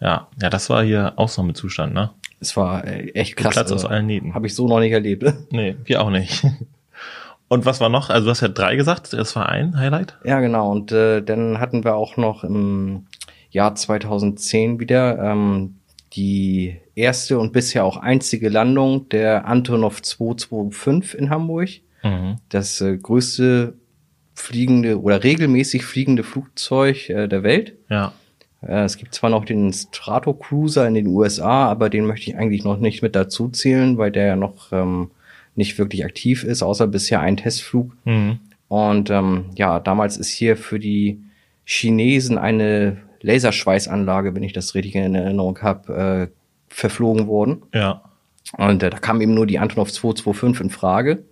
Ja, 0.00 0.28
ja, 0.42 0.50
das 0.50 0.68
war 0.68 0.84
hier 0.84 1.14
Ausnahmezustand, 1.16 1.94
ne? 1.94 2.10
Es 2.38 2.56
war 2.56 2.84
äh, 2.84 3.08
echt 3.12 3.36
krass. 3.36 3.54
Platz 3.54 3.72
aus 3.72 3.84
allen 3.86 4.06
Nähten. 4.06 4.34
Habe 4.34 4.46
ich 4.46 4.54
so 4.54 4.68
noch 4.68 4.80
nicht 4.80 4.92
erlebt. 4.92 5.24
Nee, 5.50 5.76
wir 5.84 6.02
auch 6.02 6.10
nicht. 6.10 6.44
Und 7.48 7.64
was 7.64 7.80
war 7.80 7.88
noch? 7.88 8.10
Also 8.10 8.26
du 8.26 8.30
hast 8.30 8.40
ja 8.40 8.48
drei 8.48 8.76
gesagt, 8.76 9.12
das 9.12 9.36
war 9.36 9.48
ein 9.48 9.78
Highlight. 9.78 10.18
Ja, 10.24 10.40
genau. 10.40 10.70
Und 10.70 10.92
äh, 10.92 11.22
dann 11.22 11.60
hatten 11.60 11.84
wir 11.84 11.94
auch 11.94 12.16
noch 12.16 12.44
im 12.44 13.06
Jahr 13.50 13.74
2010 13.74 14.80
wieder 14.80 15.18
ähm, 15.18 15.76
die 16.16 16.76
erste 16.94 17.38
und 17.38 17.52
bisher 17.52 17.84
auch 17.84 17.96
einzige 17.96 18.48
Landung 18.48 19.08
der 19.10 19.46
Antonov 19.46 20.02
225 20.02 21.18
in 21.18 21.30
Hamburg. 21.30 21.68
Mhm. 22.02 22.36
Das 22.48 22.80
äh, 22.80 22.96
größte 22.96 23.74
fliegende 24.34 25.00
oder 25.00 25.22
regelmäßig 25.22 25.84
fliegende 25.84 26.22
Flugzeug 26.22 27.08
äh, 27.10 27.28
der 27.28 27.42
Welt. 27.42 27.74
Ja. 27.90 28.12
Äh, 28.62 28.84
es 28.84 28.96
gibt 28.96 29.14
zwar 29.14 29.30
noch 29.30 29.44
den 29.44 29.72
Stratocruiser 29.72 30.86
in 30.86 30.94
den 30.94 31.06
USA, 31.08 31.68
aber 31.68 31.90
den 31.90 32.06
möchte 32.06 32.30
ich 32.30 32.36
eigentlich 32.36 32.64
noch 32.64 32.78
nicht 32.78 33.02
mit 33.02 33.14
dazu 33.14 33.48
zählen, 33.48 33.98
weil 33.98 34.10
der 34.10 34.26
ja 34.26 34.36
noch 34.36 34.72
ähm, 34.72 35.10
nicht 35.54 35.78
wirklich 35.78 36.04
aktiv 36.04 36.44
ist, 36.44 36.62
außer 36.62 36.86
bisher 36.86 37.20
ein 37.20 37.36
Testflug. 37.36 37.92
Mhm. 38.04 38.38
Und 38.68 39.10
ähm, 39.10 39.46
ja, 39.56 39.80
damals 39.80 40.16
ist 40.16 40.30
hier 40.30 40.56
für 40.56 40.78
die 40.78 41.20
Chinesen 41.64 42.38
eine 42.38 42.98
Laserschweißanlage, 43.26 44.34
wenn 44.34 44.42
ich 44.42 44.52
das 44.52 44.74
richtig 44.74 44.94
in 44.94 45.14
Erinnerung 45.14 45.60
habe, 45.60 46.30
äh, 46.30 46.34
verflogen 46.68 47.26
worden. 47.26 47.62
Ja. 47.74 48.02
Und 48.56 48.82
äh, 48.82 48.90
da 48.90 48.98
kam 48.98 49.20
eben 49.20 49.34
nur 49.34 49.46
die 49.46 49.58
Antonov 49.58 49.92
225 49.92 50.60
in 50.64 50.70
Frage. 50.70 51.24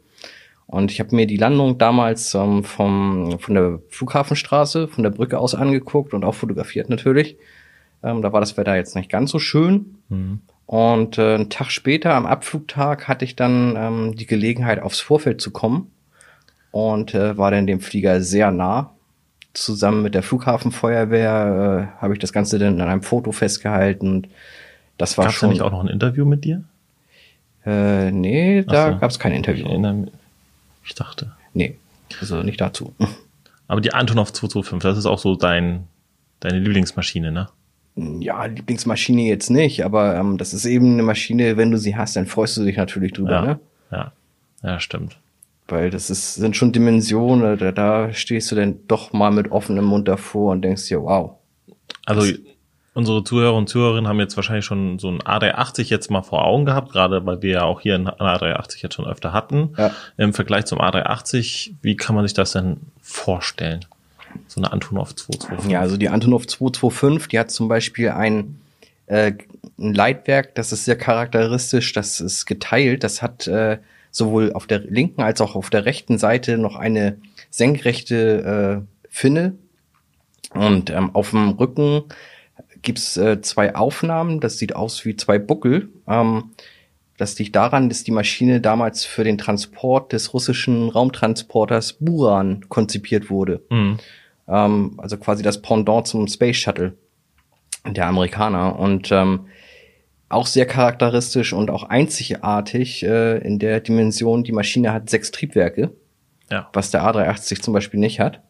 Und 0.66 0.90
ich 0.90 0.98
habe 0.98 1.14
mir 1.14 1.26
die 1.26 1.36
Landung 1.36 1.78
damals 1.78 2.34
ähm, 2.34 2.64
vom, 2.64 3.38
von 3.38 3.54
der 3.54 3.80
Flughafenstraße, 3.90 4.88
von 4.88 5.04
der 5.04 5.10
Brücke 5.10 5.38
aus 5.38 5.54
angeguckt 5.54 6.14
und 6.14 6.24
auch 6.24 6.34
fotografiert 6.34 6.88
natürlich. 6.88 7.36
Ähm, 8.02 8.22
da 8.22 8.32
war 8.32 8.40
das 8.40 8.56
Wetter 8.56 8.74
jetzt 8.74 8.96
nicht 8.96 9.10
ganz 9.10 9.30
so 9.30 9.38
schön. 9.38 9.98
Mhm. 10.08 10.40
Und 10.66 11.18
äh, 11.18 11.34
einen 11.34 11.50
Tag 11.50 11.70
später, 11.70 12.14
am 12.14 12.26
Abflugtag, 12.26 13.06
hatte 13.06 13.24
ich 13.24 13.36
dann 13.36 13.76
ähm, 13.76 14.16
die 14.16 14.26
Gelegenheit, 14.26 14.80
aufs 14.80 15.00
Vorfeld 15.00 15.40
zu 15.40 15.50
kommen 15.50 15.90
und 16.70 17.14
äh, 17.14 17.36
war 17.36 17.50
dann 17.50 17.66
dem 17.66 17.80
Flieger 17.80 18.22
sehr 18.22 18.50
nah. 18.50 18.93
Zusammen 19.54 20.02
mit 20.02 20.14
der 20.14 20.22
Flughafenfeuerwehr 20.22 21.90
äh, 21.96 22.00
habe 22.02 22.12
ich 22.12 22.18
das 22.18 22.32
Ganze 22.32 22.58
dann 22.58 22.80
an 22.80 22.88
einem 22.88 23.02
Foto 23.02 23.32
festgehalten. 23.32 24.08
Und 24.08 24.28
das 24.98 25.16
war 25.16 25.24
Gab 25.26 25.32
es 25.32 25.36
da 25.36 25.46
schon. 25.46 25.50
nicht 25.50 25.62
auch 25.62 25.70
noch 25.70 25.80
ein 25.82 25.88
Interview 25.88 26.24
mit 26.24 26.44
dir? 26.44 26.64
Äh, 27.64 28.10
nee, 28.10 28.62
da 28.62 28.92
so. 28.92 28.98
gab 28.98 29.10
es 29.10 29.18
kein 29.18 29.32
Ich, 29.32 29.38
Interview. 29.38 29.78
mich- 29.78 30.10
ich 30.84 30.94
dachte. 30.94 31.32
Nee, 31.54 31.76
also 32.20 32.42
nicht 32.42 32.60
dazu. 32.60 32.94
Aber 33.68 33.80
die 33.80 33.94
Antonov 33.94 34.32
225, 34.32 34.86
das 34.90 34.98
ist 34.98 35.06
auch 35.06 35.18
so 35.18 35.36
dein, 35.36 35.84
deine 36.40 36.58
Lieblingsmaschine, 36.58 37.32
ne? 37.32 37.48
Ja, 37.96 38.44
Lieblingsmaschine 38.44 39.22
jetzt 39.22 39.50
nicht, 39.50 39.84
aber 39.84 40.16
ähm, 40.16 40.36
das 40.36 40.52
ist 40.52 40.64
eben 40.66 40.94
eine 40.94 41.04
Maschine, 41.04 41.56
wenn 41.56 41.70
du 41.70 41.78
sie 41.78 41.96
hast, 41.96 42.16
dann 42.16 42.26
freust 42.26 42.56
du 42.56 42.64
dich 42.64 42.76
natürlich 42.76 43.12
drüber, 43.12 43.30
Ja. 43.30 43.40
ne? 43.42 43.60
Ja. 43.92 44.12
Ja, 44.64 44.80
stimmt. 44.80 45.16
Weil 45.68 45.90
das 45.90 46.10
ist, 46.10 46.34
sind 46.34 46.56
schon 46.56 46.72
Dimensionen, 46.72 47.58
da, 47.58 47.72
da 47.72 48.12
stehst 48.12 48.52
du 48.52 48.56
dann 48.56 48.80
doch 48.86 49.12
mal 49.12 49.30
mit 49.30 49.50
offenem 49.50 49.86
Mund 49.86 50.08
davor 50.08 50.52
und 50.52 50.62
denkst 50.62 50.88
dir, 50.88 51.02
wow. 51.02 51.36
Also 52.04 52.36
unsere 52.94 53.24
Zuhörer 53.24 53.54
und 53.54 53.68
Zuhörerinnen 53.68 54.06
haben 54.08 54.20
jetzt 54.20 54.36
wahrscheinlich 54.36 54.64
schon 54.64 54.98
so 54.98 55.08
ein 55.10 55.20
A380 55.20 55.90
jetzt 55.90 56.10
mal 56.10 56.22
vor 56.22 56.44
Augen 56.44 56.64
gehabt, 56.64 56.92
gerade 56.92 57.26
weil 57.26 57.42
wir 57.42 57.50
ja 57.50 57.62
auch 57.62 57.80
hier 57.80 57.94
einen 57.94 58.08
A380 58.08 58.82
jetzt 58.82 58.94
schon 58.94 59.06
öfter 59.06 59.32
hatten. 59.32 59.74
Ja. 59.76 59.90
Im 60.16 60.32
Vergleich 60.32 60.66
zum 60.66 60.80
A380, 60.80 61.72
wie 61.82 61.96
kann 61.96 62.14
man 62.14 62.26
sich 62.26 62.34
das 62.34 62.52
denn 62.52 62.78
vorstellen? 63.02 63.84
So 64.48 64.60
eine 64.60 64.72
Antonov 64.72 65.14
225. 65.14 65.72
Ja, 65.72 65.80
also 65.80 65.96
die 65.96 66.08
Antonov 66.08 66.46
225, 66.46 67.28
die 67.28 67.38
hat 67.38 67.50
zum 67.50 67.68
Beispiel 67.68 68.10
ein, 68.10 68.60
äh, 69.06 69.32
ein 69.78 69.94
Leitwerk, 69.94 70.54
das 70.54 70.72
ist 70.72 70.84
sehr 70.84 70.96
charakteristisch, 70.96 71.92
das 71.92 72.20
ist 72.20 72.46
geteilt, 72.46 73.02
das 73.02 73.22
hat 73.22 73.46
äh, 73.46 73.78
sowohl 74.14 74.52
auf 74.52 74.66
der 74.66 74.78
linken 74.78 75.22
als 75.22 75.40
auch 75.40 75.56
auf 75.56 75.70
der 75.70 75.86
rechten 75.86 76.18
Seite 76.18 76.56
noch 76.56 76.76
eine 76.76 77.18
senkrechte 77.50 78.84
äh, 78.86 79.08
Finne 79.10 79.56
und 80.54 80.90
ähm, 80.90 81.14
auf 81.14 81.30
dem 81.30 81.50
Rücken 81.50 82.04
gibt's 82.82 83.16
äh, 83.16 83.40
zwei 83.40 83.74
Aufnahmen, 83.74 84.38
das 84.38 84.58
sieht 84.58 84.76
aus 84.76 85.04
wie 85.04 85.16
zwei 85.16 85.38
Buckel. 85.38 85.88
Ähm, 86.06 86.52
das 87.16 87.38
liegt 87.38 87.56
daran, 87.56 87.88
dass 87.88 88.04
die 88.04 88.12
Maschine 88.12 88.60
damals 88.60 89.04
für 89.04 89.24
den 89.24 89.38
Transport 89.38 90.12
des 90.12 90.32
russischen 90.32 90.90
Raumtransporters 90.90 91.94
Buran 91.94 92.68
konzipiert 92.68 93.30
wurde. 93.30 93.62
Mhm. 93.70 93.98
Ähm, 94.46 94.94
also 94.98 95.16
quasi 95.16 95.42
das 95.42 95.60
Pendant 95.60 96.06
zum 96.06 96.28
Space 96.28 96.56
Shuttle 96.56 96.96
der 97.84 98.06
Amerikaner. 98.06 98.78
Und 98.78 99.10
ähm, 99.10 99.46
auch 100.28 100.46
sehr 100.46 100.66
charakteristisch 100.66 101.52
und 101.52 101.70
auch 101.70 101.84
einzigartig 101.84 103.02
äh, 103.04 103.38
in 103.38 103.58
der 103.58 103.80
Dimension, 103.80 104.42
die 104.44 104.52
Maschine 104.52 104.92
hat 104.92 105.08
sechs 105.10 105.30
Triebwerke, 105.30 105.90
Ja. 106.50 106.68
was 106.72 106.90
der 106.90 107.02
A380 107.02 107.60
zum 107.60 107.74
Beispiel 107.74 108.00
nicht 108.00 108.20
hat. 108.20 108.40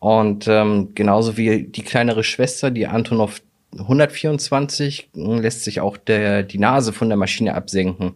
Und 0.00 0.46
ähm, 0.48 0.90
genauso 0.94 1.36
wie 1.36 1.64
die 1.64 1.82
kleinere 1.82 2.22
Schwester, 2.24 2.70
die 2.70 2.86
Antonov 2.86 3.40
124, 3.78 5.10
mh, 5.14 5.40
lässt 5.40 5.64
sich 5.64 5.80
auch 5.80 5.96
der, 5.96 6.42
die 6.42 6.58
Nase 6.58 6.92
von 6.92 7.08
der 7.08 7.18
Maschine 7.18 7.54
absenken. 7.54 8.14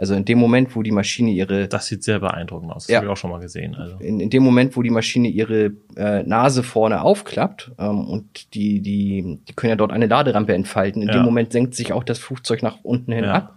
Also 0.00 0.14
in 0.14 0.24
dem 0.24 0.38
Moment, 0.38 0.74
wo 0.74 0.82
die 0.82 0.92
Maschine 0.92 1.30
ihre 1.30 1.68
Das 1.68 1.84
sieht 1.86 2.02
sehr 2.02 2.20
beeindruckend 2.20 2.72
aus. 2.72 2.84
Das 2.86 2.92
Ja. 2.92 2.96
habe 2.96 3.06
ich 3.08 3.12
auch 3.12 3.18
schon 3.18 3.30
mal 3.30 3.38
gesehen. 3.40 3.74
Also. 3.74 3.96
in, 3.98 4.18
in 4.18 4.30
dem 4.30 4.42
Moment, 4.42 4.74
wo 4.74 4.82
die 4.82 4.88
Maschine 4.88 5.28
ihre 5.28 5.72
äh, 5.94 6.22
Nase 6.22 6.62
vorne 6.62 7.02
aufklappt 7.02 7.72
ähm, 7.78 8.06
und 8.08 8.54
die, 8.54 8.80
die, 8.80 9.38
die 9.46 9.52
können 9.52 9.68
ja 9.70 9.76
dort 9.76 9.92
eine 9.92 10.06
Laderampe 10.06 10.54
entfalten, 10.54 11.02
in 11.02 11.08
Ja. 11.08 11.14
dem 11.14 11.22
Moment 11.24 11.52
senkt 11.52 11.74
sich 11.74 11.92
auch 11.92 12.02
das 12.02 12.18
Flugzeug 12.18 12.62
nach 12.62 12.78
unten 12.82 13.12
hin 13.12 13.24
Ja. 13.24 13.32
ab. 13.34 13.54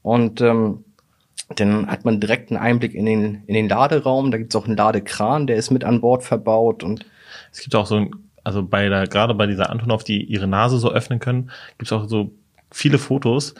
Und 0.00 0.40
ähm, 0.40 0.84
dann 1.56 1.86
hat 1.86 2.04
man 2.06 2.18
direkt 2.18 2.50
einen 2.50 2.58
Einblick 2.60 2.94
in 2.94 3.04
den, 3.04 3.42
in 3.46 3.52
den 3.54 3.68
Laderaum. 3.68 4.30
Da 4.30 4.38
gibt's 4.38 4.56
auch 4.56 4.66
einen 4.66 4.76
Ladekran, 4.76 5.46
der 5.46 5.56
ist 5.56 5.70
mit 5.70 5.84
an 5.84 6.00
Bord 6.00 6.22
verbaut. 6.22 6.82
Und 6.82 7.04
Es 7.52 7.60
gibt 7.60 7.74
auch 7.74 7.84
so 7.86 7.96
ein, 7.96 8.10
also 8.42 8.62
bei 8.62 8.88
der, 8.88 9.06
gerade 9.06 9.34
bei 9.34 9.46
dieser 9.46 9.68
Antonov, 9.68 10.02
die 10.02 10.22
ihre 10.24 10.46
Nase 10.46 10.78
so 10.78 10.90
öffnen 10.90 11.18
können, 11.18 11.50
gibt 11.76 11.90
es 11.90 11.92
auch 11.92 12.08
so 12.08 12.30
viele 12.70 12.96
Fotos. 12.98 13.54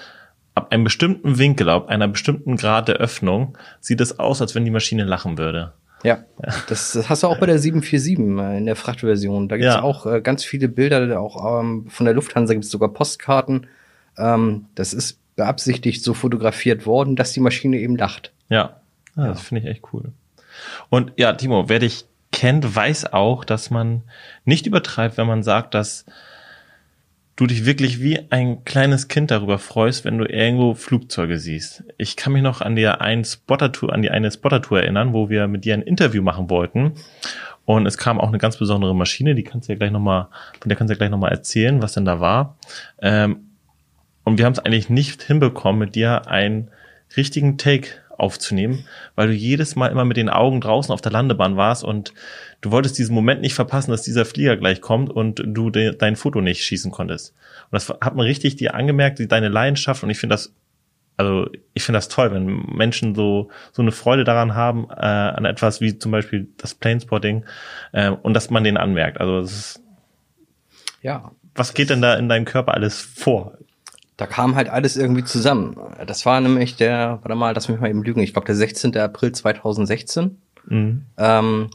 Ab 0.59 0.73
einem 0.73 0.83
bestimmten 0.83 1.39
Winkel, 1.39 1.69
ab 1.69 1.89
einer 1.89 2.09
bestimmten 2.09 2.57
Grad 2.57 2.89
der 2.89 2.97
Öffnung, 2.97 3.57
sieht 3.81 4.01
es 4.01 4.19
aus, 4.19 4.41
als 4.43 4.57
wenn 4.57 4.65
die 4.65 4.73
Maschine 4.73 5.05
lachen 5.05 5.39
würde. 5.39 5.73
ja, 6.03 6.19
das, 6.69 6.93
das 6.93 7.09
hast 7.09 7.23
du 7.23 7.29
auch 7.29 7.39
bei 7.39 7.47
der 7.47 7.59
747 7.61 8.19
äh, 8.39 8.59
in 8.59 8.67
der 8.67 8.75
Frachtversion. 8.75 9.49
Da 9.49 9.57
gibt's 9.57 9.75
Ja. 9.75 9.83
auch 9.83 10.05
äh, 10.07 10.21
ganz 10.21 10.45
viele 10.45 10.69
Bilder, 10.69 11.21
auch 11.21 11.61
ähm, 11.61 11.87
von 11.89 12.07
der 12.07 12.15
Lufthansa 12.15 12.55
gibt's 12.55 12.71
sogar 12.71 12.89
Postkarten. 12.93 13.67
Ähm, 14.17 14.67
das 14.75 14.93
ist 14.95 15.21
beabsichtigt 15.37 16.03
so 16.03 16.13
fotografiert 16.15 16.87
worden, 16.87 17.15
dass 17.15 17.33
die 17.33 17.41
Maschine 17.41 17.79
eben 17.79 17.95
lacht. 17.97 18.33
Ja, 18.49 18.81
ja, 19.17 19.29
das 19.29 19.41
finde 19.43 19.63
ich 19.63 19.69
echt 19.69 19.85
cool. 19.93 20.11
Und 20.89 21.13
ja, 21.17 21.33
Timo, 21.35 21.69
wer 21.69 21.79
dich 21.79 22.05
kennt, 22.33 22.75
weiß 22.75 23.13
auch, 23.13 23.45
dass 23.45 23.71
man 23.71 24.03
nicht 24.45 24.67
übertreibt, 24.67 25.17
wenn 25.17 25.29
man 25.29 25.45
sagt, 25.45 25.75
dass 25.75 26.05
du 27.39 27.47
dich 27.47 27.65
wirklich 27.65 28.03
wie 28.03 28.19
ein 28.31 28.65
kleines 28.65 29.07
Kind 29.07 29.31
darüber 29.31 29.61
freust, 29.61 30.05
wenn 30.05 30.19
du 30.19 30.25
irgendwo 30.25 30.75
Flugzeuge 30.75 31.39
siehst. 31.39 31.85
Ich 31.97 32.17
kann 32.17 32.33
mich 32.33 32.43
noch 32.43 32.61
an 32.61 32.75
die 32.75 32.89
einen 32.89 33.25
Spotter-Tour, 33.25 33.93
an 33.93 34.03
die 34.03 34.11
eine 34.11 34.33
Spotter-Tour 34.33 34.81
erinnern, 34.81 35.13
wo 35.13 35.31
wir 35.31 35.47
mit 35.47 35.65
dir 35.65 35.75
ein 35.75 35.83
Interview 35.83 36.21
machen 36.21 36.51
wollten. 36.51 36.95
Und 37.65 37.87
es 37.87 37.97
kam 37.97 38.19
auch 38.19 38.27
eine 38.27 38.39
ganz 38.39 38.57
besondere 38.57 38.93
Maschine, 38.93 39.37
die 39.37 39.45
kannst 39.45 39.69
du 39.69 39.73
ja 39.73 39.79
gleich 39.79 39.93
nochmal, 39.93 40.27
von 40.59 40.69
der 40.69 40.77
kannst 40.77 40.91
du 40.91 40.95
ja 40.95 40.99
gleich 40.99 41.11
nochmal 41.11 41.31
erzählen, 41.31 41.81
was 41.81 41.93
denn 41.93 42.05
da 42.05 42.19
war. 42.19 42.59
Ähm, 43.01 43.51
und 44.25 44.39
wir 44.39 44.45
haben 44.45 44.55
es 44.55 44.59
eigentlich 44.59 44.91
nicht 44.91 45.23
hinbekommen, 45.23 45.79
mit 45.79 45.95
dir 45.95 46.27
einen 46.27 46.73
richtigen 47.17 47.57
Take 47.57 47.91
aufzunehmen, 48.19 48.85
weil 49.15 49.29
du 49.29 49.33
jedes 49.33 49.77
Mal 49.77 49.89
immer 49.89 50.05
mit 50.05 50.17
den 50.17 50.29
Augen 50.29 50.61
draußen 50.61 50.93
auf 50.93 51.01
der 51.01 51.13
Landebahn 51.13 51.57
warst 51.57 51.85
und 51.85 52.13
du 52.61 52.71
wolltest 52.71 52.99
diesen 52.99 53.15
Moment 53.15 53.41
nicht 53.41 53.55
verpassen, 53.55 53.93
dass 53.93 54.03
dieser 54.03 54.25
Flieger 54.25 54.57
gleich 54.57 54.81
kommt 54.81 55.09
und 55.09 55.41
du 55.45 55.71
de 55.71 55.97
dein 55.97 56.17
Foto 56.17 56.41
nicht 56.41 56.65
schießen 56.65 56.91
konntest. 56.91 57.35
Und 57.71 57.75
das 57.75 57.89
hat 57.89 58.17
man 58.17 58.27
richtig 58.27 58.57
dir 58.57 58.75
angemerkt, 58.75 59.21
deine 59.31 59.49
Leidenschaft 59.49 60.03
und 60.03 60.11
ich 60.11 60.19
finde 60.19 60.35
das 60.35 60.53
also 61.17 61.51
ich 61.75 61.83
finde 61.83 61.97
das 61.97 62.09
toll, 62.09 62.33
wenn 62.33 62.47
Menschen 62.47 63.15
so 63.15 63.51
so 63.73 63.83
eine 63.83 63.93
Freude 63.93 64.25
daran 64.25 64.55
haben 64.55 64.89
äh, 64.91 65.05
an 65.05 65.45
etwas 65.45 65.81
wie 65.81 65.99
zum 65.99 66.13
Beispiel 66.13 66.49
das 66.59 66.75
Planespotting 66.75 67.45
äh, 67.93 68.11
und 68.11 68.35
dass 68.35 68.51
man 68.51 68.65
den 68.65 68.77
anmerkt. 68.77 69.21
Also 69.21 69.41
das 69.41 69.53
ist, 69.53 69.83
ja. 71.03 71.33
Was 71.55 71.75
geht 71.75 71.91
denn 71.91 72.01
da 72.01 72.15
in 72.15 72.29
deinem 72.29 72.45
Körper 72.45 72.75
alles 72.75 73.01
vor? 73.01 73.59
Da 74.19 74.27
kam 74.27 74.57
halt 74.57 74.69
alles 74.69 74.97
irgendwie 74.97 75.23
zusammen. 75.23 75.77
Das 76.05 76.27
war 76.27 76.41
nämlich 76.41 76.75
der, 76.75 77.21
warte 77.23 77.37
mal, 77.37 77.55
lass 77.55 77.69
mich 77.69 77.81
mal 77.81 77.89
eben 77.89 78.03
lügen, 78.03 78.21
ich 78.21 78.33
glaube 78.33 78.47
der 78.47 78.57
16. 78.57 78.97
April 78.97 79.31
2016. 79.31 80.37
Mhm. 80.67 81.03
Ähm, 81.17 81.71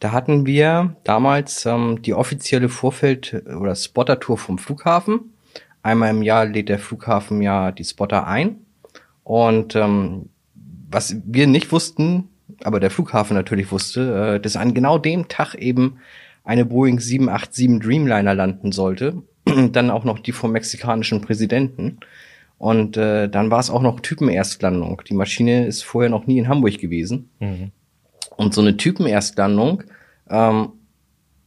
da 0.00 0.12
hatten 0.12 0.46
wir 0.46 0.96
damals 1.04 1.66
ähm, 1.66 2.00
die 2.00 2.14
offizielle 2.14 2.70
Vorfeld- 2.70 3.44
oder 3.54 3.76
Spotter-Tour 3.76 4.38
vom 4.38 4.56
Flughafen. 4.56 5.34
Einmal 5.82 6.08
im 6.08 6.22
Jahr 6.22 6.46
lädt 6.46 6.70
der 6.70 6.78
Flughafen 6.78 7.42
ja 7.42 7.70
die 7.70 7.84
Spotter 7.84 8.26
ein. 8.26 8.56
Und 9.22 9.76
ähm, 9.76 10.30
was 10.90 11.16
wir 11.26 11.46
nicht 11.46 11.70
wussten, 11.70 12.30
aber 12.62 12.80
der 12.80 12.90
Flughafen 12.90 13.36
natürlich 13.36 13.70
wusste, 13.70 14.36
äh, 14.36 14.40
dass 14.40 14.56
an 14.56 14.72
genau 14.72 14.96
dem 14.96 15.28
Tag 15.28 15.54
eben 15.54 15.98
eine 16.44 16.64
Boeing 16.64 16.98
787 16.98 17.80
Dreamliner 17.80 18.34
landen 18.34 18.72
sollte 18.72 19.22
dann 19.72 19.90
auch 19.90 20.04
noch 20.04 20.18
die 20.18 20.32
vom 20.32 20.52
mexikanischen 20.52 21.20
Präsidenten. 21.20 21.98
Und 22.58 22.96
äh, 22.96 23.28
dann 23.28 23.50
war 23.50 23.60
es 23.60 23.70
auch 23.70 23.82
noch 23.82 24.00
Typenerstlandung. 24.00 25.02
Die 25.08 25.14
Maschine 25.14 25.66
ist 25.66 25.82
vorher 25.82 26.10
noch 26.10 26.26
nie 26.26 26.38
in 26.38 26.48
Hamburg 26.48 26.78
gewesen. 26.78 27.30
Mhm. 27.40 27.72
Und 28.36 28.54
so 28.54 28.60
eine 28.60 28.76
Typenerstlandung, 28.76 29.84
ähm, 30.30 30.72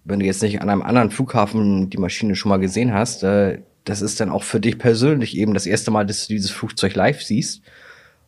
wenn 0.03 0.19
du 0.19 0.25
jetzt 0.25 0.41
nicht 0.41 0.61
an 0.61 0.69
einem 0.69 0.81
anderen 0.81 1.11
Flughafen 1.11 1.89
die 1.89 1.97
Maschine 1.97 2.35
schon 2.35 2.49
mal 2.49 2.57
gesehen 2.57 2.93
hast, 2.93 3.23
äh, 3.23 3.59
das 3.83 4.01
ist 4.01 4.19
dann 4.19 4.29
auch 4.29 4.43
für 4.43 4.59
dich 4.59 4.77
persönlich 4.77 5.37
eben 5.37 5.53
das 5.53 5.65
erste 5.65 5.91
Mal, 5.91 6.05
dass 6.05 6.27
du 6.27 6.33
dieses 6.33 6.51
Flugzeug 6.51 6.93
live 6.95 7.21
siehst. 7.21 7.61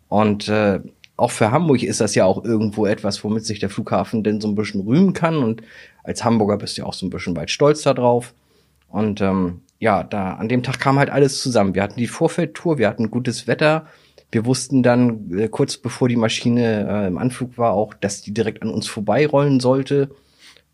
Und 0.08 0.48
äh, 0.48 0.80
auch 1.18 1.32
für 1.32 1.52
Hamburg 1.52 1.84
ist 1.84 2.02
das 2.02 2.16
ja 2.16 2.26
auch 2.26 2.44
irgendwo 2.44 2.86
etwas, 2.86 3.24
womit 3.24 3.46
sich 3.46 3.60
der 3.60 3.70
Flughafen 3.70 4.24
denn 4.24 4.40
so 4.40 4.48
ein 4.48 4.56
bisschen 4.56 4.82
rühmen 4.82 5.14
kann. 5.14 5.38
Und 5.38 5.62
als 6.04 6.24
Hamburger 6.24 6.58
bist 6.58 6.78
du 6.78 6.82
ja 6.82 6.88
auch 6.88 6.94
so 6.94 7.06
ein 7.06 7.10
bisschen 7.10 7.36
weit 7.36 7.52
stolz 7.52 7.82
darauf. 7.84 8.34
Und 8.90 9.22
ähm, 9.22 9.62
ja, 9.80 10.04
da 10.04 10.34
an 10.34 10.50
dem 10.50 10.64
Tag 10.64 10.80
kam 10.80 11.00
halt 11.00 11.10
alles 11.10 11.42
zusammen. 11.42 11.76
Wir 11.76 11.84
hatten 11.84 12.00
die 12.00 12.08
Vorfeldtour, 12.08 12.78
wir 12.78 12.88
hatten 12.88 13.12
gutes 13.12 13.48
Wetter. 13.48 13.86
Wir 14.32 14.46
wussten 14.46 14.84
dann 14.84 15.32
äh, 15.38 15.48
kurz 15.48 15.78
bevor 15.78 16.08
die 16.08 16.16
Maschine 16.16 16.88
äh, 16.88 17.08
im 17.08 17.18
Anflug 17.18 17.58
war 17.58 17.74
auch, 17.74 17.94
dass 17.94 18.22
die 18.22 18.34
direkt 18.34 18.62
an 18.62 18.70
uns 18.70 18.88
vorbeirollen 18.88 19.60
sollte. 19.60 20.10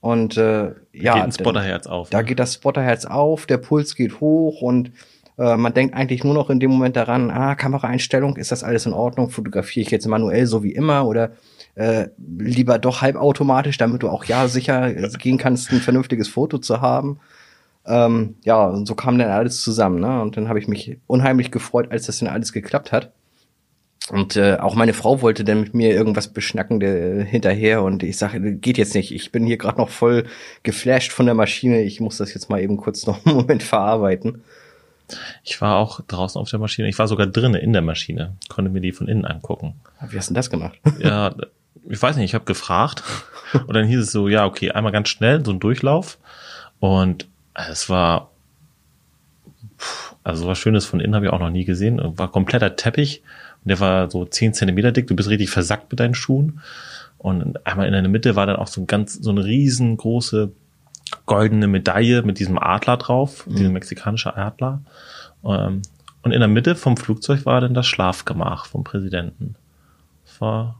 Und 0.01 0.37
äh, 0.37 0.73
ja, 0.93 1.13
geht 1.13 1.23
ein 1.23 1.31
Spotterherz 1.31 1.87
auf. 1.87 2.09
Da 2.09 2.19
ne? 2.19 2.25
geht 2.25 2.39
das 2.39 2.55
Spotterherz 2.55 3.05
auf, 3.05 3.45
der 3.45 3.57
Puls 3.57 3.95
geht 3.95 4.19
hoch 4.19 4.61
und 4.61 4.91
äh, 5.37 5.57
man 5.57 5.73
denkt 5.73 5.95
eigentlich 5.95 6.23
nur 6.23 6.33
noch 6.33 6.49
in 6.49 6.59
dem 6.59 6.71
Moment 6.71 6.95
daran, 6.95 7.31
ah, 7.31 7.55
Kameraeinstellung, 7.55 8.37
ist 8.37 8.51
das 8.51 8.63
alles 8.63 8.85
in 8.85 8.93
Ordnung? 8.93 9.29
Fotografiere 9.29 9.83
ich 9.83 9.91
jetzt 9.91 10.07
manuell 10.07 10.45
so 10.45 10.63
wie 10.63 10.73
immer 10.73 11.07
oder 11.07 11.31
äh, 11.75 12.07
lieber 12.17 12.77
doch 12.79 13.01
halbautomatisch, 13.01 13.77
damit 13.77 14.03
du 14.03 14.09
auch 14.09 14.25
ja 14.25 14.47
sicher 14.47 14.91
gehen 15.17 15.37
kannst, 15.37 15.71
ein 15.71 15.79
vernünftiges 15.79 16.27
Foto 16.27 16.57
zu 16.57 16.81
haben. 16.81 17.19
Ähm, 17.87 18.35
ja, 18.43 18.65
und 18.65 18.87
so 18.87 18.95
kam 18.95 19.17
dann 19.17 19.29
alles 19.29 19.61
zusammen. 19.61 19.99
Ne? 19.99 20.21
Und 20.21 20.37
dann 20.37 20.49
habe 20.49 20.59
ich 20.59 20.67
mich 20.67 20.97
unheimlich 21.07 21.51
gefreut, 21.51 21.91
als 21.91 22.07
das 22.07 22.19
dann 22.19 22.29
alles 22.29 22.51
geklappt 22.53 22.91
hat. 22.91 23.11
Und 24.11 24.35
äh, 24.35 24.57
auch 24.57 24.75
meine 24.75 24.93
Frau 24.93 25.21
wollte 25.21 25.43
dann 25.43 25.61
mit 25.61 25.73
mir 25.73 25.93
irgendwas 25.95 26.27
beschnacken 26.27 26.79
äh, 26.81 27.25
hinterher 27.25 27.81
und 27.81 28.03
ich 28.03 28.17
sage, 28.17 28.53
geht 28.55 28.77
jetzt 28.77 28.93
nicht. 28.93 29.11
Ich 29.11 29.31
bin 29.31 29.47
hier 29.47 29.57
gerade 29.57 29.79
noch 29.79 29.89
voll 29.89 30.25
geflasht 30.61 31.11
von 31.11 31.25
der 31.25 31.33
Maschine. 31.33 31.81
Ich 31.81 31.99
muss 31.99 32.17
das 32.17 32.33
jetzt 32.35 32.49
mal 32.49 32.61
eben 32.61 32.77
kurz 32.77 33.07
noch 33.07 33.25
einen 33.25 33.35
Moment 33.35 33.63
verarbeiten. 33.63 34.43
Ich 35.43 35.59
war 35.59 35.77
auch 35.77 36.01
draußen 36.01 36.39
auf 36.39 36.49
der 36.49 36.59
Maschine. 36.59 36.87
Ich 36.87 36.99
war 36.99 37.07
sogar 37.07 37.27
drinnen 37.27 37.55
in 37.55 37.73
der 37.73 37.81
Maschine, 37.81 38.35
konnte 38.47 38.69
mir 38.69 38.81
die 38.81 38.91
von 38.91 39.07
innen 39.07 39.25
angucken. 39.25 39.73
Wie 40.07 40.17
hast 40.17 40.29
du 40.29 40.33
denn 40.33 40.35
das 40.35 40.49
gemacht? 40.51 40.79
Ja, 40.99 41.35
ich 41.87 42.01
weiß 42.01 42.15
nicht. 42.15 42.25
Ich 42.25 42.35
habe 42.35 42.45
gefragt 42.45 43.03
und 43.53 43.73
dann 43.73 43.87
hieß 43.87 43.99
es 43.99 44.11
so, 44.11 44.27
ja 44.27 44.45
okay, 44.45 44.71
einmal 44.71 44.91
ganz 44.91 45.09
schnell 45.09 45.43
so 45.43 45.51
ein 45.51 45.59
Durchlauf 45.59 46.19
und 46.79 47.27
es 47.55 47.89
war, 47.89 48.29
also 50.23 50.47
was 50.47 50.57
Schönes 50.57 50.85
von 50.85 50.99
innen 50.99 51.15
habe 51.15 51.25
ich 51.25 51.31
auch 51.31 51.39
noch 51.39 51.49
nie 51.49 51.65
gesehen. 51.65 51.99
War 52.17 52.31
kompletter 52.31 52.75
Teppich 52.75 53.23
und 53.63 53.69
der 53.69 53.79
war 53.79 54.11
so 54.11 54.25
zehn 54.25 54.53
Zentimeter 54.53 54.91
dick. 54.91 55.07
Du 55.07 55.15
bist 55.15 55.29
richtig 55.29 55.49
versackt 55.49 55.91
mit 55.91 55.99
deinen 55.99 56.15
Schuhen. 56.15 56.61
Und 57.17 57.65
einmal 57.65 57.87
in 57.87 57.93
der 57.93 58.07
Mitte 58.07 58.35
war 58.35 58.45
dann 58.45 58.57
auch 58.57 58.67
so 58.67 58.81
ein 58.81 58.87
ganz, 58.87 59.13
so 59.15 59.31
eine 59.31 59.43
riesengroße 59.43 60.51
goldene 61.25 61.67
Medaille 61.67 62.21
mit 62.23 62.39
diesem 62.39 62.59
Adler 62.59 62.97
drauf, 62.97 63.47
mhm. 63.47 63.55
diesem 63.55 63.73
mexikanischen 63.73 64.31
Adler. 64.31 64.81
Ähm, 65.43 65.81
und 66.21 66.31
in 66.31 66.39
der 66.39 66.49
Mitte 66.49 66.75
vom 66.75 66.97
Flugzeug 66.97 67.45
war 67.45 67.61
dann 67.61 67.73
das 67.73 67.87
Schlafgemach 67.87 68.65
vom 68.65 68.83
Präsidenten. 68.83 69.55
Das 70.25 70.41
war 70.41 70.79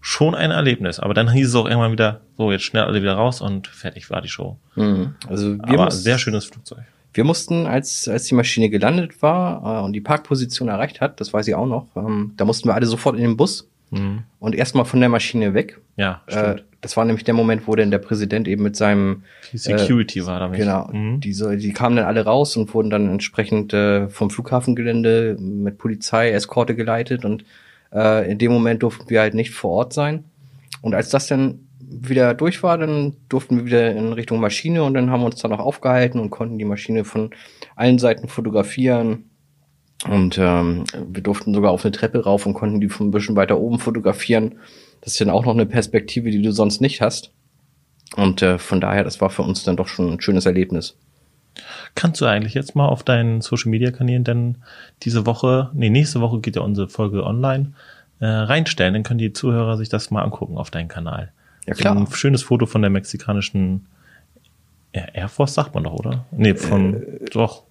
schon 0.00 0.34
ein 0.34 0.50
Erlebnis. 0.50 1.00
Aber 1.00 1.14
dann 1.14 1.30
hieß 1.30 1.48
es 1.48 1.54
auch 1.54 1.66
irgendwann 1.66 1.92
wieder, 1.92 2.20
so 2.36 2.52
jetzt 2.52 2.64
schnell 2.64 2.84
alle 2.84 3.02
wieder 3.02 3.14
raus 3.14 3.40
und 3.40 3.66
fertig 3.66 4.10
war 4.10 4.20
die 4.20 4.28
Show. 4.28 4.56
Mhm. 4.76 5.14
Also 5.28 5.58
wir 5.58 5.68
Aber 5.68 5.84
mussten, 5.86 6.02
sehr 6.02 6.18
schönes 6.18 6.44
Flugzeug. 6.46 6.84
Wir 7.14 7.24
mussten, 7.24 7.66
als, 7.66 8.06
als 8.06 8.24
die 8.24 8.34
Maschine 8.34 8.70
gelandet 8.70 9.22
war 9.22 9.80
äh, 9.80 9.84
und 9.84 9.92
die 9.92 10.00
Parkposition 10.00 10.68
erreicht 10.68 11.00
hat, 11.00 11.20
das 11.20 11.32
weiß 11.32 11.48
ich 11.48 11.54
auch 11.54 11.66
noch, 11.66 11.86
ähm, 11.96 12.32
da 12.36 12.44
mussten 12.44 12.68
wir 12.68 12.74
alle 12.74 12.86
sofort 12.86 13.16
in 13.16 13.22
den 13.22 13.36
Bus 13.36 13.68
mhm. 13.90 14.24
und 14.38 14.54
erstmal 14.54 14.84
von 14.84 15.00
der 15.00 15.08
Maschine 15.08 15.54
weg. 15.54 15.80
Ja, 15.96 16.22
äh, 16.26 16.32
stimmt. 16.32 16.60
Äh, 16.60 16.62
das 16.80 16.96
war 16.96 17.04
nämlich 17.04 17.24
der 17.24 17.34
Moment, 17.34 17.66
wo 17.66 17.74
dann 17.74 17.90
der 17.90 17.98
Präsident 17.98 18.46
eben 18.46 18.62
mit 18.62 18.76
seinem 18.76 19.24
die 19.52 19.58
Security 19.58 20.20
äh, 20.20 20.26
war 20.26 20.38
damit. 20.38 20.58
Genau. 20.58 20.88
Mhm. 20.92 21.18
Diese, 21.20 21.56
die 21.56 21.72
kamen 21.72 21.96
dann 21.96 22.04
alle 22.04 22.24
raus 22.24 22.56
und 22.56 22.72
wurden 22.72 22.88
dann 22.88 23.10
entsprechend 23.10 23.72
äh, 23.72 24.08
vom 24.08 24.30
Flughafengelände 24.30 25.36
mit 25.40 25.78
Polizei, 25.78 26.30
Eskorte 26.30 26.76
geleitet 26.76 27.24
und 27.24 27.44
äh, 27.92 28.30
in 28.30 28.38
dem 28.38 28.52
Moment 28.52 28.82
durften 28.82 29.08
wir 29.10 29.20
halt 29.20 29.34
nicht 29.34 29.50
vor 29.50 29.70
Ort 29.70 29.92
sein. 29.92 30.24
Und 30.82 30.94
als 30.94 31.10
das 31.10 31.26
dann 31.26 31.66
wieder 31.80 32.34
durch 32.34 32.62
war, 32.62 32.78
dann 32.78 33.16
durften 33.28 33.56
wir 33.56 33.66
wieder 33.66 33.90
in 33.90 34.12
Richtung 34.12 34.40
Maschine 34.40 34.84
und 34.84 34.94
dann 34.94 35.10
haben 35.10 35.22
wir 35.22 35.26
uns 35.26 35.40
da 35.40 35.48
noch 35.48 35.58
aufgehalten 35.58 36.20
und 36.20 36.30
konnten 36.30 36.58
die 36.58 36.64
Maschine 36.64 37.04
von 37.04 37.30
allen 37.76 37.98
Seiten 37.98 38.28
fotografieren. 38.28 39.24
Und 40.08 40.38
ähm, 40.38 40.84
wir 41.08 41.22
durften 41.22 41.54
sogar 41.54 41.72
auf 41.72 41.84
eine 41.84 41.92
Treppe 41.92 42.22
rauf 42.22 42.46
und 42.46 42.54
konnten 42.54 42.80
die 42.80 42.88
von 42.88 43.08
ein 43.08 43.10
bisschen 43.10 43.36
weiter 43.36 43.58
oben 43.58 43.78
fotografieren. 43.78 44.56
Das 45.00 45.12
ist 45.12 45.20
dann 45.20 45.30
auch 45.30 45.44
noch 45.44 45.54
eine 45.54 45.66
Perspektive, 45.66 46.30
die 46.30 46.42
du 46.42 46.52
sonst 46.52 46.80
nicht 46.80 47.00
hast. 47.00 47.32
Und 48.16 48.42
äh, 48.42 48.58
von 48.58 48.80
daher, 48.80 49.04
das 49.04 49.20
war 49.20 49.30
für 49.30 49.42
uns 49.42 49.64
dann 49.64 49.76
doch 49.76 49.88
schon 49.88 50.12
ein 50.12 50.20
schönes 50.20 50.46
Erlebnis. 50.46 50.96
Kannst 51.94 52.20
du 52.20 52.26
eigentlich 52.26 52.54
jetzt 52.54 52.74
mal 52.74 52.86
auf 52.86 53.02
deinen 53.02 53.40
Social 53.40 53.70
Media 53.70 53.90
Kanälen 53.90 54.24
denn 54.24 54.56
diese 55.02 55.26
Woche, 55.26 55.70
nee, 55.74 55.90
nächste 55.90 56.20
Woche 56.20 56.40
geht 56.40 56.56
ja 56.56 56.62
unsere 56.62 56.88
Folge 56.88 57.24
online, 57.24 57.72
äh, 58.20 58.26
reinstellen, 58.26 58.94
dann 58.94 59.02
können 59.02 59.18
die 59.18 59.32
Zuhörer 59.32 59.76
sich 59.76 59.88
das 59.88 60.10
mal 60.10 60.22
angucken 60.22 60.58
auf 60.58 60.70
deinen 60.70 60.88
Kanal. 60.88 61.32
Ja, 61.66 61.74
klar. 61.74 61.96
Ein 61.96 62.06
schönes 62.08 62.42
Foto 62.42 62.66
von 62.66 62.82
der 62.82 62.90
mexikanischen 62.90 63.86
Air 64.92 65.28
Force, 65.28 65.54
sagt 65.54 65.74
man 65.74 65.84
doch, 65.84 65.92
oder? 65.92 66.24
Nee, 66.30 66.54
von, 66.54 66.94
äh, 66.94 67.24
doch, 67.30 67.64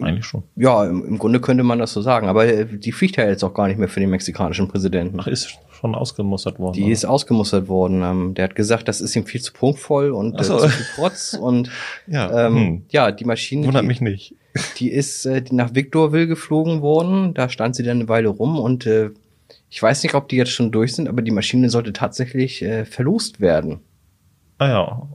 eigentlich 0.00 0.26
schon. 0.26 0.44
Ja, 0.56 0.84
im, 0.84 1.04
im, 1.04 1.18
Grunde 1.18 1.40
könnte 1.40 1.64
man 1.64 1.78
das 1.78 1.92
so 1.92 2.00
sagen, 2.00 2.28
aber 2.28 2.46
äh, 2.46 2.66
die 2.66 2.92
fliegt 2.92 3.16
ja 3.16 3.26
jetzt 3.26 3.42
auch 3.42 3.54
gar 3.54 3.68
nicht 3.68 3.78
mehr 3.78 3.88
für 3.88 4.00
den 4.00 4.10
mexikanischen 4.10 4.68
Präsidenten. 4.68 5.18
Ach, 5.20 5.26
ist 5.26 5.58
schon 5.72 5.94
ausgemustert 5.94 6.58
worden. 6.58 6.74
Die 6.74 6.84
oder? 6.84 6.92
ist 6.92 7.04
ausgemustert 7.04 7.68
worden. 7.68 8.02
Ähm, 8.02 8.34
der 8.34 8.44
hat 8.44 8.54
gesagt, 8.54 8.88
das 8.88 9.00
ist 9.00 9.16
ihm 9.16 9.26
viel 9.26 9.40
zu 9.40 9.52
prunkvoll 9.52 10.10
und 10.12 10.38
äh, 10.40 10.44
so. 10.44 10.58
zu 10.58 10.68
viel 10.68 10.86
Protz 10.94 11.34
und 11.40 11.70
ja, 12.06 12.46
ähm, 12.46 12.54
hm. 12.56 12.82
ja 12.90 13.10
die 13.10 13.24
Maschine. 13.24 13.66
Wundert 13.66 13.82
die, 13.82 13.88
mich 13.88 14.00
nicht. 14.00 14.34
Die 14.78 14.90
ist 14.90 15.24
äh, 15.24 15.44
nach 15.52 15.74
Victorville 15.74 16.26
geflogen 16.26 16.80
worden. 16.80 17.34
Da 17.34 17.48
stand 17.48 17.76
sie 17.76 17.84
dann 17.84 17.98
eine 17.98 18.08
Weile 18.08 18.28
rum 18.28 18.58
und 18.58 18.86
äh, 18.86 19.10
ich 19.70 19.80
weiß 19.80 20.02
nicht, 20.02 20.14
ob 20.14 20.28
die 20.28 20.36
jetzt 20.36 20.50
schon 20.50 20.72
durch 20.72 20.94
sind, 20.94 21.08
aber 21.08 21.22
die 21.22 21.30
Maschine 21.30 21.70
sollte 21.70 21.92
tatsächlich 21.92 22.62
äh, 22.62 22.84
verlost 22.84 23.40
werden. 23.40 23.80
Ah 24.56 24.68
ja. 24.68 25.08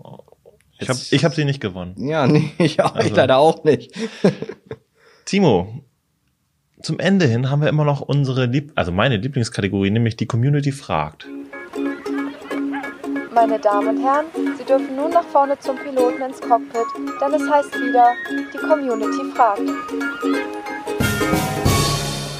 Ich 0.79 0.89
habe 0.89 0.99
ich 1.11 1.25
hab 1.25 1.33
sie 1.33 1.45
nicht 1.45 1.61
gewonnen. 1.61 1.95
Ja, 1.97 2.27
nee, 2.27 2.51
ich, 2.57 2.81
auch, 2.81 2.95
also. 2.95 3.07
ich 3.07 3.15
leider 3.15 3.37
auch 3.37 3.63
nicht. 3.63 3.91
Timo, 5.25 5.81
zum 6.81 6.99
Ende 6.99 7.25
hin 7.25 7.49
haben 7.49 7.61
wir 7.61 7.69
immer 7.69 7.85
noch 7.85 8.01
unsere, 8.01 8.45
Lieb 8.45 8.73
also 8.75 8.91
meine 8.91 9.15
Lieblingskategorie, 9.15 9.89
nämlich 9.89 10.17
die 10.17 10.25
Community 10.25 10.73
fragt. 10.73 11.25
Meine 13.33 13.57
Damen 13.57 13.87
und 13.87 14.03
Herren, 14.03 14.25
Sie 14.57 14.65
dürfen 14.65 14.97
nun 14.97 15.11
nach 15.11 15.23
vorne 15.23 15.57
zum 15.59 15.77
Piloten 15.77 16.21
ins 16.21 16.41
Cockpit, 16.41 16.85
denn 17.21 17.33
es 17.33 17.49
heißt 17.49 17.73
wieder, 17.73 18.11
die 18.53 18.57
Community 18.57 19.23
fragt. 19.33 19.61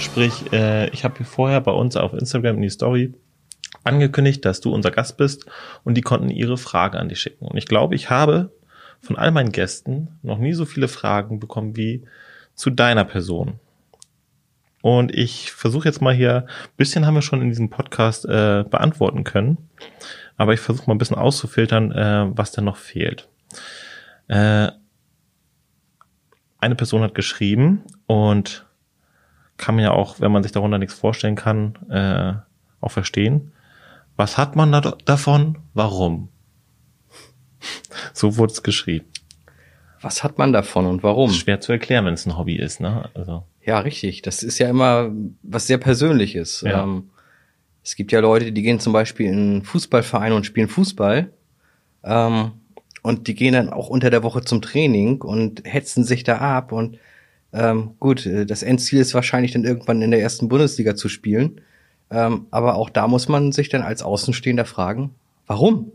Sprich, 0.02 0.52
äh, 0.52 0.90
ich 0.90 1.06
habe 1.06 1.24
vorher 1.24 1.62
bei 1.62 1.72
uns 1.72 1.96
auf 1.96 2.14
Instagram 2.14 2.58
in 2.58 2.64
die 2.64 2.70
Story 2.70 3.14
angekündigt, 3.86 4.44
dass 4.44 4.60
du 4.60 4.74
unser 4.74 4.92
Gast 4.92 5.16
bist 5.16 5.46
und 5.86 5.96
die 5.96 6.02
konnten 6.02 6.30
ihre 6.30 6.58
Frage 6.58 7.00
an 7.00 7.08
dich 7.08 7.22
schicken. 7.22 7.46
Und 7.46 7.58
ich 7.58 7.66
glaube, 7.66 7.96
ich 7.96 8.10
habe 8.10 8.52
von 9.00 9.16
all 9.16 9.32
meinen 9.32 9.54
Gästen 9.54 10.20
noch 10.22 10.38
nie 10.38 10.54
so 10.54 10.66
viele 10.66 10.90
Fragen 10.90 11.40
bekommen 11.40 11.78
wie 11.78 12.04
zu 12.56 12.70
deiner 12.70 13.06
Person. 13.06 13.60
Und 14.82 15.16
ich 15.16 15.52
versuche 15.52 15.88
jetzt 15.88 16.02
mal 16.02 16.14
hier, 16.14 16.46
bisschen 16.76 17.06
haben 17.06 17.16
wir 17.16 17.22
schon 17.22 17.42
in 17.42 17.50
diesem 17.50 17.70
Podcast 17.70 18.26
äh, 18.26 18.66
beantworten 18.70 19.24
können, 19.24 19.70
aber 20.36 20.54
ich 20.54 20.60
versuche 20.60 20.88
mal 20.88 20.96
ein 20.96 20.98
bisschen 20.98 21.18
auszufiltern, 21.18 21.92
äh, 21.92 22.26
was 22.38 22.52
denn 22.52 22.66
noch 22.66 22.78
fehlt. 22.78 23.30
Äh, 24.28 24.72
eine 26.60 26.76
Person 26.76 27.02
hat 27.02 27.16
geschrieben 27.16 27.84
und 28.08 28.66
kann 29.58 29.76
man 29.76 29.84
ja 29.84 29.92
auch, 29.92 30.20
wenn 30.20 30.32
man 30.32 30.44
sich 30.44 30.52
darunter 30.52 30.78
nichts 30.78 30.96
vorstellen 30.96 31.36
kann, 31.36 31.76
äh, 31.90 32.34
auch 32.82 32.92
verstehen. 32.92 33.54
Was 34.16 34.38
hat 34.38 34.56
man 34.56 34.72
da 34.72 34.82
davon? 35.06 35.60
Warum? 35.74 36.30
So 38.14 38.38
wurde 38.38 38.52
es 38.52 38.64
geschrieben. 38.64 39.06
Was 40.04 40.24
hat 40.24 40.38
man 40.38 40.52
davon 40.52 40.86
und 40.86 41.02
warum? 41.02 41.30
Ist 41.30 41.38
schwer 41.38 41.62
zu 41.62 41.72
erklären, 41.72 42.06
wenn 42.06 42.14
es 42.14 42.26
ein 42.26 42.38
Hobby 42.38 42.58
ist, 42.58 42.82
ne? 42.82 43.10
Also. 43.14 43.44
Ja, 43.66 43.80
richtig. 43.80 44.22
Das 44.22 44.44
ist 44.44 44.60
ja 44.60 44.70
immer 44.70 45.12
was 45.42 45.66
sehr 45.68 45.78
Persönliches. 45.78 46.62
Ja. 46.62 46.84
Ähm, 46.84 47.10
es 47.84 47.96
gibt 47.96 48.12
ja 48.12 48.20
Leute, 48.20 48.52
die 48.52 48.62
gehen 48.62 48.82
zum 48.82 48.92
Beispiel 48.92 49.28
in 49.28 49.34
einen 49.34 49.64
Fußballverein 49.64 50.34
und 50.34 50.46
spielen 50.46 50.68
Fußball. 50.68 51.32
Ähm, 52.04 52.52
und 53.02 53.28
die 53.28 53.36
gehen 53.36 53.54
dann 53.54 53.70
auch 53.70 53.90
unter 53.90 54.10
der 54.10 54.24
Woche 54.24 54.42
zum 54.42 54.62
Training 54.62 55.22
und 55.22 55.62
hetzen 55.66 56.04
sich 56.04 56.24
da 56.24 56.38
ab. 56.38 56.74
Und 56.74 56.98
ähm, 57.54 57.92
gut, 58.00 58.26
äh, 58.26 58.46
das 58.46 58.62
Endziel 58.62 59.00
ist 59.00 59.14
wahrscheinlich 59.14 59.54
dann 59.54 59.64
irgendwann 59.64 60.02
in 60.02 60.12
der 60.12 60.22
ersten 60.22 60.50
Bundesliga 60.50 60.96
zu 60.96 61.08
spielen. 61.08 61.62
Ähm, 62.12 62.48
aber 62.52 62.76
auch 62.76 62.90
da 62.90 63.08
muss 63.08 63.30
man 63.30 63.54
sich 63.54 63.70
dann 63.70 63.82
als 63.82 64.04
Außenstehender 64.04 64.66
fragen, 64.66 65.16
warum? 65.48 65.92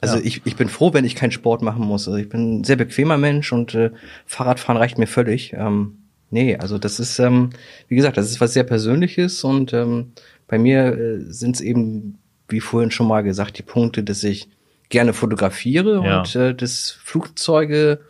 Also 0.00 0.16
Ja. 0.16 0.22
ich, 0.24 0.42
ich 0.44 0.56
bin 0.56 0.68
froh, 0.68 0.92
wenn 0.94 1.04
ich 1.04 1.16
keinen 1.16 1.32
Sport 1.32 1.62
machen 1.62 1.84
muss. 1.84 2.06
Also 2.06 2.18
ich 2.18 2.28
bin 2.28 2.60
ein 2.60 2.64
sehr 2.64 2.76
bequemer 2.76 3.18
Mensch 3.18 3.52
und 3.52 3.74
äh, 3.74 3.90
Fahrradfahren 4.26 4.76
reicht 4.76 4.98
mir 4.98 5.06
völlig. 5.08 5.52
Ähm, 5.54 5.98
nee, 6.30 6.56
also 6.56 6.78
das 6.78 7.00
ist, 7.00 7.18
ähm, 7.18 7.50
wie 7.88 7.96
gesagt, 7.96 8.16
das 8.16 8.30
ist 8.30 8.40
was 8.40 8.52
sehr 8.52 8.64
Persönliches 8.64 9.42
und 9.44 9.72
ähm, 9.72 10.12
bei 10.46 10.58
mir 10.58 10.96
äh, 10.96 11.18
sind 11.32 11.56
es 11.56 11.60
eben, 11.60 12.18
wie 12.48 12.60
vorhin 12.60 12.90
schon 12.90 13.08
mal 13.08 13.22
gesagt, 13.22 13.58
die 13.58 13.62
Punkte, 13.62 14.02
dass 14.04 14.22
ich 14.24 14.48
gerne 14.88 15.12
fotografiere 15.12 16.02
Ja. 16.04 16.20
und 16.20 16.34
äh, 16.36 16.54
dass 16.54 16.90
Flugzeuge 17.02 18.00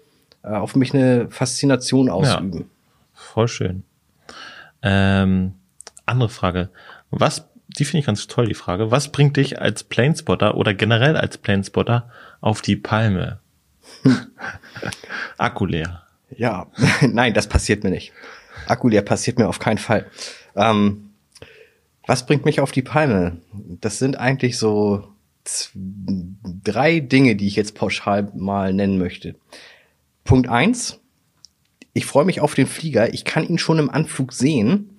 äh, 0.45 0.49
auf 0.49 0.77
mich 0.77 0.93
eine 0.95 1.29
Faszination 1.31 2.09
ausüben. 2.11 2.67
Voll 3.15 3.49
schön. 3.49 3.83
Ähm, 4.83 5.55
andere 6.07 6.29
Frage. 6.29 6.69
Was, 7.11 7.48
die 7.79 7.85
finde 7.85 8.01
ich 8.01 8.07
ganz 8.07 8.27
toll, 8.27 8.47
die 8.47 8.55
Frage. 8.55 8.91
Was 8.91 9.13
bringt 9.13 9.37
dich 9.37 9.61
als 9.61 9.85
Planespotter 9.85 10.57
oder 10.57 10.75
generell 10.75 11.17
als 11.17 11.39
Planespotter 11.39 12.11
auf 12.41 12.63
die 12.63 12.77
Palme? 12.77 13.41
Akku 15.39 15.67
leer. 15.67 16.03
Ja, 16.37 16.67
nein, 17.01 17.35
das 17.35 17.49
passiert 17.49 17.85
mir 17.85 17.91
nicht. 17.91 18.13
Akku 18.67 18.89
leer 18.89 19.03
passiert 19.03 19.39
mir 19.39 19.49
auf 19.49 19.59
keinen 19.59 19.79
Fall. 19.79 20.07
Ähm, 20.57 21.11
was 22.07 22.27
bringt 22.27 22.45
mich 22.45 22.61
auf 22.61 22.73
die 22.73 22.83
Palme? 22.83 23.39
Das 23.53 23.99
sind 23.99 24.19
eigentlich 24.19 24.59
so 24.59 25.09
drei 26.65 27.01
Dinge, 27.01 27.37
die 27.37 27.47
ich 27.47 27.57
jetzt 27.57 27.75
pauschal 27.75 28.31
mal 28.35 28.73
nennen 28.73 28.99
möchte. 28.99 29.37
Punkt 30.25 30.49
eins: 30.49 31.01
Ich 31.93 32.07
freue 32.07 32.25
mich 32.25 32.41
auf 32.41 32.55
den 32.55 32.67
Flieger. 32.67 33.15
Ich 33.15 33.25
kann 33.25 33.47
ihn 33.47 33.59
schon 33.59 33.79
im 33.79 33.91
Anflug 33.91 34.33
sehen. 34.33 34.99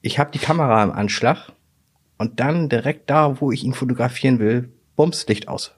Ich 0.00 0.18
habe 0.18 0.30
die 0.32 0.38
Kamera 0.38 0.82
im 0.82 0.90
Anschlag 0.90 1.52
und 2.18 2.40
dann 2.40 2.68
direkt 2.68 3.10
da, 3.10 3.40
wo 3.40 3.52
ich 3.52 3.64
ihn 3.64 3.74
fotografieren 3.74 4.38
will, 4.38 4.70
bums 4.96 5.26
Licht 5.26 5.48
aus. 5.48 5.72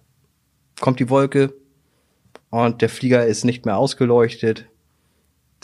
Kommt 0.80 1.00
die 1.00 1.10
Wolke 1.10 1.54
und 2.50 2.82
der 2.82 2.88
Flieger 2.88 3.26
ist 3.26 3.44
nicht 3.44 3.64
mehr 3.64 3.76
ausgeleuchtet 3.76 4.66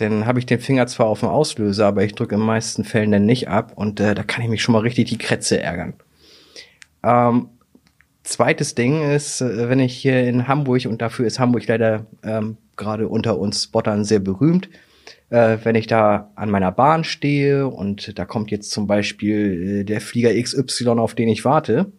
dann 0.01 0.27
habe 0.27 0.39
ich 0.39 0.47
den 0.47 0.61
Finger 0.61 0.87
zwar 0.87 1.07
auf 1.07 1.21
dem 1.21 1.29
Auslöser, 1.29 1.87
aber 1.87 2.03
ich 2.05 2.15
drücke 2.15 2.35
in 2.35 2.41
meisten 2.41 2.85
Fällen 2.85 3.11
dann 3.11 3.27
nicht 3.27 3.49
ab 3.49 3.73
und 3.75 4.01
äh, 4.01 4.15
da 4.15 4.23
kann 4.23 4.43
ich 4.43 4.49
mich 4.49 4.63
schon 4.63 4.73
mal 4.73 4.81
richtig 4.81 5.09
die 5.09 5.19
Krätze 5.19 5.61
ärgern. 5.61 5.95
Ähm, 7.03 7.49
zweites 8.23 8.75
Ding 8.75 9.03
ist, 9.03 9.41
äh, 9.41 9.69
wenn 9.69 9.81
ich 9.81 9.97
hier 9.97 10.27
in 10.27 10.49
Hamburg, 10.49 10.87
und 10.87 11.03
dafür 11.03 11.27
ist 11.27 11.39
Hamburg 11.39 11.67
leider 11.67 12.07
ähm, 12.23 12.57
gerade 12.77 13.09
unter 13.09 13.39
uns 13.39 13.65
Spottern 13.65 14.05
sehr 14.05 14.21
berühmt, 14.21 14.71
äh, 15.31 15.59
wenn 15.63 15.75
ich 15.75 15.87
da 15.87 16.31
an 16.35 16.51
meiner 16.51 16.73
Bahn 16.73 17.05
stehe 17.05 17.67
und 17.67 18.19
da 18.19 18.25
kommt 18.25 18.51
jetzt 18.51 18.71
zum 18.71 18.87
Beispiel 18.87 19.81
äh, 19.81 19.85
der 19.85 20.01
Flieger 20.01 20.31
XY, 20.41 20.91
auf 20.99 21.15
den 21.15 21.29
ich 21.29 21.45
warte, 21.45 21.93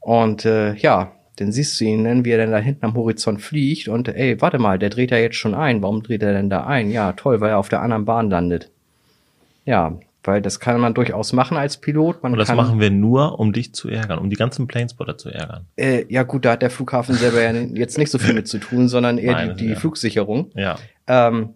und 0.00 0.44
äh, 0.44 0.74
ja, 0.74 1.12
dann 1.36 1.52
siehst 1.52 1.80
du 1.80 1.84
ihn 1.84 2.04
dann, 2.04 2.24
wie 2.24 2.30
er 2.30 2.38
dann 2.38 2.50
da 2.50 2.58
hinten 2.58 2.84
am 2.84 2.94
Horizont 2.94 3.40
fliegt 3.40 3.88
und 3.88 4.08
ey, 4.08 4.40
warte 4.40 4.58
mal, 4.58 4.78
der 4.78 4.90
dreht 4.90 5.10
ja 5.10 5.16
jetzt 5.16 5.36
schon 5.36 5.54
ein. 5.54 5.82
Warum 5.82 6.02
dreht 6.02 6.22
er 6.22 6.32
denn 6.32 6.50
da 6.50 6.64
ein? 6.64 6.90
Ja, 6.90 7.12
toll, 7.12 7.40
weil 7.40 7.50
er 7.50 7.58
auf 7.58 7.68
der 7.68 7.80
anderen 7.80 8.04
Bahn 8.04 8.28
landet. 8.28 8.70
Ja, 9.64 9.98
weil 10.24 10.42
das 10.42 10.60
kann 10.60 10.80
man 10.80 10.94
durchaus 10.94 11.32
machen 11.32 11.56
als 11.56 11.78
Pilot. 11.78 12.22
Man 12.22 12.32
Und 12.32 12.38
das 12.38 12.48
kann, 12.48 12.56
machen 12.56 12.80
wir 12.80 12.90
nur, 12.90 13.40
um 13.40 13.52
dich 13.52 13.74
zu 13.74 13.88
ärgern, 13.88 14.18
um 14.18 14.28
die 14.28 14.36
ganzen 14.36 14.66
Planespotter 14.66 15.16
zu 15.18 15.30
ärgern. 15.30 15.66
Äh, 15.76 16.04
ja 16.08 16.22
gut, 16.22 16.44
da 16.44 16.52
hat 16.52 16.62
der 16.62 16.70
Flughafen 16.70 17.14
selber 17.14 17.42
ja 17.42 17.52
jetzt 17.74 17.96
nicht 17.96 18.10
so 18.10 18.18
viel 18.18 18.34
mit 18.34 18.46
zu 18.46 18.58
tun, 18.58 18.88
sondern 18.88 19.18
eher 19.18 19.32
Nein, 19.32 19.56
die, 19.56 19.64
die 19.64 19.70
ja. 19.70 19.76
Flugsicherung. 19.78 20.50
Ja. 20.54 20.78
Ähm, 21.06 21.54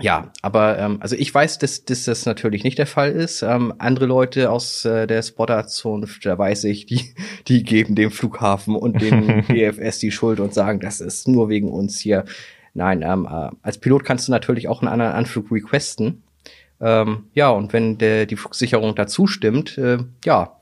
ja, 0.00 0.32
aber 0.42 0.78
ähm, 0.78 0.98
also 1.00 1.16
ich 1.16 1.32
weiß, 1.32 1.58
dass, 1.58 1.84
dass 1.84 2.04
das 2.04 2.26
natürlich 2.26 2.64
nicht 2.64 2.78
der 2.78 2.86
Fall 2.86 3.12
ist. 3.12 3.42
Ähm, 3.42 3.74
andere 3.78 4.06
Leute 4.06 4.50
aus 4.50 4.84
äh, 4.84 5.06
der 5.06 5.22
Spotterzunft, 5.22 6.26
da 6.26 6.38
weiß 6.38 6.64
ich, 6.64 6.86
die, 6.86 7.14
die 7.48 7.62
geben 7.62 7.94
dem 7.94 8.10
Flughafen 8.10 8.76
und 8.76 9.00
dem 9.00 9.46
DFS 9.48 9.98
die 9.98 10.10
Schuld 10.10 10.40
und 10.40 10.54
sagen, 10.54 10.80
das 10.80 11.00
ist 11.00 11.28
nur 11.28 11.48
wegen 11.48 11.68
uns 11.68 11.98
hier. 11.98 12.24
Nein, 12.74 13.02
ähm, 13.02 13.26
äh, 13.30 13.50
als 13.62 13.78
Pilot 13.78 14.04
kannst 14.04 14.28
du 14.28 14.32
natürlich 14.32 14.68
auch 14.68 14.82
einen 14.82 14.92
anderen 14.92 15.12
Anflug 15.12 15.50
requesten. 15.50 16.22
Ähm, 16.80 17.24
ja, 17.32 17.48
und 17.48 17.72
wenn 17.72 17.96
der, 17.98 18.26
die 18.26 18.36
Flugsicherung 18.36 18.94
dazu 18.94 19.26
stimmt, 19.26 19.78
äh, 19.78 19.98
ja, 20.24 20.60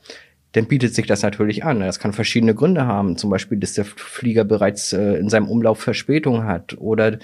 dann 0.52 0.66
bietet 0.66 0.94
sich 0.94 1.06
das 1.06 1.22
natürlich 1.22 1.64
an. 1.64 1.80
Das 1.80 1.98
kann 1.98 2.12
verschiedene 2.12 2.54
Gründe 2.54 2.86
haben. 2.86 3.16
Zum 3.16 3.30
Beispiel, 3.30 3.58
dass 3.58 3.74
der 3.74 3.84
Flieger 3.84 4.44
bereits 4.44 4.92
äh, 4.92 5.14
in 5.14 5.28
seinem 5.28 5.48
Umlauf 5.48 5.80
Verspätung 5.80 6.44
hat 6.44 6.78
oder 6.78 7.18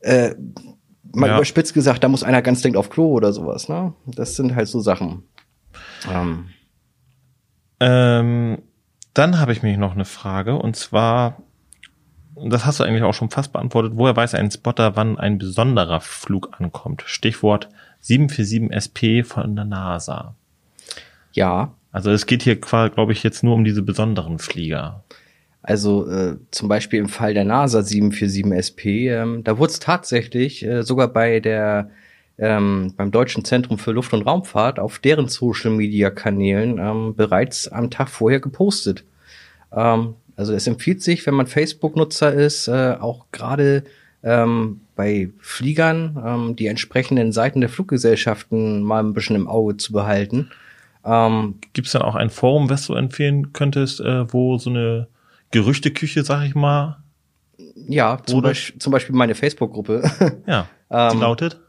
äh, 0.00 0.34
mal 1.12 1.28
Ja. 1.28 1.36
überspitzt 1.36 1.74
gesagt, 1.74 2.02
da 2.04 2.08
muss 2.08 2.22
einer 2.22 2.42
ganz 2.42 2.62
dringend 2.62 2.76
auf 2.78 2.90
Klo 2.90 3.08
oder 3.12 3.32
sowas. 3.32 3.68
Ne? 3.68 3.92
Das 4.06 4.36
sind 4.36 4.54
halt 4.54 4.68
so 4.68 4.80
Sachen. 4.80 5.22
Ähm, 6.10 6.46
Ähm, 7.80 8.58
dann 9.14 9.38
habe 9.40 9.52
ich 9.52 9.62
mich 9.62 9.76
noch 9.78 9.92
eine 9.92 10.04
Frage 10.04 10.56
und 10.56 10.76
zwar, 10.76 11.38
das 12.36 12.64
hast 12.66 12.78
du 12.80 12.84
eigentlich 12.84 13.02
auch 13.02 13.14
schon 13.14 13.30
fast 13.30 13.52
beantwortet, 13.52 13.92
woher 13.96 14.14
weiß 14.16 14.34
ein 14.34 14.50
Spotter, 14.50 14.96
wann 14.96 15.18
ein 15.18 15.38
besonderer 15.38 16.00
Flug 16.00 16.50
ankommt? 16.60 17.02
Stichwort 17.06 17.68
747 18.00 18.70
SP 18.72 19.00
von 19.24 19.56
der 19.56 19.64
NASA. 19.64 20.34
ja, 21.32 21.72
Also 21.92 22.10
es 22.10 22.26
geht 22.26 22.42
hier, 22.42 22.56
glaube 22.56 23.12
ich, 23.12 23.22
jetzt 23.22 23.42
nur 23.42 23.54
um 23.54 23.64
diese 23.64 23.82
besonderen 23.82 24.38
Flieger. 24.38 25.02
Also 25.62 26.10
äh, 26.10 26.36
zum 26.50 26.68
Beispiel 26.68 27.00
im 27.00 27.08
Fall 27.08 27.34
der 27.34 27.44
NASA 27.44 27.82
747 27.82 28.52
SP, 28.56 29.08
ähm, 29.08 29.44
da 29.44 29.58
wurde 29.58 29.72
es 29.72 29.78
tatsächlich 29.78 30.64
äh, 30.64 30.82
sogar 30.82 31.08
bei 31.08 31.40
der 31.40 31.90
ähm, 32.38 32.94
beim 32.96 33.10
Deutschen 33.10 33.44
Zentrum 33.44 33.78
für 33.78 33.92
Luft- 33.92 34.14
und 34.14 34.22
Raumfahrt 34.22 34.78
auf 34.78 34.98
deren 34.98 35.28
Social 35.28 35.70
Media 35.70 36.08
Kanälen 36.08 36.78
ähm, 36.78 37.14
bereits 37.14 37.68
am 37.68 37.90
Tag 37.90 38.08
vorher 38.08 38.40
gepostet. 38.40 39.04
Ähm, 39.72 40.14
also 40.36 40.54
es 40.54 40.66
empfiehlt 40.66 41.02
sich, 41.02 41.26
wenn 41.26 41.34
man 41.34 41.46
Facebook-Nutzer 41.46 42.32
ist, 42.32 42.66
äh, 42.68 42.96
auch 42.98 43.26
gerade 43.30 43.84
ähm, 44.22 44.80
bei 44.96 45.30
Fliegern 45.38 46.22
ähm, 46.24 46.56
die 46.56 46.66
entsprechenden 46.66 47.32
Seiten 47.32 47.60
der 47.60 47.68
Fluggesellschaften 47.68 48.82
mal 48.82 49.02
ein 49.02 49.12
bisschen 49.12 49.36
im 49.36 49.46
Auge 49.48 49.76
zu 49.76 49.92
behalten. 49.92 50.50
Ähm, 51.04 51.56
Gibt 51.74 51.88
es 51.88 51.92
dann 51.92 52.02
auch 52.02 52.14
ein 52.14 52.30
Forum, 52.30 52.70
was 52.70 52.86
du 52.86 52.94
empfehlen 52.94 53.52
könntest, 53.52 54.00
äh, 54.00 54.32
wo 54.32 54.56
so 54.56 54.70
eine 54.70 55.08
Gerüchteküche, 55.50 56.24
sag 56.24 56.44
ich 56.44 56.54
mal, 56.54 56.98
ja, 57.88 58.18
zum, 58.24 58.42
Beispiel, 58.42 58.78
zum 58.78 58.92
Beispiel 58.92 59.14
meine 59.14 59.34
Facebook-Gruppe. 59.34 60.02
ja, 60.46 60.66
die 60.90 60.94
Ähm, 61.14 61.20
lautet? 61.20 61.60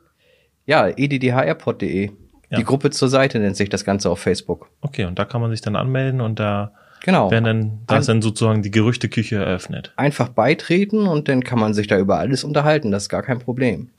Ja, 0.65 0.87
eddhairpod.de. 0.87 2.11
Ja. 2.49 2.57
Die 2.57 2.63
Gruppe 2.63 2.91
zur 2.91 3.09
Seite 3.09 3.39
nennt 3.39 3.55
sich 3.55 3.69
das 3.69 3.83
Ganze 3.85 4.09
auf 4.09 4.19
Facebook. 4.19 4.69
Okay, 4.81 5.05
und 5.05 5.17
da 5.17 5.25
kann 5.25 5.41
man 5.41 5.51
sich 5.51 5.61
dann 5.61 5.75
anmelden 5.75 6.21
und 6.21 6.39
da 6.39 6.71
Genau. 7.03 7.31
werden 7.31 7.43
dann, 7.45 7.79
da 7.87 7.97
ist 7.97 8.09
dann 8.09 8.21
sozusagen 8.21 8.61
die 8.61 8.69
Gerüchteküche 8.69 9.37
eröffnet. 9.37 9.91
Einfach 9.95 10.29
beitreten 10.29 11.07
und 11.07 11.27
dann 11.27 11.43
kann 11.43 11.59
man 11.59 11.73
sich 11.73 11.87
da 11.87 11.97
über 11.97 12.19
alles 12.19 12.43
unterhalten. 12.43 12.91
Das 12.91 13.03
ist 13.03 13.09
gar 13.09 13.23
kein 13.23 13.39
Problem. 13.39 13.89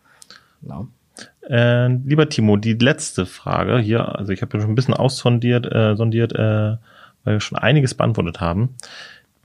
Ja. 0.62 0.86
Äh, 1.48 1.88
lieber 1.88 2.28
Timo, 2.28 2.56
die 2.56 2.74
letzte 2.74 3.26
Frage 3.26 3.78
hier, 3.80 4.16
also 4.16 4.32
ich 4.32 4.40
habe 4.42 4.56
ja 4.56 4.62
schon 4.62 4.70
ein 4.70 4.76
bisschen 4.76 4.94
aussondiert, 4.94 5.66
äh, 5.66 5.96
sondiert, 5.96 6.32
äh, 6.32 6.76
weil 7.24 7.34
wir 7.34 7.40
schon 7.40 7.58
einiges 7.58 7.94
beantwortet 7.94 8.40
haben. 8.40 8.76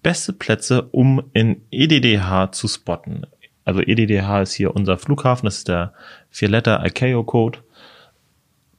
Beste 0.03 0.33
Plätze, 0.33 0.83
um 0.91 1.29
in 1.33 1.61
EDDH 1.71 2.51
zu 2.51 2.67
spotten. 2.67 3.25
Also 3.65 3.81
EDDH 3.81 4.41
ist 4.43 4.53
hier 4.53 4.75
unser 4.75 4.97
Flughafen, 4.97 5.45
das 5.45 5.57
ist 5.57 5.67
der 5.67 5.93
Vier-Letter 6.29 6.85
ICAO-Code. 6.85 7.59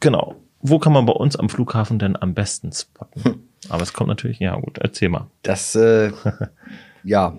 Genau. 0.00 0.36
Wo 0.60 0.78
kann 0.78 0.92
man 0.92 1.06
bei 1.06 1.12
uns 1.12 1.36
am 1.36 1.48
Flughafen 1.48 1.98
denn 1.98 2.16
am 2.16 2.34
besten 2.34 2.72
spotten? 2.72 3.24
Hm. 3.24 3.42
Aber 3.68 3.82
es 3.82 3.92
kommt 3.92 4.08
natürlich, 4.08 4.38
ja 4.38 4.56
gut, 4.56 4.78
erzähl 4.78 5.08
mal. 5.08 5.28
Das, 5.42 5.74
äh, 5.74 6.10
ja, 7.04 7.38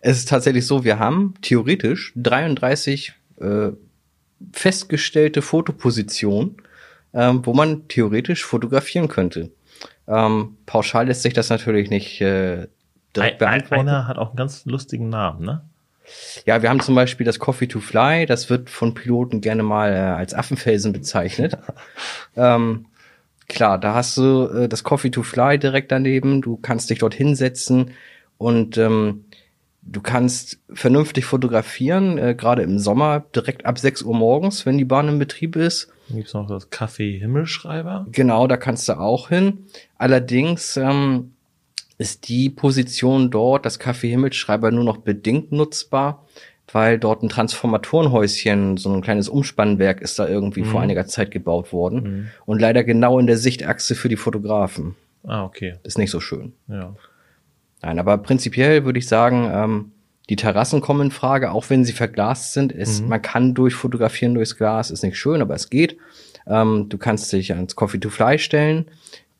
es 0.00 0.18
ist 0.18 0.28
tatsächlich 0.28 0.66
so, 0.66 0.84
wir 0.84 0.98
haben 0.98 1.34
theoretisch 1.42 2.12
33 2.16 3.12
äh, 3.40 3.70
festgestellte 4.52 5.42
Fotopositionen, 5.42 6.56
ähm, 7.14 7.44
wo 7.44 7.54
man 7.54 7.88
theoretisch 7.88 8.44
fotografieren 8.44 9.08
könnte. 9.08 9.50
Ähm, 10.06 10.56
pauschal 10.66 11.06
lässt 11.06 11.22
sich 11.22 11.34
das 11.34 11.50
natürlich 11.50 11.90
nicht 11.90 12.20
äh, 12.20 12.66
direkt 13.18 13.38
beantworten. 13.38 13.88
Einer 13.88 14.06
hat 14.06 14.18
auch 14.18 14.28
einen 14.28 14.36
ganz 14.36 14.64
lustigen 14.64 15.08
Namen, 15.08 15.44
ne? 15.44 15.62
Ja, 16.46 16.62
wir 16.62 16.70
haben 16.70 16.80
zum 16.80 16.94
Beispiel 16.94 17.26
das 17.26 17.38
Coffee 17.38 17.66
to 17.66 17.80
Fly, 17.80 18.26
das 18.26 18.48
wird 18.48 18.70
von 18.70 18.94
Piloten 18.94 19.40
gerne 19.40 19.62
mal 19.62 19.92
äh, 19.92 19.96
als 19.96 20.34
Affenfelsen 20.34 20.92
bezeichnet. 20.92 21.58
ähm, 22.36 22.86
klar, 23.48 23.78
da 23.78 23.94
hast 23.94 24.16
du 24.16 24.46
äh, 24.46 24.68
das 24.68 24.84
Coffee 24.84 25.10
to 25.10 25.22
Fly 25.22 25.58
direkt 25.58 25.92
daneben, 25.92 26.40
du 26.40 26.56
kannst 26.56 26.90
dich 26.90 27.00
dort 27.00 27.14
hinsetzen 27.14 27.92
und 28.38 28.78
ähm, 28.78 29.24
du 29.82 30.00
kannst 30.00 30.60
vernünftig 30.72 31.24
fotografieren, 31.24 32.18
äh, 32.18 32.34
gerade 32.34 32.62
im 32.62 32.78
Sommer, 32.78 33.20
direkt 33.34 33.66
ab 33.66 33.78
6 33.78 34.02
Uhr 34.02 34.14
morgens, 34.14 34.66
wenn 34.66 34.78
die 34.78 34.84
Bahn 34.84 35.08
in 35.08 35.18
Betrieb 35.18 35.56
ist. 35.56 35.90
Dann 36.08 36.18
gibt's 36.18 36.34
noch 36.34 36.46
das 36.46 36.70
Café 36.70 37.18
Himmelschreiber. 37.18 38.06
Genau, 38.12 38.46
da 38.46 38.56
kannst 38.56 38.88
du 38.88 38.98
auch 38.98 39.28
hin. 39.28 39.66
Allerdings 39.98 40.76
ähm, 40.76 41.32
ist 41.98 42.28
die 42.28 42.48
Position 42.48 43.30
dort, 43.30 43.66
das 43.66 43.80
Café 43.80 44.08
Himmelschreiber, 44.08 44.70
nur 44.70 44.84
noch 44.84 44.98
bedingt 44.98 45.50
nutzbar, 45.52 46.24
weil 46.72 46.98
dort 46.98 47.22
ein 47.22 47.28
Transformatorenhäuschen, 47.28 48.76
so 48.76 48.92
ein 48.92 49.02
kleines 49.02 49.28
Umspannwerk 49.28 50.00
ist 50.00 50.18
da 50.18 50.28
irgendwie 50.28 50.62
mhm. 50.62 50.66
vor 50.66 50.80
einiger 50.80 51.06
Zeit 51.06 51.30
gebaut 51.30 51.72
worden. 51.72 52.02
Mhm. 52.02 52.28
Und 52.46 52.60
leider 52.60 52.84
genau 52.84 53.18
in 53.18 53.26
der 53.26 53.36
Sichtachse 53.36 53.94
für 53.94 54.08
die 54.08 54.16
Fotografen. 54.16 54.94
Ah, 55.24 55.44
okay. 55.44 55.74
Ist 55.82 55.98
nicht 55.98 56.10
so 56.10 56.20
schön. 56.20 56.52
Ja. 56.68 56.94
Nein, 57.82 57.98
aber 57.98 58.18
prinzipiell 58.18 58.84
würde 58.84 58.98
ich 58.98 59.08
sagen, 59.08 59.50
ähm, 59.52 59.92
die 60.28 60.36
Terrassen 60.36 60.80
kommen 60.80 61.06
in 61.06 61.10
Frage, 61.10 61.52
auch 61.52 61.70
wenn 61.70 61.84
sie 61.84 61.92
verglast 61.92 62.52
sind. 62.52 62.72
Es, 62.72 63.00
mhm. 63.00 63.08
Man 63.08 63.22
kann 63.22 63.54
durchfotografieren 63.54 64.34
durchs 64.34 64.56
Glas, 64.56 64.90
ist 64.90 65.02
nicht 65.02 65.16
schön, 65.16 65.40
aber 65.40 65.54
es 65.54 65.70
geht. 65.70 65.96
Ähm, 66.46 66.86
du 66.88 66.98
kannst 66.98 67.32
dich 67.32 67.52
ans 67.52 67.76
Coffee 67.76 67.98
to 67.98 68.10
Fly 68.10 68.38
stellen. 68.38 68.86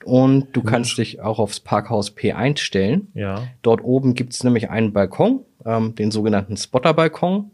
Und 0.04 0.48
du 0.52 0.62
kannst 0.62 0.96
dich 0.98 1.20
auch 1.20 1.38
aufs 1.38 1.60
Parkhaus 1.60 2.16
P1 2.16 2.58
stellen. 2.58 3.08
Ja. 3.14 3.44
Dort 3.62 3.82
oben 3.82 4.14
gibt's 4.14 4.44
nämlich 4.44 4.70
einen 4.70 4.92
Balkon, 4.92 5.40
ähm, 5.64 5.94
den 5.94 6.10
sogenannten 6.10 6.56
Spotter-Balkon. 6.56 7.50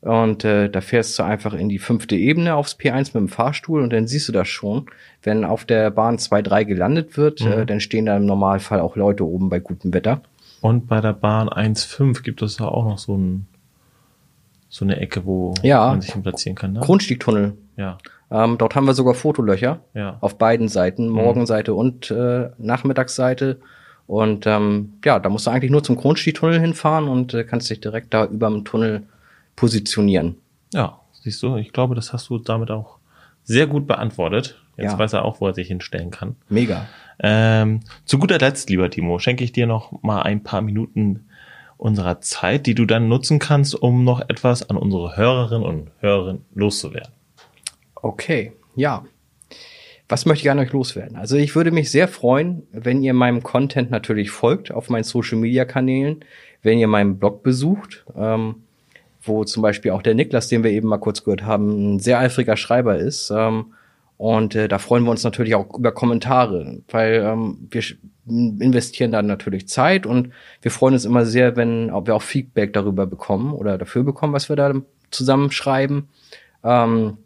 Und 0.00 0.44
äh, 0.44 0.70
da 0.70 0.80
fährst 0.80 1.18
du 1.18 1.24
einfach 1.24 1.54
in 1.54 1.68
die 1.68 1.80
fünfte 1.80 2.14
Ebene 2.14 2.54
aufs 2.54 2.78
P1 2.78 3.06
mit 3.06 3.14
dem 3.14 3.28
Fahrstuhl 3.28 3.82
und 3.82 3.92
dann 3.92 4.06
siehst 4.06 4.28
du 4.28 4.32
das 4.32 4.46
schon. 4.46 4.86
Wenn 5.22 5.44
auf 5.44 5.64
der 5.64 5.90
Bahn 5.90 6.18
2-3 6.18 6.64
gelandet 6.66 7.16
wird, 7.16 7.40
mhm. 7.40 7.52
äh, 7.52 7.66
dann 7.66 7.80
stehen 7.80 8.06
da 8.06 8.16
im 8.16 8.24
Normalfall 8.24 8.80
auch 8.80 8.94
Leute 8.94 9.26
oben 9.26 9.48
bei 9.48 9.58
gutem 9.58 9.92
Wetter. 9.92 10.22
Und 10.60 10.86
bei 10.86 11.00
der 11.00 11.14
Bahn 11.14 11.48
1.5 11.48 12.22
gibt 12.22 12.42
es 12.42 12.56
da 12.56 12.66
auch 12.66 12.84
noch 12.84 12.98
so, 12.98 13.16
ein, 13.16 13.46
so 14.68 14.84
eine 14.84 15.00
Ecke, 15.00 15.24
wo 15.24 15.54
ja, 15.62 15.88
man 15.88 16.00
sich 16.00 16.14
platzieren 16.22 16.54
kann. 16.54 16.74
Ne? 16.74 16.80
Grundstiegtunnel. 16.80 17.54
Ja. 17.76 17.98
Ähm, 18.30 18.58
dort 18.58 18.74
haben 18.74 18.86
wir 18.86 18.94
sogar 18.94 19.14
Fotolöcher 19.14 19.80
ja. 19.94 20.18
auf 20.20 20.36
beiden 20.38 20.68
Seiten, 20.68 21.08
mhm. 21.08 21.14
Morgenseite 21.14 21.72
mhm. 21.72 21.78
und 21.78 22.10
äh, 22.10 22.50
Nachmittagsseite. 22.58 23.60
Und 24.06 24.46
ähm, 24.46 24.94
ja, 25.04 25.18
da 25.18 25.28
musst 25.28 25.46
du 25.46 25.50
eigentlich 25.50 25.70
nur 25.70 25.84
zum 25.84 25.96
Kronstiegtunnel 25.98 26.60
hinfahren 26.60 27.08
und 27.08 27.34
äh, 27.34 27.44
kannst 27.44 27.68
dich 27.70 27.80
direkt 27.80 28.14
da 28.14 28.24
über 28.24 28.48
dem 28.48 28.64
Tunnel 28.64 29.04
positionieren. 29.56 30.36
Ja, 30.72 31.00
siehst 31.12 31.42
du, 31.42 31.56
ich 31.56 31.72
glaube, 31.72 31.94
das 31.94 32.12
hast 32.12 32.28
du 32.30 32.38
damit 32.38 32.70
auch 32.70 32.98
sehr 33.44 33.66
gut 33.66 33.86
beantwortet. 33.86 34.60
Jetzt 34.76 34.92
ja. 34.92 34.98
weiß 34.98 35.14
er 35.14 35.24
auch, 35.24 35.40
wo 35.40 35.48
er 35.48 35.54
sich 35.54 35.68
hinstellen 35.68 36.10
kann. 36.10 36.36
Mega. 36.48 36.86
Ähm, 37.18 37.80
zu 38.04 38.18
guter 38.18 38.38
Letzt, 38.38 38.70
lieber 38.70 38.88
Timo, 38.90 39.18
schenke 39.18 39.42
ich 39.42 39.52
dir 39.52 39.66
noch 39.66 40.02
mal 40.02 40.22
ein 40.22 40.42
paar 40.42 40.60
Minuten 40.60 41.26
unserer 41.76 42.20
Zeit, 42.20 42.66
die 42.66 42.74
du 42.74 42.84
dann 42.84 43.08
nutzen 43.08 43.38
kannst, 43.38 43.74
um 43.74 44.04
noch 44.04 44.20
etwas 44.20 44.68
an 44.68 44.76
unsere 44.76 45.16
Hörerinnen 45.16 45.66
und 45.66 45.90
Hörer 46.00 46.38
loszuwerden. 46.54 47.12
Okay, 48.02 48.52
ja. 48.74 49.04
Was 50.08 50.24
möchte 50.24 50.46
ich 50.46 50.50
an 50.50 50.58
euch 50.58 50.72
loswerden? 50.72 51.16
Also 51.16 51.36
ich 51.36 51.54
würde 51.54 51.70
mich 51.70 51.90
sehr 51.90 52.08
freuen, 52.08 52.66
wenn 52.72 53.02
ihr 53.02 53.12
meinem 53.12 53.42
Content 53.42 53.90
natürlich 53.90 54.30
folgt 54.30 54.72
auf 54.72 54.88
meinen 54.88 55.04
Social-Media-Kanälen, 55.04 56.24
wenn 56.62 56.78
ihr 56.78 56.88
meinen 56.88 57.18
Blog 57.18 57.42
besucht, 57.42 58.06
ähm, 58.16 58.62
wo 59.20 59.44
zum 59.44 59.62
Beispiel 59.62 59.90
auch 59.90 60.00
der 60.00 60.14
Niklas, 60.14 60.48
den 60.48 60.64
wir 60.64 60.70
eben 60.70 60.88
mal 60.88 60.98
kurz 60.98 61.24
gehört 61.24 61.42
haben, 61.42 61.96
ein 61.96 61.98
sehr 61.98 62.18
eifriger 62.18 62.56
Schreiber 62.56 62.96
ist. 62.96 63.30
Ähm, 63.30 63.74
und 64.16 64.54
äh, 64.54 64.66
da 64.66 64.78
freuen 64.78 65.04
wir 65.04 65.10
uns 65.10 65.24
natürlich 65.24 65.54
auch 65.54 65.78
über 65.78 65.92
Kommentare, 65.92 66.80
weil 66.88 67.22
ähm, 67.22 67.68
wir 67.70 67.82
investieren 68.26 69.12
dann 69.12 69.26
natürlich 69.26 69.68
Zeit 69.68 70.06
und 70.06 70.30
wir 70.62 70.70
freuen 70.70 70.94
uns 70.94 71.04
immer 71.04 71.24
sehr, 71.24 71.56
wenn 71.56 71.88
wir 71.88 72.14
auch 72.14 72.22
Feedback 72.22 72.72
darüber 72.72 73.06
bekommen 73.06 73.52
oder 73.52 73.78
dafür 73.78 74.04
bekommen, 74.04 74.32
was 74.32 74.48
wir 74.48 74.56
da 74.56 74.74
zusammenschreiben. 75.10 76.08
Ähm, 76.64 77.18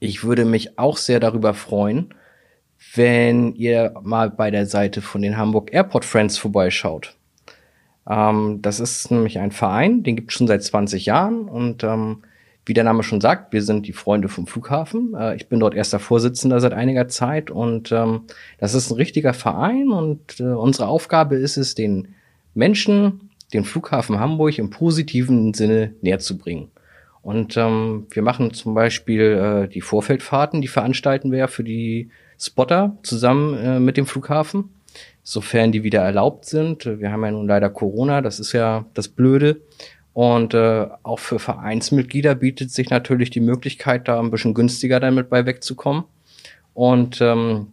ich 0.00 0.24
würde 0.24 0.44
mich 0.44 0.78
auch 0.78 0.96
sehr 0.96 1.20
darüber 1.20 1.54
freuen, 1.54 2.14
wenn 2.94 3.54
ihr 3.54 3.94
mal 4.02 4.30
bei 4.30 4.50
der 4.50 4.66
Seite 4.66 5.02
von 5.02 5.22
den 5.22 5.36
Hamburg 5.36 5.72
Airport 5.72 6.04
Friends 6.04 6.38
vorbeischaut. 6.38 7.16
Ähm, 8.08 8.60
das 8.62 8.80
ist 8.80 9.10
nämlich 9.10 9.38
ein 9.38 9.52
Verein, 9.52 10.02
den 10.02 10.16
gibt 10.16 10.30
es 10.30 10.36
schon 10.36 10.46
seit 10.46 10.64
20 10.64 11.06
Jahren 11.06 11.48
und 11.48 11.84
ähm, 11.84 12.22
wie 12.66 12.74
der 12.74 12.84
Name 12.84 13.02
schon 13.02 13.20
sagt, 13.20 13.52
wir 13.52 13.62
sind 13.62 13.86
die 13.86 13.92
Freunde 13.92 14.28
vom 14.28 14.46
Flughafen. 14.46 15.14
Äh, 15.14 15.36
ich 15.36 15.48
bin 15.48 15.60
dort 15.60 15.74
erster 15.74 15.98
Vorsitzender 15.98 16.60
seit 16.60 16.72
einiger 16.72 17.08
Zeit 17.08 17.50
und 17.50 17.92
ähm, 17.92 18.22
das 18.58 18.74
ist 18.74 18.90
ein 18.90 18.96
richtiger 18.96 19.34
Verein 19.34 19.90
und 19.90 20.40
äh, 20.40 20.44
unsere 20.44 20.88
Aufgabe 20.88 21.36
ist 21.36 21.56
es, 21.56 21.74
den 21.74 22.14
Menschen 22.54 23.30
den 23.52 23.64
Flughafen 23.64 24.18
Hamburg 24.18 24.58
im 24.58 24.70
positiven 24.70 25.54
Sinne 25.54 25.94
näher 26.00 26.20
zu 26.20 26.38
bringen. 26.38 26.70
Und 27.22 27.56
ähm, 27.56 28.06
wir 28.10 28.22
machen 28.22 28.54
zum 28.54 28.74
Beispiel 28.74 29.20
äh, 29.20 29.68
die 29.68 29.82
Vorfeldfahrten, 29.82 30.62
die 30.62 30.68
veranstalten 30.68 31.30
wir 31.30 31.38
ja 31.40 31.46
für 31.48 31.64
die 31.64 32.10
Spotter 32.38 32.96
zusammen 33.02 33.58
äh, 33.58 33.80
mit 33.80 33.96
dem 33.96 34.06
Flughafen, 34.06 34.70
sofern 35.22 35.72
die 35.72 35.82
wieder 35.82 36.00
erlaubt 36.00 36.46
sind. 36.46 36.86
Wir 36.86 37.12
haben 37.12 37.24
ja 37.24 37.30
nun 37.30 37.46
leider 37.46 37.68
Corona, 37.68 38.22
das 38.22 38.40
ist 38.40 38.52
ja 38.52 38.86
das 38.94 39.08
Blöde. 39.08 39.60
Und 40.12 40.54
äh, 40.54 40.86
auch 41.02 41.18
für 41.18 41.38
Vereinsmitglieder 41.38 42.34
bietet 42.34 42.70
sich 42.70 42.90
natürlich 42.90 43.30
die 43.30 43.40
Möglichkeit, 43.40 44.08
da 44.08 44.18
ein 44.18 44.30
bisschen 44.30 44.54
günstiger 44.54 44.98
damit 44.98 45.30
bei 45.30 45.46
wegzukommen. 45.46 46.04
Und 46.74 47.20
ähm, 47.20 47.68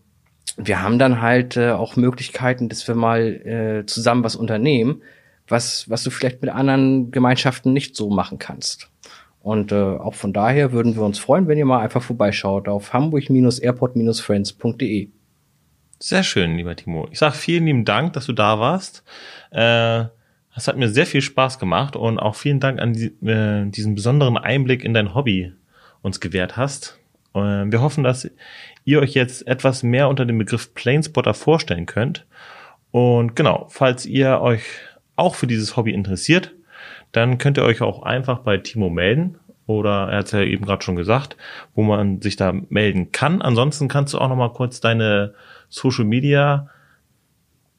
wir 0.57 0.81
haben 0.81 0.99
dann 0.99 1.21
halt 1.21 1.55
äh, 1.55 1.71
auch 1.71 1.95
Möglichkeiten, 1.95 2.69
dass 2.69 2.87
wir 2.87 2.95
mal 2.95 3.21
äh, 3.21 3.85
zusammen 3.85 4.23
was 4.23 4.35
unternehmen, 4.35 5.01
was, 5.47 5.89
was 5.89 6.03
du 6.03 6.09
vielleicht 6.09 6.41
mit 6.41 6.51
anderen 6.51 7.11
Gemeinschaften 7.11 7.73
nicht 7.73 7.95
so 7.95 8.09
machen 8.09 8.37
kannst. 8.39 8.89
Und 9.47 9.71
äh, 9.71 9.75
auch 9.75 10.13
von 10.13 10.33
daher 10.33 10.73
würden 10.73 10.97
wir 10.97 11.03
uns 11.03 11.19
freuen, 11.19 11.47
wenn 11.47 11.57
ihr 11.57 11.63
mal 11.63 11.79
einfach 11.79 12.03
vorbeischaut 12.03 12.67
auf 12.67 12.91
hamburg-airport-friends.de. 12.91 15.07
Sehr 15.99 16.23
schön, 16.23 16.57
lieber 16.57 16.75
Timo. 16.75 17.07
Ich 17.11 17.19
sag 17.19 17.33
vielen 17.33 17.65
lieben 17.65 17.85
Dank, 17.85 18.11
dass 18.11 18.25
du 18.25 18.33
da 18.33 18.59
warst. 18.59 19.05
Äh, 19.51 20.03
das 20.53 20.67
hat 20.67 20.75
mir 20.75 20.89
sehr 20.89 21.05
viel 21.05 21.21
Spaß 21.21 21.59
gemacht 21.59 21.95
und 21.95 22.19
auch 22.19 22.35
vielen 22.35 22.59
Dank 22.59 22.81
an 22.81 22.91
die, 22.91 23.05
äh, 23.25 23.69
diesen 23.69 23.95
besonderen 23.95 24.37
Einblick 24.37 24.83
in 24.83 24.93
dein 24.93 25.15
Hobby 25.15 25.53
uns 26.01 26.19
gewährt 26.19 26.57
hast. 26.57 26.99
Äh, 27.33 27.39
wir 27.39 27.79
hoffen, 27.79 28.03
dass 28.03 28.29
ihr 28.83 28.99
euch 28.99 29.13
jetzt 29.13 29.47
etwas 29.47 29.81
mehr 29.81 30.09
unter 30.09 30.25
dem 30.25 30.39
Begriff 30.39 30.73
Planespotter 30.73 31.33
vorstellen 31.33 31.85
könnt. 31.85 32.25
Und 32.91 33.37
genau, 33.37 33.67
falls 33.69 34.05
ihr 34.05 34.41
euch 34.41 34.63
auch 35.15 35.35
für 35.35 35.47
dieses 35.47 35.77
Hobby 35.77 35.93
interessiert, 35.93 36.53
dann 37.11 37.37
könnt 37.37 37.57
ihr 37.57 37.63
euch 37.63 37.81
auch 37.81 38.03
einfach 38.03 38.39
bei 38.39 38.57
Timo 38.57 38.89
melden. 38.89 39.37
Oder 39.65 40.07
er 40.09 40.19
hat 40.19 40.27
es 40.27 40.31
ja 40.31 40.41
eben 40.41 40.65
gerade 40.65 40.83
schon 40.83 40.95
gesagt, 40.95 41.35
wo 41.75 41.83
man 41.83 42.21
sich 42.21 42.37
da 42.37 42.53
melden 42.69 43.11
kann. 43.11 43.41
Ansonsten 43.41 43.89
kannst 43.89 44.13
du 44.13 44.17
auch 44.17 44.29
noch 44.29 44.37
mal 44.37 44.53
kurz 44.53 44.79
deine 44.79 45.33
Social 45.67 46.05
Media 46.05 46.69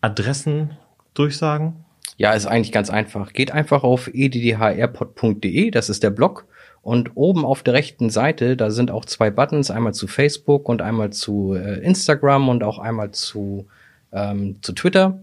Adressen 0.02 0.76
durchsagen. 1.14 1.84
Ja, 2.18 2.32
ist 2.32 2.46
eigentlich 2.46 2.72
ganz 2.72 2.90
einfach. 2.90 3.32
Geht 3.32 3.52
einfach 3.52 3.84
auf 3.84 4.10
eddhairpod.de, 4.12 5.70
das 5.70 5.88
ist 5.88 6.02
der 6.02 6.10
Blog. 6.10 6.46
Und 6.82 7.12
oben 7.16 7.44
auf 7.44 7.62
der 7.62 7.74
rechten 7.74 8.10
Seite, 8.10 8.56
da 8.56 8.70
sind 8.70 8.90
auch 8.90 9.04
zwei 9.04 9.30
Buttons, 9.30 9.70
einmal 9.70 9.94
zu 9.94 10.06
Facebook 10.06 10.68
und 10.68 10.82
einmal 10.82 11.10
zu 11.10 11.54
äh, 11.54 11.80
Instagram 11.80 12.48
und 12.48 12.62
auch 12.62 12.78
einmal 12.78 13.10
zu, 13.12 13.66
ähm, 14.12 14.56
zu 14.62 14.72
Twitter. 14.72 15.20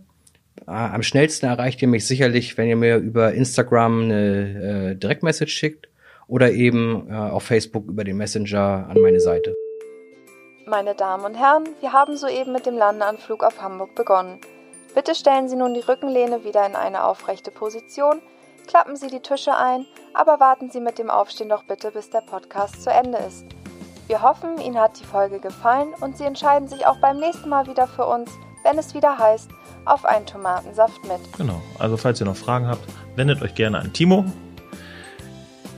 Äh, 0.67 0.71
am 0.71 1.03
schnellsten 1.03 1.45
erreicht 1.45 1.81
ihr 1.81 1.87
mich 1.87 2.07
sicherlich, 2.07 2.57
wenn 2.57 2.67
ihr 2.67 2.75
mir 2.75 2.97
über 2.97 3.33
Instagram 3.33 4.03
eine 4.03 4.91
äh, 4.91 4.95
Direktmessage 4.95 5.51
schickt 5.51 5.89
oder 6.27 6.51
eben 6.51 7.07
äh, 7.09 7.13
auf 7.13 7.43
Facebook 7.43 7.87
über 7.87 8.03
den 8.03 8.17
Messenger 8.17 8.87
an 8.89 8.99
meine 9.01 9.19
Seite. 9.19 9.53
Meine 10.67 10.95
Damen 10.95 11.25
und 11.25 11.35
Herren, 11.35 11.65
wir 11.81 11.93
haben 11.93 12.17
soeben 12.17 12.51
mit 12.51 12.65
dem 12.65 12.75
Landeanflug 12.75 13.43
auf 13.43 13.61
Hamburg 13.61 13.93
begonnen. 13.93 14.39
Bitte 14.95 15.13
stellen 15.13 15.47
Sie 15.47 15.55
nun 15.55 15.75
die 15.75 15.81
Rückenlehne 15.81 16.43
wieder 16.43 16.65
in 16.65 16.75
eine 16.75 17.03
aufrechte 17.03 17.51
Position, 17.51 18.21
klappen 18.65 18.95
Sie 18.95 19.07
die 19.07 19.19
Tische 19.19 19.55
ein, 19.55 19.85
aber 20.15 20.39
warten 20.39 20.71
Sie 20.71 20.79
mit 20.79 20.97
dem 20.97 21.11
Aufstehen 21.11 21.49
doch 21.49 21.63
bitte, 21.65 21.91
bis 21.91 22.09
der 22.09 22.21
Podcast 22.21 22.81
zu 22.81 22.89
Ende 22.89 23.19
ist. 23.19 23.45
Wir 24.07 24.23
hoffen, 24.23 24.59
Ihnen 24.59 24.79
hat 24.79 24.99
die 24.99 25.05
Folge 25.05 25.39
gefallen 25.39 25.93
und 26.01 26.17
Sie 26.17 26.23
entscheiden 26.23 26.67
sich 26.67 26.87
auch 26.87 26.97
beim 26.97 27.19
nächsten 27.19 27.49
Mal 27.49 27.67
wieder 27.67 27.85
für 27.85 28.07
uns, 28.07 28.31
wenn 28.63 28.79
es 28.79 28.95
wieder 28.95 29.19
heißt, 29.19 29.49
auf 29.85 30.05
einen 30.05 30.25
Tomatensaft 30.25 31.03
mit. 31.03 31.19
Genau, 31.37 31.61
also 31.79 31.97
falls 31.97 32.19
ihr 32.19 32.25
noch 32.25 32.35
Fragen 32.35 32.67
habt, 32.67 32.83
wendet 33.15 33.41
euch 33.41 33.55
gerne 33.55 33.79
an 33.79 33.93
Timo. 33.93 34.25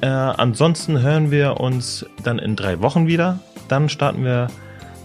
Äh, 0.01 0.07
ansonsten 0.07 1.01
hören 1.01 1.31
wir 1.31 1.59
uns 1.59 2.05
dann 2.23 2.39
in 2.39 2.55
drei 2.55 2.81
Wochen 2.81 3.07
wieder. 3.07 3.39
Dann 3.67 3.89
starten 3.89 4.23
wir 4.23 4.47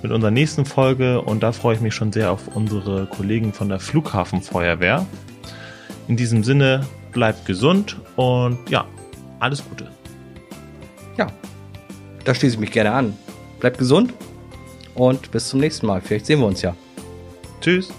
mit 0.02 0.12
unserer 0.12 0.30
nächsten 0.30 0.64
Folge 0.64 1.22
und 1.22 1.42
da 1.42 1.52
freue 1.52 1.76
ich 1.76 1.80
mich 1.80 1.94
schon 1.94 2.12
sehr 2.12 2.30
auf 2.30 2.48
unsere 2.54 3.06
Kollegen 3.06 3.52
von 3.52 3.68
der 3.68 3.80
Flughafenfeuerwehr. 3.80 5.06
In 6.08 6.16
diesem 6.16 6.44
Sinne, 6.44 6.86
bleibt 7.12 7.46
gesund 7.46 7.96
und 8.16 8.58
ja, 8.68 8.86
alles 9.38 9.62
Gute. 9.68 9.88
Ja, 11.16 11.28
da 12.24 12.34
schließe 12.34 12.54
ich 12.54 12.60
mich 12.60 12.72
gerne 12.72 12.92
an. 12.92 13.16
Bleibt 13.60 13.78
gesund 13.78 14.12
und 14.94 15.30
bis 15.30 15.48
zum 15.48 15.60
nächsten 15.60 15.86
Mal. 15.86 16.00
Vielleicht 16.00 16.26
sehen 16.26 16.40
wir 16.40 16.46
uns 16.46 16.62
ja. 16.62 16.74
Tschüss. 17.60 17.92